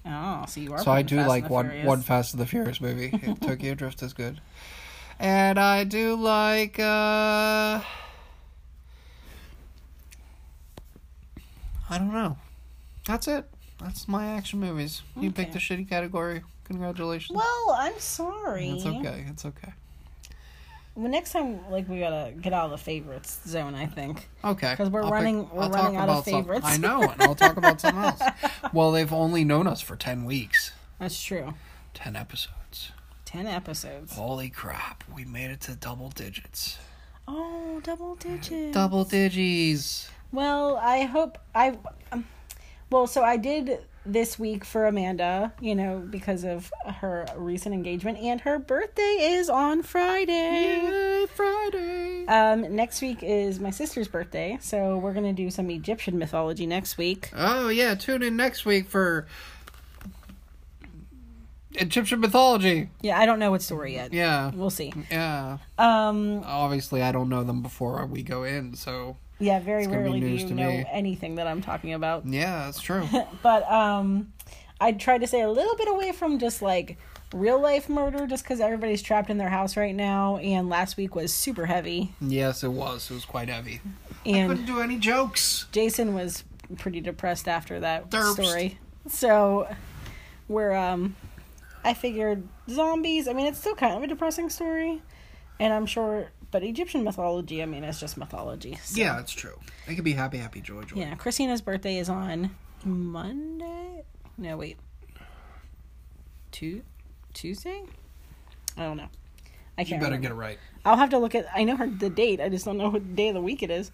Oh, 0.07 0.45
so 0.47 0.59
you 0.61 0.73
are. 0.73 0.79
So 0.79 0.91
I 0.91 1.01
do 1.01 1.17
Fast 1.17 1.27
like 1.29 1.49
one 1.49 1.67
Furious. 1.67 1.87
one 1.87 2.01
Fast 2.01 2.33
and 2.33 2.41
the 2.41 2.45
Furious 2.45 2.79
movie. 2.81 3.11
Tokyo 3.41 3.73
Drift 3.75 4.01
is 4.01 4.13
good. 4.13 4.39
And 5.19 5.59
I 5.59 5.83
do 5.83 6.15
like 6.15 6.79
uh 6.79 7.81
I 11.89 11.97
don't 11.97 12.13
know. 12.13 12.37
That's 13.05 13.27
it. 13.27 13.45
That's 13.79 14.07
my 14.07 14.27
action 14.27 14.59
movies. 14.59 15.01
You 15.19 15.31
picked 15.31 15.53
the 15.53 15.59
shitty 15.59 15.87
category. 15.89 16.43
Congratulations. 16.65 17.37
Well, 17.37 17.77
I'm 17.77 17.97
sorry. 17.99 18.69
It's 18.69 18.85
okay. 18.85 19.25
It's 19.29 19.45
okay. 19.45 19.73
Well, 20.97 21.09
next 21.11 21.31
time, 21.31 21.59
like 21.69 21.87
we 21.87 21.99
gotta 21.99 22.31
get 22.31 22.53
out 22.53 22.65
of 22.65 22.71
the 22.71 22.77
favorites 22.77 23.39
zone. 23.47 23.75
I 23.75 23.85
think. 23.85 24.27
Okay. 24.43 24.75
'Cause 24.75 24.89
we're 24.89 25.03
I'll 25.03 25.11
running- 25.11 25.47
we're 25.51 25.61
I'll 25.63 25.69
running 25.69 25.95
out 25.95 26.09
of 26.09 26.15
about 26.15 26.25
some- 26.25 26.43
favorites. 26.43 26.65
I 26.65 26.77
know, 26.77 27.03
and 27.03 27.21
I'll 27.21 27.35
talk 27.35 27.55
about 27.57 27.79
something 27.79 28.03
else. 28.03 28.21
Well, 28.73 28.91
they've 28.91 29.13
only 29.13 29.43
known 29.45 29.67
us 29.67 29.79
for 29.79 29.95
10 29.95 30.25
weeks. 30.25 30.71
That's 30.99 31.21
true. 31.23 31.53
10 31.93 32.15
episodes. 32.15 32.91
Ten 33.25 33.45
episodes. 33.45 34.15
Holy 34.15 34.49
crap. 34.49 35.03
We 35.13 35.23
made 35.25 35.51
it 35.51 35.61
to 35.61 35.75
double 35.75 36.09
digits. 36.09 36.77
Oh, 37.27 37.79
double 37.83 38.15
digits. 38.15 38.73
Double 38.73 39.03
digits. 39.03 40.09
Well, 40.31 40.77
I 40.77 41.01
hope 41.03 41.37
I. 41.53 41.77
Um, 42.11 42.25
well, 42.89 43.05
so 43.05 43.23
I 43.23 43.35
did 43.37 43.79
this 44.07 44.39
week 44.39 44.63
for 44.63 44.85
Amanda, 44.87 45.53
you 45.59 45.75
know, 45.75 45.99
because 45.99 46.43
of 46.43 46.71
her 46.85 47.25
recent 47.35 47.75
engagement, 47.75 48.17
and 48.19 48.41
her 48.41 48.57
birthday 48.57 49.17
is 49.19 49.49
on 49.49 49.83
Friday. 49.83 50.79
Yay, 50.81 51.25
Friday. 51.27 52.25
Um, 52.27 52.75
next 52.75 53.01
week 53.01 53.19
is 53.21 53.59
my 53.59 53.69
sister's 53.69 54.07
birthday, 54.07 54.57
so 54.61 54.97
we're 54.97 55.13
gonna 55.13 55.33
do 55.33 55.49
some 55.49 55.69
Egyptian 55.69 56.17
mythology 56.17 56.65
next 56.65 56.97
week. 56.97 57.29
Oh, 57.35 57.69
yeah. 57.69 57.95
Tune 57.95 58.23
in 58.23 58.35
next 58.35 58.65
week 58.65 58.87
for 58.87 59.27
Egyptian 61.73 62.19
mythology. 62.19 62.89
Yeah, 63.01 63.19
I 63.19 63.25
don't 63.25 63.39
know 63.39 63.51
what 63.51 63.61
story 63.61 63.93
yet. 63.93 64.13
Yeah. 64.13 64.51
We'll 64.53 64.69
see. 64.69 64.93
Yeah. 65.11 65.57
Um, 65.77 66.41
Obviously, 66.45 67.01
I 67.01 67.11
don't 67.11 67.29
know 67.29 67.43
them 67.43 67.61
before 67.61 68.05
we 68.05 68.23
go 68.23 68.43
in, 68.43 68.75
so. 68.75 69.17
Yeah, 69.39 69.59
very 69.59 69.83
It's 69.83 69.91
rarely 69.91 70.19
do 70.19 70.27
you 70.27 70.53
know 70.53 70.69
me. 70.69 70.85
anything 70.91 71.35
that 71.35 71.47
I'm 71.47 71.61
talking 71.61 71.93
about. 71.93 72.25
Yeah, 72.25 72.65
that's 72.65 72.81
true. 72.81 73.07
but 73.43 73.69
um 73.71 74.33
i 74.79 74.91
tried 74.91 75.19
to 75.21 75.27
stay 75.27 75.41
a 75.41 75.49
little 75.49 75.75
bit 75.75 75.87
away 75.87 76.11
from 76.11 76.37
just 76.37 76.61
like 76.61 76.97
real 77.33 77.59
life 77.59 77.89
murder 77.89 78.27
just 78.27 78.43
because 78.43 78.59
everybody's 78.61 79.01
trapped 79.01 79.29
in 79.29 79.37
their 79.39 79.49
house 79.49 79.75
right 79.75 79.95
now 79.95 80.37
and 80.37 80.69
last 80.69 80.97
week 80.97 81.15
was 81.15 81.33
super 81.33 81.65
heavy 81.65 82.13
yes, 82.21 82.63
it 82.63 82.67
was. 82.71 83.09
It 83.09 83.15
was 83.15 83.25
quite 83.25 83.49
heavy. 83.49 83.81
Couldn't 84.23 84.65
do 84.65 84.81
any 84.81 84.97
jokes. 84.99 85.65
jason 85.71 86.13
was 86.13 86.43
pretty 86.77 87.01
depressed 87.01 87.47
after 87.47 87.79
that 87.79 88.09
Derpst. 88.11 88.33
story 88.33 88.77
so 89.07 89.67
we're 90.47 90.73
um 90.73 91.15
i 91.83 91.93
figured 91.93 92.47
zombies 92.69 93.27
i 93.27 93.33
mean 93.33 93.47
it's 93.47 93.57
still 93.59 93.75
kind 93.75 93.95
of 93.95 94.03
a 94.03 94.07
depressing 94.07 94.49
story 94.49 95.01
and 95.59 95.73
i'm 95.73 95.85
sure 95.85 96.27
but 96.57 96.63
egyptian 96.67 97.03
mythology 97.03 97.61
i 97.61 97.65
mean 97.67 97.83
it's 97.83 97.99
just 97.99 98.17
mythology 98.17 98.79
so. 98.83 98.99
Yeah, 98.99 99.19
it's 99.19 99.31
true. 99.31 99.59
It 99.87 99.93
could 99.93 100.03
be 100.03 100.13
happy, 100.13 100.39
happy, 100.39 100.59
joy, 100.61 100.81
joy. 100.81 100.95
yeah 100.97 101.13
christina's 101.13 101.61
birthday 101.61 101.97
is 101.97 102.09
on 102.09 102.49
monday 102.83 104.03
no 104.39 104.57
wait 104.57 104.77
Tu 106.51 106.81
tuesday 107.35 107.83
i 108.75 108.81
don't 108.81 108.97
know 108.97 109.09
i 109.77 109.81
You 109.81 109.85
can't 109.87 110.01
better 110.01 110.15
remember. 110.15 110.29
get 110.29 110.31
it 110.31 110.35
right. 110.35 110.57
I'll 110.83 110.97
have 110.97 111.11
to 111.11 111.19
look 111.19 111.35
at. 111.35 111.45
I 111.53 111.63
know 111.65 111.75
her 111.75 111.85
the 111.85 112.09
date. 112.09 112.39
I 112.41 112.49
just 112.49 112.65
don't 112.65 112.77
know 112.77 112.89
what 112.89 113.15
day 113.15 113.27
of 113.27 113.35
the 113.35 113.41
week 113.41 113.61
it 113.61 113.69
is. 113.69 113.91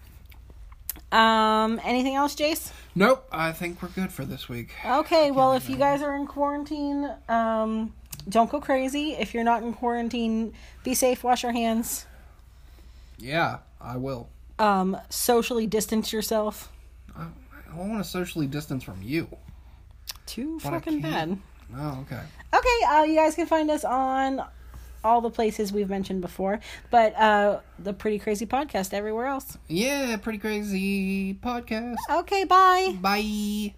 Um. 1.12 1.78
Anything 1.84 2.14
else, 2.14 2.34
Jace? 2.34 2.72
Nope, 2.94 3.26
I 3.30 3.52
think 3.52 3.82
we're 3.82 3.88
good 3.90 4.10
for 4.12 4.24
this 4.24 4.48
week. 4.48 4.70
Okay. 4.86 5.30
Well, 5.30 5.52
if 5.52 5.68
you 5.68 5.76
guys 5.76 6.00
are 6.02 6.14
in 6.16 6.26
quarantine, 6.26 7.10
um, 7.28 7.92
don't 8.28 8.48
go 8.50 8.60
crazy. 8.60 9.12
If 9.12 9.34
you're 9.34 9.44
not 9.44 9.62
in 9.62 9.74
quarantine, 9.74 10.54
be 10.84 10.94
safe. 10.94 11.22
Wash 11.24 11.42
your 11.42 11.52
hands. 11.52 12.06
Yeah, 13.18 13.58
I 13.80 13.96
will. 13.96 14.28
Um. 14.58 14.96
Socially 15.08 15.66
distance 15.66 16.12
yourself. 16.12 16.70
I, 17.16 17.26
I 17.72 17.76
want 17.76 18.02
to 18.02 18.08
socially 18.08 18.46
distance 18.46 18.84
from 18.84 19.02
you. 19.02 19.28
Too 20.26 20.58
But 20.62 20.70
fucking 20.70 21.00
bad. 21.00 21.38
Oh, 21.76 21.98
okay. 22.02 22.20
Okay. 22.52 22.86
Uh, 22.88 23.02
you 23.02 23.14
guys 23.16 23.34
can 23.34 23.46
find 23.46 23.70
us 23.70 23.84
on 23.84 24.42
all 25.02 25.20
the 25.20 25.30
places 25.30 25.72
we've 25.72 25.90
mentioned 25.90 26.20
before, 26.20 26.60
but 26.90 27.14
uh, 27.16 27.60
the 27.78 27.92
Pretty 27.92 28.18
Crazy 28.18 28.46
Podcast 28.46 28.94
everywhere 28.94 29.26
else. 29.26 29.58
Yeah, 29.68 30.16
pretty 30.16 30.38
crazy 30.38 31.34
podcast. 31.34 31.96
Okay. 32.10 32.44
Bye. 32.44 32.96
Bye. 33.00 33.74